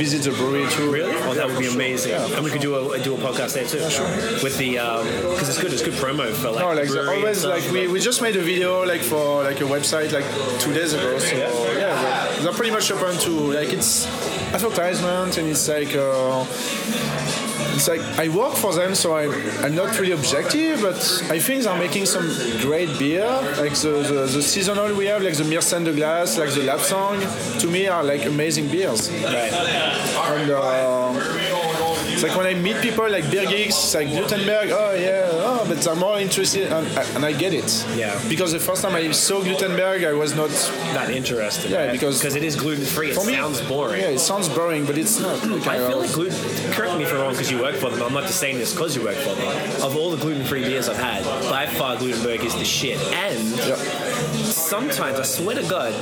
visit 0.00 0.22
the 0.22 0.30
brewery 0.38 0.66
too. 0.70 0.90
Really? 0.90 1.12
Oh, 1.28 1.34
that 1.34 1.46
would 1.46 1.58
be 1.58 1.64
sure. 1.64 1.74
amazing. 1.74 2.12
Yeah. 2.12 2.36
And 2.36 2.42
we 2.44 2.50
could 2.50 2.62
do 2.62 2.72
a 2.92 2.98
do 3.00 3.14
a 3.14 3.18
podcast 3.18 3.52
there 3.52 3.66
too. 3.66 3.84
With 4.42 4.56
the 4.56 4.70
because 5.34 5.48
it's 5.50 5.60
good. 5.60 5.72
It's 5.74 5.82
good 5.82 5.94
promo 5.94 6.32
for 6.44 6.52
like. 6.52 6.64
No, 6.64 6.72
like 6.72 7.08
always 7.16 7.44
like 7.44 7.70
we, 7.70 7.88
we 7.88 7.98
just 8.00 8.20
made 8.22 8.36
a 8.36 8.42
video 8.42 8.84
like 8.84 9.00
for 9.00 9.42
like 9.42 9.60
a 9.60 9.64
website 9.64 10.12
like 10.12 10.26
two 10.60 10.72
days 10.72 10.92
ago. 10.92 11.18
So 11.18 11.36
Yeah. 11.36 11.50
yeah, 11.78 12.42
they're, 12.42 12.52
pretty 12.52 12.70
much 12.70 12.90
open 12.90 13.16
to 13.26 13.30
like 13.30 13.72
it's 13.72 14.06
advertisement 14.54 15.38
and 15.38 15.48
it's 15.48 15.66
like 15.68 15.94
uh, 15.96 16.46
it's 17.74 17.88
like 17.88 18.00
I 18.18 18.28
work 18.28 18.54
for 18.54 18.72
them, 18.74 18.94
so 18.94 19.16
I'm 19.16 19.32
I'm 19.64 19.74
not 19.74 19.98
really 19.98 20.12
objective, 20.12 20.80
but 20.80 20.98
I 21.30 21.38
think 21.40 21.64
they're 21.64 21.78
making 21.78 22.06
some 22.06 22.26
great 22.60 22.90
beer. 22.98 23.26
Like 23.58 23.74
the, 23.74 23.94
the, 24.10 24.20
the 24.36 24.42
seasonal 24.42 24.94
we 24.94 25.06
have, 25.06 25.22
like 25.22 25.36
the 25.36 25.44
Myrcen 25.44 25.84
de 25.84 25.92
Glace, 25.92 26.38
like 26.38 26.52
the 26.54 26.60
Lapsang, 26.70 27.18
to 27.60 27.66
me 27.66 27.88
are 27.88 28.04
like 28.04 28.24
amazing 28.26 28.68
beers. 28.68 29.10
Right. 29.10 29.52
And 30.34 30.50
uh, 30.50 31.43
it's 32.24 32.34
like 32.36 32.44
when 32.44 32.46
I 32.46 32.58
meet 32.58 32.76
people 32.80 33.08
like 33.10 33.30
geeks, 33.30 33.94
like 33.94 34.08
Glutenberg, 34.08 34.70
oh 34.70 34.94
yeah, 34.94 35.28
oh, 35.32 35.64
but 35.68 35.86
I'm 35.86 35.98
more 35.98 36.18
interested, 36.18 36.72
and, 36.72 36.86
and 37.16 37.24
I 37.24 37.32
get 37.32 37.52
it. 37.52 37.86
Yeah. 37.96 38.20
Because 38.28 38.52
the 38.52 38.60
first 38.60 38.82
time 38.82 38.94
I 38.94 39.10
saw 39.10 39.40
Glutenberg, 39.42 40.04
I 40.06 40.12
was 40.12 40.34
not. 40.34 40.50
Not 40.94 41.10
interested. 41.10 41.70
Yeah, 41.70 41.84
right? 41.84 41.92
because- 41.92 42.18
because 42.18 42.36
it 42.36 42.44
is 42.44 42.54
gluten 42.56 42.84
free. 42.84 43.10
It 43.10 43.26
me, 43.26 43.34
sounds 43.34 43.60
boring. 43.62 44.00
Yeah, 44.00 44.08
it 44.08 44.18
sounds 44.20 44.48
boring, 44.48 44.86
but 44.86 44.96
it's 44.96 45.20
not. 45.20 45.44
Like, 45.46 45.66
I 45.66 45.88
feel 45.88 45.98
like 45.98 46.12
gluten. 46.12 46.36
Correct 46.72 46.96
me 46.96 47.04
if 47.04 47.12
I'm 47.12 47.18
wrong, 47.18 47.32
because 47.32 47.50
you 47.50 47.60
work 47.60 47.74
for 47.76 47.90
them. 47.90 48.02
I'm 48.02 48.12
not 48.14 48.24
just 48.24 48.38
saying 48.40 48.58
this 48.58 48.72
because 48.72 48.94
you 48.96 49.02
work 49.04 49.16
for 49.16 49.34
them. 49.34 49.82
Of 49.82 49.96
all 49.96 50.10
the 50.10 50.16
gluten-free 50.16 50.64
beers 50.64 50.88
I've 50.88 50.96
had, 50.96 51.24
by 51.50 51.66
far 51.66 51.96
Glutenberg 51.96 52.44
is 52.44 52.54
the 52.54 52.64
shit. 52.64 52.98
And 53.12 53.38
Yeah. 53.58 53.76
Sometimes, 54.80 55.20
I 55.20 55.22
swear 55.22 55.54
to 55.56 55.68
God, 55.68 55.92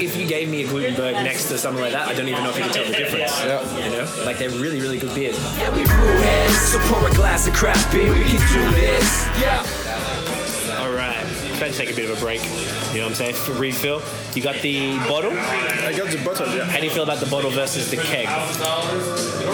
if 0.00 0.16
you 0.16 0.26
gave 0.26 0.48
me 0.48 0.64
a 0.64 0.66
Glutenberg 0.66 1.14
next 1.24 1.48
to 1.48 1.58
something 1.58 1.82
like 1.82 1.92
that, 1.92 2.08
I 2.08 2.14
don't 2.14 2.28
even 2.28 2.42
know 2.42 2.50
if 2.50 2.58
you 2.58 2.64
could 2.64 2.72
tell 2.72 2.84
the 2.84 2.92
difference. 2.92 3.32
Yeah. 3.40 3.84
You 3.84 3.90
know? 3.90 4.24
Like 4.24 4.38
they're 4.38 4.50
really, 4.50 4.80
really 4.80 4.98
good 4.98 5.14
beers. 5.14 5.38
Yeah, 5.56 5.74
we 5.74 5.84
brewheads, 5.84 6.72
so 6.72 6.78
pour 6.92 7.08
a 7.08 7.14
glass 7.14 7.46
of 7.46 7.54
craft 7.54 7.90
beer, 7.92 8.12
we 8.12 8.24
can 8.24 8.40
do 8.52 8.70
this. 8.76 9.26
Yeah. 9.40 9.64
All 10.80 10.92
right. 10.92 11.24
Try 11.58 11.70
to 11.70 11.76
take 11.76 11.90
a 11.92 11.94
bit 11.94 12.10
of 12.10 12.18
a 12.18 12.20
break. 12.20 12.42
You 12.42 12.98
know 12.98 13.04
what 13.04 13.10
I'm 13.10 13.14
saying? 13.14 13.34
For 13.34 13.52
refill. 13.52 14.02
You 14.34 14.42
got 14.42 14.60
the 14.62 14.98
bottle. 15.08 15.32
I 15.32 15.94
got 15.96 16.10
the 16.10 16.20
bottle. 16.24 16.48
Yeah. 16.54 16.64
How 16.64 16.78
do 16.78 16.84
you 16.84 16.90
feel 16.90 17.04
about 17.04 17.20
the 17.20 17.30
bottle 17.30 17.50
versus 17.50 17.90
the 17.90 17.98
keg? 17.98 18.24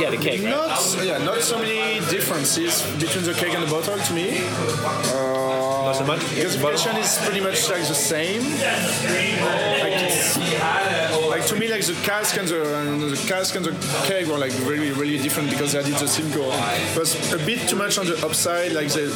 Yeah, 0.01 0.11
the 0.11 0.17
keg. 0.17 0.41
Right? 0.41 0.51
Not 0.51 1.05
yeah, 1.05 1.19
not 1.19 1.43
so 1.43 1.59
many 1.59 2.01
differences 2.09 2.83
between 2.99 3.25
the 3.25 3.35
keg 3.35 3.55
and 3.55 3.63
the 3.63 3.71
bottle 3.71 3.99
to 3.99 4.13
me. 4.15 4.39
Uh, 4.39 5.48
Not 5.89 5.97
so 5.97 6.05
much. 6.05 6.21
Gasification 6.21 6.99
is 7.01 7.19
pretty 7.25 7.41
much 7.41 7.67
like 7.71 7.89
the 7.89 7.95
same. 7.95 8.43
Like, 9.81 11.08
like 11.39 11.49
to 11.49 11.57
me, 11.57 11.69
like 11.69 11.85
the 11.85 11.95
cask 12.05 12.37
and 12.37 12.49
the, 12.49 12.79
and 12.79 13.03
the 13.03 13.17
cask 13.29 13.55
and 13.55 13.65
the 13.65 13.73
keg 14.07 14.27
were 14.27 14.39
like 14.39 14.53
really, 14.61 14.91
really 14.93 15.19
different 15.19 15.51
because 15.51 15.73
they 15.73 15.79
added 15.79 15.95
the 15.95 16.09
Simcoe. 16.09 16.51
It 16.51 16.99
was 16.99 17.33
a 17.33 17.39
bit 17.39 17.69
too 17.69 17.77
much 17.77 17.99
on 17.99 18.07
the 18.07 18.27
upside, 18.27 18.73
like 18.73 18.89
they 18.89 19.07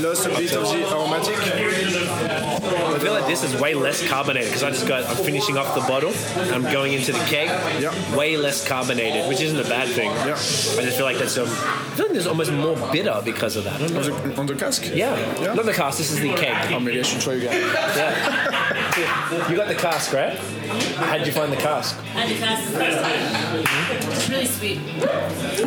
lost 0.00 0.26
a 0.26 0.30
bit 0.30 0.52
of 0.52 0.68
the 0.68 0.86
aromatic. 0.90 1.36
I 1.40 2.98
feel 2.98 3.12
like 3.12 3.26
this 3.26 3.42
is 3.42 3.58
way 3.60 3.74
less 3.74 4.06
carbonated 4.06 4.48
because 4.48 4.62
I 4.62 4.70
just 4.70 4.86
got. 4.86 5.04
I'm 5.04 5.16
finishing 5.24 5.56
off 5.56 5.74
the 5.74 5.80
bottle. 5.82 6.12
I'm 6.52 6.62
going 6.62 6.92
into 6.92 7.12
the 7.12 7.24
keg. 7.24 7.48
Yeah. 7.80 8.16
Way 8.16 8.36
less 8.36 8.66
carbonated, 8.66 9.28
which 9.28 9.40
isn't 9.40 9.58
a 9.58 9.68
bad 9.68 9.88
thing. 9.88 10.10
Yeah. 10.10 10.32
I 10.32 10.84
just 10.84 10.96
feel 10.96 11.06
like 11.06 11.18
that's 11.18 11.38
um. 11.38 11.48
I 11.48 11.94
feel 11.96 12.06
like 12.06 12.12
there's 12.12 12.26
almost 12.26 12.52
more 12.52 12.76
bitter 12.92 13.20
because 13.24 13.56
of 13.56 13.64
that. 13.64 13.80
On 13.80 13.92
the, 13.92 14.40
on 14.40 14.46
the 14.46 14.54
cask? 14.54 14.84
Yeah. 14.84 15.16
Yeah. 15.40 15.54
Not 15.54 15.64
the 15.64 15.72
cask. 15.72 15.98
This 15.98 16.10
is 16.12 16.20
the 16.20 16.34
keg. 16.34 16.72
Oh, 16.72 16.80
maybe 16.80 17.00
I 17.00 17.02
should 17.02 17.20
try 17.20 17.34
again. 17.34 17.52
Yeah. 17.52 18.76
you 19.00 19.56
got 19.56 19.68
the 19.68 19.74
cask, 19.74 20.12
right? 20.12 20.36
How'd 20.36 21.26
you 21.26 21.32
find 21.32 21.50
the 21.52 21.56
cask? 21.56 21.98
I 21.98 22.02
had 22.20 22.28
to 22.28 22.34
pass 22.42 22.66
the 22.66 22.72
first 22.78 22.98
time. 23.00 23.20
It's 24.12 24.28
really 24.28 24.46
sweet. 24.46 24.78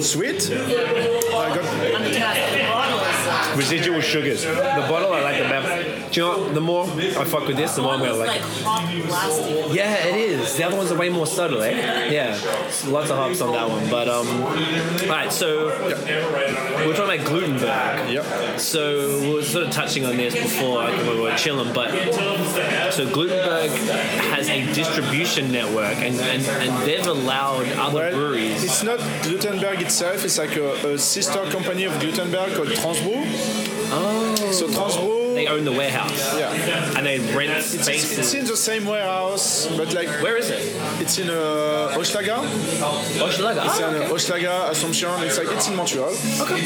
Sweet? 0.02 0.52
I 0.52 1.56
got 1.56 1.66
On 1.96 2.04
the 2.04 2.12
cask, 2.12 2.40
the 2.54 2.64
bottle 2.70 3.00
is 3.00 3.28
uh, 3.28 3.43
Residual 3.56 4.02
sugars. 4.02 4.44
The 4.44 4.86
bottle 4.90 5.14
I 5.14 5.22
like 5.22 5.38
the 5.38 5.50
best. 5.50 6.14
Do 6.14 6.20
you 6.20 6.28
know 6.28 6.38
what? 6.40 6.54
The 6.54 6.62
more 6.62 6.84
I 6.86 7.24
fuck 7.26 7.48
with 7.48 7.58
this, 7.58 7.76
the 7.76 7.82
more 7.82 7.94
I'm 7.94 8.00
gonna 8.00 8.14
like 8.16 8.30
like 8.30 8.50
it. 8.90 9.74
Yeah, 9.74 10.06
it 10.08 10.16
is. 10.16 10.56
The 10.56 10.64
other 10.64 10.78
ones 10.78 10.92
are 10.92 10.98
way 10.98 11.10
more 11.10 11.26
subtle, 11.26 11.62
eh? 11.62 12.10
Yeah. 12.10 12.38
Lots 12.88 13.10
of 13.10 13.18
hops 13.18 13.42
on 13.42 13.52
that 13.54 13.70
one. 13.70 13.90
But 13.90 14.08
um 14.08 14.28
Alright, 15.04 15.32
so 15.32 15.68
we're 16.86 16.96
talking 16.96 17.20
about 17.20 17.28
Glutenberg. 17.28 18.12
Yep. 18.14 18.60
So 18.60 19.20
we 19.22 19.34
were 19.36 19.44
sort 19.44 19.66
of 19.68 19.72
touching 19.72 20.06
on 20.06 20.18
this 20.18 20.34
before 20.34 20.84
like, 20.84 20.98
when 20.98 21.16
we 21.18 21.22
were 21.22 21.36
chilling, 21.36 21.74
but 21.74 21.92
so 22.94 23.06
Glutenberg 23.08 23.70
has 24.32 24.43
a 24.54 24.74
distribution 24.74 25.52
network 25.52 25.98
and, 25.98 26.16
and, 26.20 26.46
and 26.46 26.88
they've 26.88 27.08
allowed 27.08 27.68
other 27.74 28.00
Well, 28.00 28.12
breweries 28.12 28.64
it's 28.64 28.84
not 28.84 29.00
Glutenberg 29.24 29.82
itself. 29.82 30.24
It's 30.24 30.38
like 30.38 30.56
a, 30.56 30.94
a 30.94 30.98
sister 30.98 31.44
company 31.50 31.84
of 31.86 31.94
Glutenberg 31.94 32.56
called 32.56 32.70
Transbrew. 32.70 33.24
Oh. 33.96 34.52
So 34.52 34.68
Transbrew. 34.68 35.23
They 35.44 35.50
own 35.52 35.66
the 35.66 35.72
warehouse. 35.72 36.38
yeah. 36.40 36.98
And 36.98 37.06
they 37.06 37.20
rent 37.36 37.52
It's, 37.52 37.74
it's 37.74 37.84
spaces. 37.86 38.34
in 38.34 38.46
the 38.46 38.56
same 38.58 38.86
warehouse, 38.86 39.68
but 39.78 39.94
like 39.94 40.08
Where 40.22 40.38
is 40.38 40.50
it? 40.50 40.60
it's 41.02 41.18
in 41.18 41.30
uh, 41.30 41.92
Hochelaga. 41.96 42.38
Hochelaga. 43.20 43.66
It's 43.66 43.82
Ah, 43.82 43.90
in 43.90 43.96
okay. 43.96 44.10
Hochelaga, 44.14 44.70
Assumption. 44.72 45.10
It's 45.24 45.38
like 45.38 45.52
it's 45.52 45.68
in 45.68 45.76
Montreal. 45.76 46.10
Okay. 46.42 46.62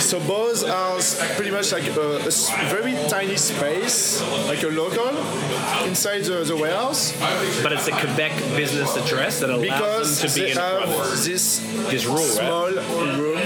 So 0.00 0.20
both 0.20 0.64
are 0.68 0.98
pretty 1.36 1.50
much 1.50 1.72
like 1.72 1.86
a 1.86 2.18
very 2.70 2.94
tiny 3.08 3.36
space, 3.36 4.22
like 4.48 4.62
a 4.62 4.68
local, 4.68 5.08
inside 5.86 6.22
the, 6.24 6.44
the 6.44 6.56
warehouse, 6.56 7.12
But 7.62 7.72
it's 7.72 7.88
a 7.88 7.92
Quebec 7.92 8.32
business 8.56 8.96
address 8.96 9.40
that 9.40 9.50
allows 9.50 9.62
because 9.62 10.20
them 10.20 10.30
to 10.30 10.34
be 10.40 10.50
in 10.50 10.56
have 10.56 10.88
this 11.24 11.58
This 11.90 12.04
rule, 12.06 12.16
right? 12.16 12.40
small 12.40 12.70
room 13.20 13.38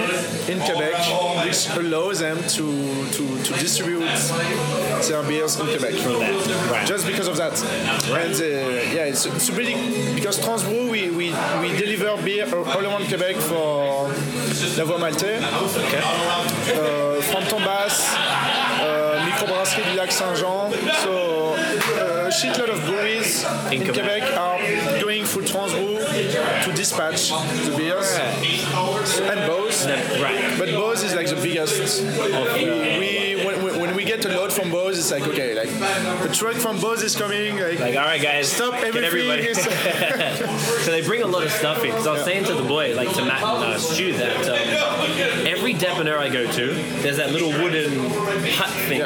in 0.53 0.59
Quebec, 0.61 0.95
which 1.47 1.61
allows 1.77 2.19
them 2.21 2.39
to 2.57 2.67
to, 3.17 3.23
to 3.47 3.53
distribute 3.59 4.05
their 5.07 5.23
beers 5.23 5.59
in 5.59 5.67
Quebec. 5.67 5.95
right. 6.71 6.87
Just 6.87 7.07
because 7.07 7.29
of 7.29 7.37
that. 7.37 7.53
And 7.63 8.35
uh, 8.35 8.45
yeah, 8.95 9.05
it's, 9.05 9.27
it's 9.27 9.51
really 9.51 10.15
because 10.15 10.39
Transbrew 10.39 10.91
we, 10.91 11.11
we, 11.11 11.31
we 11.61 11.77
deliver 11.77 12.23
beer 12.23 12.47
all 12.55 12.85
around 12.85 13.07
Quebec 13.09 13.37
for 13.37 14.09
La 14.77 14.85
Voix 14.85 14.99
Maltais, 14.99 15.41
uh, 15.43 17.21
Frampton 17.23 17.59
Bass, 17.65 18.15
uh, 18.15 19.25
Microbrasserie 19.27 19.85
du 19.91 19.97
Lac 19.97 20.13
Saint-Jean. 20.13 20.73
So 21.03 21.55
uh, 21.55 22.29
a 22.29 22.31
shitload 22.31 22.71
of 22.71 22.85
breweries 22.87 23.45
in, 23.71 23.83
In 23.83 23.85
Quebec. 23.85 24.23
Quebec. 24.23 24.37
are 24.37 25.01
going 25.01 25.25
through 25.25 25.45
Transbrew 25.45 25.99
to 26.65 26.73
dispatch 26.73 27.31
the 27.31 27.75
beers 27.77 28.19
Beau's. 29.17 29.87
Right. 30.21 30.59
But 30.59 30.69
Beau's 30.69 31.03
is 31.03 31.15
like 31.15 31.29
the 31.29 31.37
biggest. 31.37 32.03
we, 32.03 32.69
we, 32.99 33.45
when, 33.45 33.81
when- 33.81 33.95
we 33.99 34.05
get 34.05 34.25
a 34.25 34.29
load 34.29 34.53
from 34.53 34.71
Beau's, 34.71 34.99
it's 34.99 35.11
like 35.11 35.27
okay, 35.27 35.55
like 35.55 35.71
a 36.31 36.33
truck 36.33 36.55
from 36.55 36.79
Beau's 36.79 37.03
is 37.03 37.17
coming. 37.17 37.57
Like, 37.59 37.81
Like, 37.81 37.97
all 37.97 38.05
right, 38.05 38.21
guys, 38.23 38.53
Stop 38.53 38.75
everything. 38.75 39.05
everybody. 39.05 39.55
so 40.85 40.91
they 40.91 41.03
bring 41.03 41.23
a 41.23 41.27
lot 41.27 41.45
of 41.45 41.51
stuff 41.51 41.83
in. 41.83 41.91
Because 41.91 42.07
I 42.07 42.13
was 42.13 42.25
saying 42.25 42.45
to 42.45 42.55
the 42.55 42.63
boy, 42.63 42.95
like 42.95 43.13
to 43.15 43.25
Matt 43.25 43.43
and 43.43 43.65
uh, 43.65 43.79
Stu, 43.79 44.13
that 44.15 44.37
um, 44.49 45.47
every 45.47 45.75
depanneur 45.75 46.19
I 46.19 46.29
go 46.29 46.51
to, 46.51 46.67
there's 47.03 47.17
that 47.17 47.33
little 47.33 47.51
wooden 47.51 48.11
hut 48.51 48.71
thing. 48.89 49.01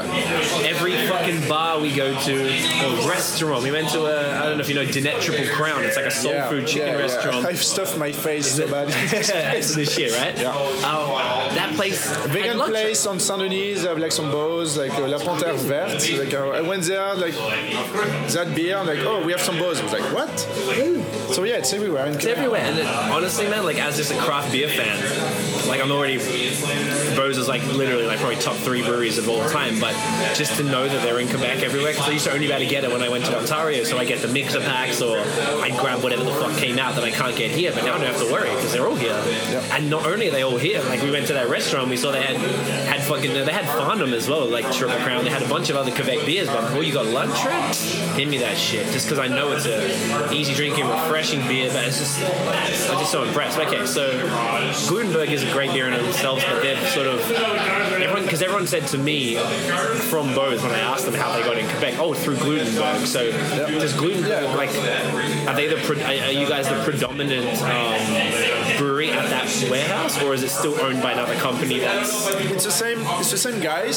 Every 0.66 0.92
fucking 1.09 1.48
bar 1.48 1.80
we 1.80 1.94
go 1.94 2.18
to, 2.20 2.34
or 2.44 3.09
restaurant. 3.09 3.62
We 3.62 3.70
went 3.70 3.88
to 3.90 4.05
a, 4.07 4.38
I 4.40 4.46
don't 4.46 4.57
know 4.59 4.62
if 4.62 4.68
you 4.68 4.74
know, 4.74 4.84
Dinette 4.84 5.20
Triple 5.22 5.46
Crown. 5.55 5.84
It's 5.84 5.96
like 5.96 6.07
a 6.07 6.11
soul 6.11 6.32
yeah, 6.32 6.48
food 6.48 6.66
chicken 6.66 6.88
yeah, 6.88 6.94
yeah. 6.96 7.00
restaurant. 7.00 7.46
I've 7.53 7.62
stuffed 7.62 7.96
my 7.96 8.12
face 8.12 8.57
so 8.57 8.68
bad. 8.70 8.88
It's 9.93 9.97
this 9.97 10.12
shit, 10.12 10.20
right? 10.20 10.38
Yeah. 10.40 10.51
Um, 10.51 11.55
that 11.55 11.74
place. 11.74 12.07
Vegan 12.28 12.59
had 12.59 12.68
place 12.68 13.07
on 13.07 13.20
Saint 13.20 13.40
Denis, 13.40 13.82
they 13.82 13.88
have 13.88 13.99
like 13.99 14.12
some 14.12 14.30
Beau's, 14.30 14.76
like 14.76 14.93
uh, 14.95 15.07
La 15.09 15.18
Panthère 15.18 15.57
Verte. 15.57 16.18
Like 16.18 16.34
uh, 16.34 16.51
I 16.51 16.61
went 16.61 16.84
there, 16.84 17.14
like 17.14 17.34
that 17.34 18.53
beer, 18.55 18.76
I'm 18.76 18.86
like, 18.86 19.01
oh, 19.01 19.24
we 19.24 19.32
have 19.32 19.40
some 19.40 19.57
Beau's. 19.57 19.80
I 19.80 19.84
was 19.84 19.93
like, 19.93 20.12
what? 20.12 20.38
So 21.34 21.45
yeah, 21.45 21.57
it's 21.57 21.72
everywhere. 21.72 22.07
in 22.07 22.14
It's 22.14 22.26
everywhere, 22.26 22.62
and 22.62 22.78
it, 22.78 22.86
honestly, 22.86 23.49
man, 23.49 23.64
like 23.64 23.78
as 23.78 23.97
just 23.97 24.12
a 24.12 24.18
craft 24.18 24.53
beer 24.53 24.68
fan, 24.68 24.99
like 25.67 25.81
I'm 25.81 25.91
already 25.91 26.19
Beau's 26.19 27.39
is 27.39 27.49
like 27.49 27.65
literally 27.67 28.07
like 28.07 28.19
probably 28.19 28.37
top 28.37 28.57
three 28.57 28.83
breweries 28.83 29.19
of 29.19 29.29
all 29.29 29.49
time. 29.49 29.81
But 29.81 29.95
just 30.35 30.57
to 30.57 30.63
know 30.63 30.89
that 30.89 31.03
they're 31.03 31.19
in 31.19 31.29
Quebec 31.29 31.63
everywhere, 31.63 31.93
because 31.93 32.09
I 32.09 32.13
used 32.13 32.27
to 32.27 32.33
only 32.33 32.47
be 32.47 32.53
able 32.53 32.65
to 32.65 32.71
get 32.71 32.85
it 32.85 32.91
when 32.91 33.03
I 33.03 33.09
went 33.09 33.25
to 33.27 33.37
Ontario, 33.37 33.85
so 33.85 33.99
I 33.99 34.05
get 34.05 34.21
the 34.21 34.29
mixer 34.29 34.61
packs 34.61 35.01
or 35.01 35.19
I'd 35.19 35.77
grab 35.79 36.03
whatever 36.03 36.25
the 36.25 36.33
fuck 36.33 36.57
came 36.57 36.79
out 36.79 36.95
that 36.95 37.05
I 37.05 37.11
can't 37.11 37.37
get 37.37 37.51
here. 37.51 37.73
But 37.73 37.85
now 37.85 37.95
I 37.95 37.99
don't 37.99 38.07
have 38.07 38.21
to 38.21 38.33
worry 38.33 38.51
because 38.51 38.73
they're 38.73 38.87
all 38.87 38.97
here. 38.97 39.21
And 39.73 39.91
not 39.91 40.07
only 40.07 40.29
are 40.29 40.31
they 40.31 40.43
all 40.43 40.59
here, 40.59 40.83
like 40.85 41.03
we 41.03 41.11
went 41.11 41.27
to 41.29 41.35
that 41.35 41.49
restaurant, 41.49 41.89
we 41.89 41.97
saw 41.97 42.13
they 42.13 42.23
had 42.23 42.37
had 42.37 43.03
fucking 43.03 43.33
they 43.33 43.53
had 43.53 43.67
Farnham 43.67 44.13
as 44.13 44.29
well, 44.29 44.47
like 44.47 44.71
Triple 44.73 44.99
Crown. 44.99 45.25
They 45.25 45.31
had 45.31 45.43
a 45.43 45.49
bunch 45.49 45.71
of 45.71 45.77
other 45.77 45.91
Quebec 45.91 46.27
beers, 46.27 46.49
but 46.49 46.63
before 46.63 46.83
you 46.83 46.93
got 46.93 47.07
lunch, 47.07 47.43
give 48.17 48.29
me 48.29 48.39
that 48.39 48.57
shit. 48.57 48.87
Just 48.93 49.07
because 49.07 49.19
I 49.19 49.29
know 49.29 49.53
it's 49.53 49.67
a 49.67 50.33
easy 50.33 50.55
drinking, 50.55 50.89
refreshing 50.89 51.41
beer, 51.49 51.71
but 51.73 51.85
it's 51.85 51.99
just 51.99 52.21
I'm 52.91 52.99
just 52.99 53.13
so 53.13 53.25
impressed. 53.25 53.59
Okay, 53.59 53.87
so 53.87 54.11
Glutenberg 54.89 55.31
is 55.31 55.45
a 55.53 55.55
great 55.55 55.72
beer 55.72 55.88
in 55.88 55.92
themselves, 55.92 56.44
but 56.44 56.62
they're 56.62 56.86
sort 56.88 57.07
of 57.07 57.20
everyone 57.30 58.24
because 58.24 58.42
everyone 58.42 58.66
said 58.66 58.86
to 58.88 58.98
me 58.98 59.36
from 60.11 60.28
Beau's 60.34 60.62
when 60.62 60.72
I 60.72 60.80
asked 60.80 61.05
them 61.05 61.14
how 61.14 61.32
they 61.36 61.42
got 61.42 61.59
in 61.59 61.68
Quebec, 61.68 61.98
oh 61.98 62.14
through 62.14 62.36
Glutenberg. 62.36 63.07
So 63.07 63.30
does 63.30 63.92
Glutenberg 63.94 64.55
like 64.57 64.70
are 65.48 65.55
they 65.55 65.68
the 65.68 65.76
are 65.76 66.28
are 66.28 66.32
you 66.32 66.48
guys 66.48 66.68
the 66.68 66.82
predominant 66.84 67.46
um, 67.62 68.78
brewery 68.78 69.11
at 69.11 69.28
that 69.30 69.70
warehouse, 69.70 70.20
or 70.22 70.34
is 70.34 70.42
it 70.42 70.50
still 70.50 70.78
owned 70.80 71.03
by 71.03 71.12
another 71.12 71.34
company 71.36 71.78
that's 71.80 72.28
It's 72.50 72.64
the 72.64 72.70
same. 72.70 72.98
It's 73.20 73.30
the 73.30 73.38
same 73.38 73.61
guys. 73.61 73.96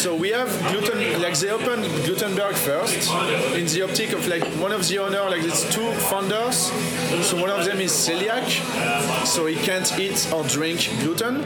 So 0.00 0.14
we 0.14 0.30
have 0.30 0.50
gluten. 0.70 1.22
Like 1.22 1.38
they 1.38 1.50
opened 1.50 1.84
Glutenberg 2.04 2.54
first, 2.54 3.10
in 3.54 3.66
the 3.66 3.82
optic 3.82 4.12
of 4.12 4.26
like 4.26 4.44
one 4.60 4.72
of 4.72 4.86
the 4.88 4.98
owner. 4.98 5.22
Like 5.28 5.42
it's 5.42 5.62
two 5.74 5.90
founders. 6.10 6.72
So 7.26 7.40
one 7.40 7.50
of 7.50 7.64
them 7.64 7.80
is 7.80 7.92
celiac, 7.92 8.46
so 9.26 9.46
he 9.46 9.56
can't 9.56 9.98
eat 9.98 10.28
or 10.32 10.44
drink 10.48 10.88
gluten. 11.00 11.42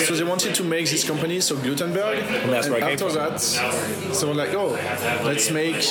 So 0.00 0.14
they 0.14 0.24
wanted 0.24 0.54
to 0.54 0.64
make 0.64 0.88
this 0.88 1.04
company, 1.04 1.40
so 1.40 1.56
Glutenberg. 1.56 2.18
And, 2.18 2.52
that's 2.52 2.68
came 2.68 2.82
after 2.82 3.12
that, 3.12 3.40
so 3.40 4.28
we're 4.28 4.34
like, 4.34 4.54
oh, 4.54 4.70
let's 5.24 5.50
make 5.50 5.82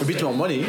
a 0.00 0.04
bit 0.04 0.22
more 0.22 0.34
money. 0.34 0.64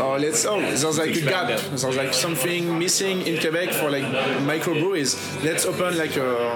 Or 0.00 0.18
let's 0.18 0.44
oh, 0.44 0.60
there's 0.60 0.98
like 0.98 1.16
a 1.16 1.20
gap. 1.20 1.60
There's 1.60 1.84
like 1.84 2.14
something 2.14 2.78
missing 2.78 3.22
in 3.22 3.40
Quebec 3.40 3.70
for 3.72 3.90
like 3.90 4.04
microbreweries. 4.44 5.44
Let's 5.44 5.64
open 5.66 5.98
like 5.98 6.16
a, 6.16 6.54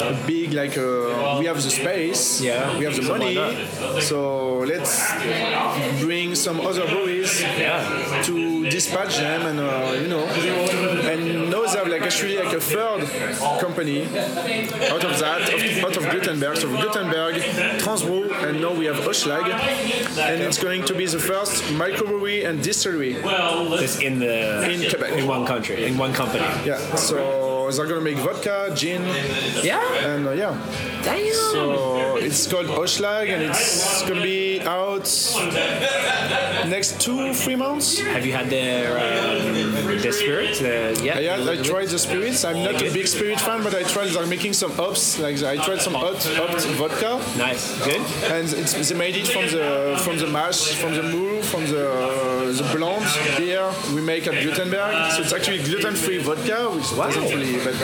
a 0.00 0.26
big 0.26 0.52
like 0.52 0.76
a, 0.76 1.36
we 1.38 1.46
have 1.46 1.62
the 1.62 1.70
space. 1.70 2.40
Yeah. 2.40 2.78
We 2.78 2.84
have 2.84 2.96
the 2.96 3.02
money. 3.02 3.36
So 4.00 4.58
let's 4.60 5.12
bring 6.00 6.34
some 6.34 6.60
other 6.60 6.86
breweries 6.86 7.40
yeah 7.40 8.22
to 8.22 8.68
dispatch 8.68 9.16
them 9.16 9.46
and 9.46 9.60
uh, 9.60 9.98
you 10.00 10.08
know 10.08 10.24
and 11.10 11.50
now 11.50 11.62
they 11.62 11.78
have 11.78 11.88
like 11.88 12.02
actually 12.02 12.36
like 12.36 12.52
a 12.52 12.60
third 12.60 13.00
company 13.60 14.04
out 14.04 15.04
of 15.04 15.18
that 15.20 15.42
out 15.84 15.96
of 15.96 16.02
Glutenberg. 16.04 16.56
So 16.58 16.68
Glutenberg 16.68 17.34
Transbrew 17.80 18.48
and 18.48 18.60
now 18.60 18.72
we 18.74 18.86
have 18.86 18.96
Oshlag 18.96 19.46
and 20.18 20.42
it's 20.42 20.58
going 20.62 20.84
to 20.86 20.94
be 20.94 21.06
the 21.06 21.18
first 21.18 21.62
microbrewery 21.82 22.46
and 22.48 22.62
distillery. 22.62 23.14
Just 23.80 24.02
in 24.02 24.18
the 24.18 24.70
in 24.70 24.88
Quebec. 24.90 25.12
in 25.18 25.26
one 25.26 25.46
country 25.46 25.84
in 25.86 25.96
one 25.98 26.12
company? 26.12 26.44
yeah 26.64 26.78
so 26.96 27.45
they're 27.70 27.86
gonna 27.86 28.00
make 28.00 28.18
vodka 28.18 28.72
gin 28.74 29.02
Yeah. 29.62 29.80
and 30.10 30.26
uh, 30.26 30.32
yeah 30.32 30.54
Damn. 31.02 31.32
so 31.52 32.16
it's 32.16 32.46
called 32.46 32.66
Oshlag 32.66 33.28
and 33.32 33.42
it's 33.42 34.02
gonna 34.08 34.22
be 34.22 34.60
out 34.62 35.06
next 36.68 37.00
two 37.00 37.32
three 37.34 37.56
months 37.56 37.98
Have 38.00 38.24
you 38.26 38.32
had 38.32 38.48
their 38.50 38.92
um, 38.98 40.00
their 40.02 40.12
spirits? 40.12 40.60
Their, 40.60 40.92
yeah. 41.02 41.18
Yeah, 41.18 41.50
I 41.52 41.56
tried 41.62 41.88
the 41.88 41.98
spirits. 41.98 42.44
I'm 42.44 42.62
not 42.62 42.76
a 42.82 42.90
big 42.92 43.06
spirit 43.06 43.40
fan, 43.40 43.62
but 43.62 43.74
I 43.74 43.82
tried. 43.82 44.08
They're 44.10 44.26
making 44.26 44.52
some 44.52 44.72
hops. 44.72 45.18
Like 45.18 45.42
I 45.42 45.56
tried 45.56 45.80
some 45.80 45.94
hot 45.94 46.22
hopped 46.40 46.64
vodka, 46.80 47.12
Nice. 47.38 47.62
Good. 47.84 48.00
and 48.34 48.44
it's, 48.52 48.72
they 48.88 48.96
made 48.96 49.16
it 49.16 49.26
from 49.28 49.44
the 49.56 49.98
from 50.04 50.18
the 50.18 50.26
mash, 50.26 50.74
from 50.80 50.92
the 50.94 51.02
mou, 51.02 51.42
from 51.42 51.62
the 51.66 51.86
the 52.58 52.64
blonde 52.76 53.06
beer 53.38 53.66
we 53.94 54.00
make 54.00 54.26
at 54.26 54.34
Glutenberg. 54.42 55.12
So 55.12 55.22
it's 55.22 55.32
actually 55.32 55.62
gluten-free 55.62 56.18
vodka, 56.18 56.58
which 56.74 56.90
doesn't 56.90 57.22
really. 57.30 57.55
But 57.64 57.74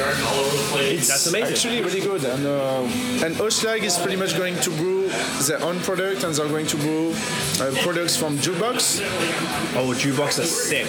it's 0.85 1.09
That's 1.09 1.27
amazing. 1.27 1.53
actually 1.53 1.83
really 1.83 2.01
good. 2.01 2.25
And 2.25 2.47
uh, 2.47 3.25
and 3.25 3.35
Oshlag 3.37 3.83
is 3.83 3.99
pretty 3.99 4.17
much 4.17 4.37
going 4.37 4.57
to 4.61 4.71
brew 4.71 5.09
their 5.47 5.63
own 5.63 5.81
product, 5.81 6.25
and 6.25 6.35
they're 6.35 6.49
going 6.49 6.67
to 6.67 6.77
brew 6.77 7.13
uh, 7.13 7.73
products 7.83 8.17
from 8.17 8.39
Jukebox. 8.39 9.01
Oh, 9.77 9.93
jukebox 9.95 10.39
is 10.39 10.51
sick. 10.69 10.87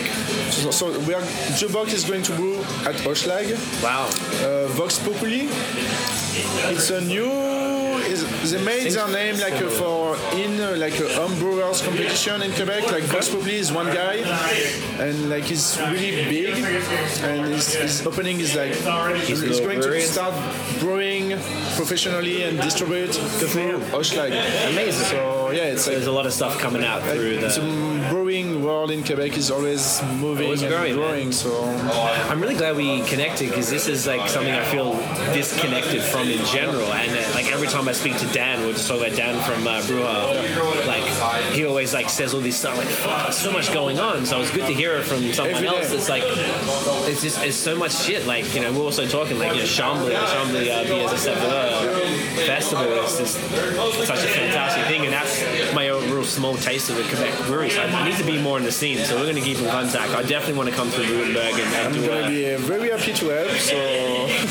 So, 0.52 0.72
so 0.72 1.00
we 1.02 1.14
are 1.14 1.22
Jukebox 1.60 1.94
is 1.94 2.04
going 2.06 2.24
to 2.24 2.34
brew 2.36 2.60
at 2.86 2.96
Oshlag. 3.08 3.48
Wow. 3.84 4.06
uh, 4.46 4.68
Vox 4.74 5.00
Populi. 5.00 5.48
It's 6.72 6.90
a 6.90 7.02
new. 7.02 7.63
They 8.22 8.64
made 8.64 8.92
their 8.92 9.08
name 9.08 9.40
like 9.40 9.56
for 9.72 10.16
in 10.36 10.60
uh, 10.60 10.76
like 10.78 10.94
a 11.00 11.08
homebrewers 11.18 11.84
competition 11.84 12.42
in 12.42 12.52
Quebec. 12.52 12.92
Like 12.92 13.04
Vox 13.04 13.30
Populi 13.30 13.54
is 13.54 13.72
one 13.72 13.88
guy, 13.88 14.16
and 15.00 15.30
like 15.30 15.46
he's 15.46 15.80
really 15.92 16.24
big, 16.30 16.56
and 17.24 17.46
his, 17.54 17.74
his 17.74 18.06
opening 18.06 18.40
is 18.40 18.56
like 18.56 18.74
he's, 19.26 19.42
little 19.42 19.66
going 19.66 19.82
to 19.82 20.02
start 20.02 20.34
brewing 20.80 21.30
professionally 21.76 22.44
and 22.44 22.60
distribute 22.62 23.14
through 23.14 23.80
Oshlag. 23.92 24.32
Amazing. 24.72 25.06
So 25.06 25.52
yeah, 25.52 25.74
it's 25.74 25.88
like 25.88 25.96
There's 25.96 26.08
a 26.08 26.12
lot 26.12 26.26
of 26.26 26.34
stuff 26.34 26.60
coming 26.60 26.84
out 26.84 27.02
through 27.04 27.38
the 27.40 27.48
the. 27.48 28.08
brewing 28.10 28.64
world 28.64 28.92
in 28.92 29.04
Quebec 29.04 29.38
is 29.38 29.50
always 29.52 30.02
moving 30.20 30.46
Always 30.46 30.64
growing, 30.64 30.96
growing. 30.96 31.32
So 31.32 31.64
I'm 32.30 32.42
really 32.42 32.56
glad 32.56 32.76
we 32.76 33.02
connected 33.04 33.50
because 33.50 33.70
this 33.70 33.88
is 33.88 34.06
like 34.08 34.28
something 34.30 34.54
I 34.54 34.64
feel 34.66 34.94
disconnected 35.34 36.02
from 36.02 36.28
in 36.28 36.44
general. 36.46 36.92
And 36.94 37.12
uh, 37.12 37.36
like 37.36 37.52
every 37.52 37.68
time 37.68 37.88
I 37.88 37.94
speak 38.04 38.18
to 38.18 38.28
Dan, 38.34 38.66
we're 38.66 38.74
just 38.74 38.88
talking 38.88 39.06
about 39.06 39.16
Dan 39.16 39.42
from 39.44 39.66
uh, 39.66 39.80
Brewha. 39.82 40.86
Like 40.86 41.04
he 41.54 41.66
always 41.66 41.94
like 41.94 42.10
says 42.10 42.34
all 42.34 42.42
this 42.42 42.58
stuff. 42.58 42.78
Like 42.78 42.90
there's 42.90 43.38
so 43.38 43.52
much 43.52 43.74
going 43.74 43.98
on. 43.98 44.26
So 44.26 44.38
it 44.38 44.42
was 44.42 44.52
good 44.52 44.68
to 44.68 44.74
hear 44.74 44.96
it 44.96 45.04
from 45.04 45.32
someone 45.32 45.56
Every 45.56 45.68
else. 45.68 45.90
day. 45.90 45.96
It's 45.96 46.10
like 46.10 46.24
it's 46.26 47.22
just 47.22 47.42
it's 47.42 47.56
so 47.56 47.78
much 47.78 47.94
shit. 47.94 48.26
Like 48.26 48.54
you 48.54 48.62
know, 48.62 48.74
we're 48.74 48.84
also 48.84 49.08
talking 49.08 49.40
like 49.40 49.54
you 49.54 49.60
know 49.60 49.66
Chambly, 49.66 50.14
Chambly 50.14 50.70
uh, 50.70 51.16
cetera 51.16 52.44
festival. 52.46 52.86
It's 53.04 53.18
just 53.18 53.36
such 54.06 54.24
a 54.24 54.28
fantastic 54.28 54.86
thing, 54.86 55.06
and 55.06 55.14
that's 55.14 55.74
my 55.74 55.88
own 55.90 56.04
real 56.12 56.26
small 56.26 56.58
taste 56.58 56.90
of 56.90 56.98
the 56.98 57.04
Quebec 57.04 57.46
brewery. 57.48 57.70
So 57.70 57.84
I 57.84 58.10
need 58.10 58.18
to 58.18 58.26
be 58.26 58.42
more 58.42 58.58
in 58.58 58.66
the 58.66 58.72
scene. 58.72 58.98
So 59.06 59.16
we're 59.16 59.24
going 59.24 59.36
to 59.36 59.42
keep 59.42 59.60
in 59.60 59.70
contact. 59.70 60.12
I 60.12 60.24
definitely 60.24 60.56
want 60.58 60.70
to 60.70 60.76
come 60.76 60.90
through 60.90 61.06
Glutenberg 61.06 61.54
and, 61.54 61.74
and 61.76 61.88
I'm 61.88 61.94
do 61.94 62.06
gonna 62.06 62.28
be 62.28 62.54
uh, 62.54 62.58
very 62.60 62.90
happy 62.90 63.14
to 63.14 63.30
help. 63.30 63.52
So 63.52 63.78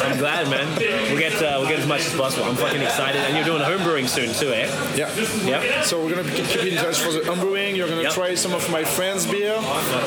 I'm 0.07 0.17
glad, 0.17 0.49
man. 0.49 0.67
We'll 1.11 1.19
get 1.19 1.35
uh, 1.43 1.59
we'll 1.61 1.69
get 1.69 1.81
as 1.81 1.87
much 1.87 2.07
as 2.07 2.15
possible. 2.15 2.45
I'm 2.47 2.57
fucking 2.57 2.81
excited, 2.81 3.21
and 3.23 3.37
you're 3.47 3.59
doing 3.59 3.63
homebrewing 3.63 4.09
soon 4.09 4.33
too, 4.35 4.53
eh? 4.53 4.67
yeah. 4.97 5.11
Yep. 5.45 5.85
So 5.85 6.03
we're 6.05 6.15
gonna 6.15 6.31
keep 6.31 6.47
keep 6.47 6.65
in 6.73 6.77
touch 6.77 6.99
for 7.01 7.13
the 7.13 7.21
homebrewing. 7.21 7.77
You're 7.77 7.89
gonna 7.89 8.03
Yep. 8.03 8.13
try 8.13 8.35
some 8.35 8.53
of 8.53 8.69
my 8.71 8.85
friends' 8.85 9.27
beer. 9.27 9.55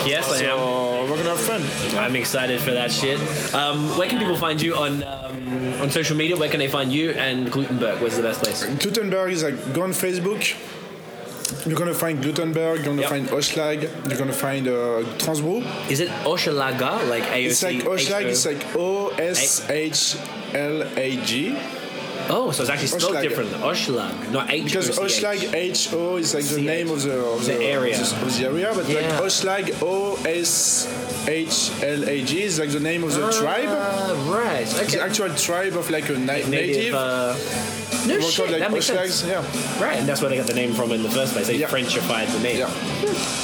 Yes, 0.06 0.30
I 0.32 0.44
am. 0.46 1.10
We're 1.10 1.18
gonna 1.18 1.36
have 1.36 1.40
fun. 1.40 1.62
I'm 1.98 2.16
excited 2.16 2.60
for 2.62 2.72
that 2.72 2.92
shit. 2.92 3.20
Um, 3.54 3.96
where 3.98 4.08
can 4.10 4.20
people 4.20 4.38
find 4.38 4.62
you 4.62 4.76
on 4.76 5.04
um, 5.04 5.82
on 5.82 5.90
social 5.92 6.16
media? 6.18 6.36
Where 6.38 6.50
can 6.50 6.60
they 6.60 6.68
find 6.68 6.92
you 6.92 7.12
and 7.12 7.52
Glutenberg? 7.52 8.00
Where's 8.02 8.16
the 8.18 8.24
best 8.24 8.42
place? 8.44 8.64
Glutenberg 8.66 9.32
is 9.32 9.44
like 9.44 9.74
go 9.74 9.84
on 9.84 9.92
Facebook. 9.92 10.56
You're 11.66 11.78
gonna 11.78 11.94
find 11.94 12.24
Glutenberg. 12.24 12.76
You're 12.78 12.86
gonna 12.86 13.02
Yep. 13.02 13.10
find 13.10 13.28
Oshlag. 13.30 13.82
You're 14.10 14.18
gonna 14.18 14.34
find 14.34 14.68
uh, 14.68 15.04
Transbrew. 15.18 15.64
Is 15.90 16.00
it 16.00 16.10
Oshalaga 16.24 17.08
like 17.10 17.24
AOC? 17.24 17.46
It's 17.46 17.64
like 17.64 17.78
Oshlag. 17.84 18.24
It's 18.26 18.46
like 18.46 18.76
O 18.76 19.10
S 19.10 19.68
H 19.70 20.16
L 20.54 20.84
A 20.98 21.18
G. 21.26 21.56
Oh, 22.30 22.52
so 22.52 22.62
it's 22.64 22.70
actually 22.72 22.88
spelled 22.88 23.16
Oshlag. 23.16 23.22
different. 23.22 23.50
Oshlag, 23.52 24.32
not 24.32 24.50
H. 24.52 24.64
Because 24.66 24.98
Oshlag 25.00 25.54
H 25.54 25.94
O 25.94 26.18
is 26.18 26.34
like 26.34 26.44
the 26.46 26.56
CH. 26.60 26.66
name 26.66 26.90
of 26.90 27.02
the 27.04 27.18
of 27.26 27.46
The 27.46 27.62
area. 27.64 28.00
of 28.00 28.10
the, 28.10 28.26
of 28.26 28.38
the 28.38 28.46
area, 28.46 28.72
but 28.74 28.88
Yeah. 28.90 29.00
like 29.20 29.22
Oshlag 29.24 29.82
O 29.84 30.16
S 30.26 30.88
H 31.28 31.72
L 31.84 32.08
A 32.10 32.24
G 32.24 32.44
is 32.44 32.60
like 32.60 32.70
the 32.72 32.80
name 32.80 33.04
of 33.04 33.14
the 33.14 33.30
tribe. 33.32 33.66
Uh, 33.68 34.16
right. 34.32 34.66
The 34.66 35.02
actual 35.02 35.30
tribe 35.36 35.76
of 35.78 35.90
like 35.90 36.10
a 36.10 36.14
na- 36.14 36.34
native. 36.34 36.50
Native. 36.50 36.94
Uh, 36.96 37.36
no 38.08 38.16
were 38.16 38.22
shit. 38.22 38.36
called 38.38 38.52
like 38.52 38.60
that 38.62 38.72
makes 38.72 38.90
Oshlags, 38.90 39.12
sense. 39.12 39.26
Yeah. 39.26 39.84
Right, 39.84 39.98
and 39.98 40.08
that's 40.08 40.22
where 40.22 40.30
they 40.30 40.38
got 40.38 40.46
the 40.48 40.54
name 40.54 40.74
from 40.74 40.92
in 40.92 41.02
the 41.04 41.10
first 41.10 41.34
place. 41.34 41.48
They 41.48 41.58
Yeah. 41.58 41.68
Frenchified 41.70 42.32
the 42.34 42.40
name. 42.40 42.58
Yeah. 42.60 42.70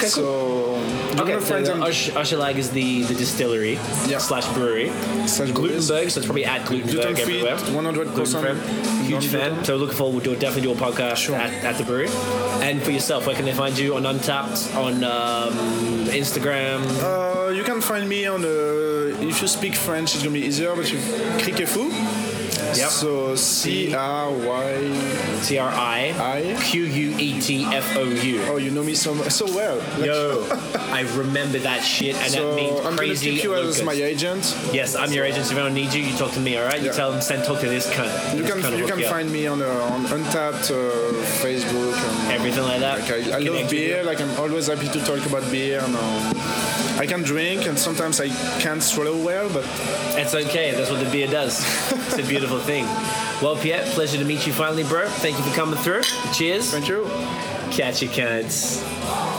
So 0.07 0.75
you're 1.11 1.21
Okay, 1.21 1.33
gonna 1.33 1.41
so 1.41 1.53
find 1.53 1.65
them 1.65 1.81
Osh- 1.83 2.09
Oschelag 2.11 2.57
is 2.57 2.69
the, 2.71 3.03
the 3.03 3.13
distillery 3.15 3.73
Yeah. 4.07 4.17
slash 4.19 4.45
brewery. 4.53 4.91
slash. 5.27 5.49
Glutenberg, 5.49 5.81
so 6.11 6.19
it's 6.19 6.25
probably 6.25 6.45
at 6.45 6.65
Glutenberg 6.65 6.91
gluten 6.91 7.15
free, 7.15 7.39
everywhere. 7.41 7.57
100 7.57 8.07
Gluten 8.13 8.19
percent. 8.19 8.59
free. 8.59 8.70
Huge 9.05 9.27
fan. 9.27 9.63
So 9.65 9.75
looking 9.75 9.95
forward, 9.97 10.25
we'll 10.25 10.35
do, 10.35 10.39
definitely 10.39 10.73
do 10.73 10.77
a 10.77 10.81
podcast 10.91 11.17
Sure. 11.17 11.35
at, 11.35 11.51
at 11.63 11.77
the 11.77 11.83
brewery. 11.83 12.07
And 12.61 12.81
for 12.81 12.91
yourself, 12.91 13.27
where 13.27 13.35
can 13.35 13.45
they 13.45 13.53
find 13.53 13.77
you 13.77 13.95
on 13.95 14.03
Untappd, 14.03 14.75
on 14.75 15.03
um, 15.03 15.53
Instagram? 16.07 16.81
Uh, 17.01 17.49
you 17.49 17.63
can 17.63 17.81
find 17.81 18.07
me 18.07 18.25
on 18.25 18.43
uh, 18.45 18.47
if 19.27 19.41
you 19.41 19.47
speak 19.47 19.75
French, 19.75 20.15
it's 20.15 20.23
gonna 20.23 20.33
be 20.33 20.45
easier. 20.45 20.75
But 20.75 20.91
you 20.91 20.97
Criquefou. 21.39 22.30
Yep. 22.77 22.89
So 22.89 23.35
C 23.35 23.93
R 23.93 24.31
Y 24.31 25.39
T 25.43 25.57
R 25.59 25.69
I 25.69 26.13
I. 26.19 26.61
Q 26.63 26.83
U 26.83 27.15
E 27.17 27.39
T 27.41 27.65
F 27.65 27.97
O 27.97 28.03
U. 28.03 28.41
Oh, 28.49 28.57
you 28.57 28.71
know 28.71 28.83
me 28.83 28.93
so 28.95 29.13
so 29.29 29.45
well. 29.55 29.77
Like, 29.97 30.05
Yo, 30.07 30.47
I 30.91 31.01
remember 31.15 31.59
that 31.59 31.81
shit, 31.83 32.15
and 32.15 32.31
so 32.31 32.49
that 32.49 32.55
means 32.55 32.77
I'm 32.79 32.83
gonna 32.83 32.97
crazy. 32.97 33.31
keep 33.35 33.43
you 33.43 33.55
as 33.55 33.81
my 33.83 33.93
agent. 33.93 34.43
Yes, 34.71 34.95
I'm 34.95 35.11
your 35.11 35.25
agent. 35.25 35.45
So 35.45 35.53
if 35.53 35.59
I 35.59 35.63
don't 35.63 35.73
need 35.73 35.93
you, 35.93 36.01
you 36.03 36.15
talk 36.17 36.31
to 36.33 36.39
me, 36.39 36.57
all 36.57 36.65
right? 36.65 36.79
You 36.79 36.87
Yeah. 36.87 36.91
tell 36.93 37.11
them, 37.11 37.21
send 37.21 37.43
talk 37.43 37.59
to 37.61 37.67
this 37.69 37.87
cunt. 37.89 38.11
You 38.35 38.43
This 38.43 38.51
can 38.65 38.77
you 38.77 38.85
can 38.85 39.03
up. 39.03 39.09
find 39.09 39.31
me 39.31 39.47
on 39.47 39.61
uh, 39.61 39.67
on 39.93 40.05
Untappd 40.05 40.71
uh, 40.71 41.13
Facebook. 41.43 41.93
And, 41.95 42.31
everything 42.31 42.63
like 42.63 42.79
that. 42.79 42.99
Like 43.01 43.11
I, 43.11 43.35
I 43.37 43.39
love 43.39 43.69
beer. 43.69 44.03
Like 44.03 44.19
I'm 44.21 44.31
always 44.39 44.67
happy 44.67 44.87
to 44.87 44.99
talk 45.03 45.25
about 45.25 45.49
beer. 45.51 45.79
And, 45.83 45.95
um, 45.95 46.33
I 47.01 47.07
can 47.07 47.23
drink, 47.23 47.65
and 47.65 47.79
sometimes 47.79 48.21
I 48.21 48.27
can't 48.59 48.83
swallow 48.83 49.17
well, 49.25 49.49
but 49.51 49.65
It's 50.15 50.35
okay. 50.35 50.69
That's 50.71 50.91
what 50.91 51.03
the 51.03 51.09
beer 51.09 51.25
does. 51.25 51.59
it's 51.91 52.19
a 52.19 52.23
beautiful 52.23 52.59
thing. 52.71 52.85
Well, 53.41 53.55
Pierre, 53.55 53.83
pleasure 53.95 54.19
to 54.19 54.23
meet 54.23 54.45
you 54.45 54.53
finally, 54.53 54.83
bro. 54.83 55.07
Thank 55.09 55.35
you 55.35 55.43
for 55.43 55.55
coming 55.55 55.79
through. 55.79 56.03
Cheers. 56.31 56.69
thank 56.69 56.87
you. 56.87 57.05
Catch 57.71 58.03
you, 58.03 58.09
cunts. 58.09 59.30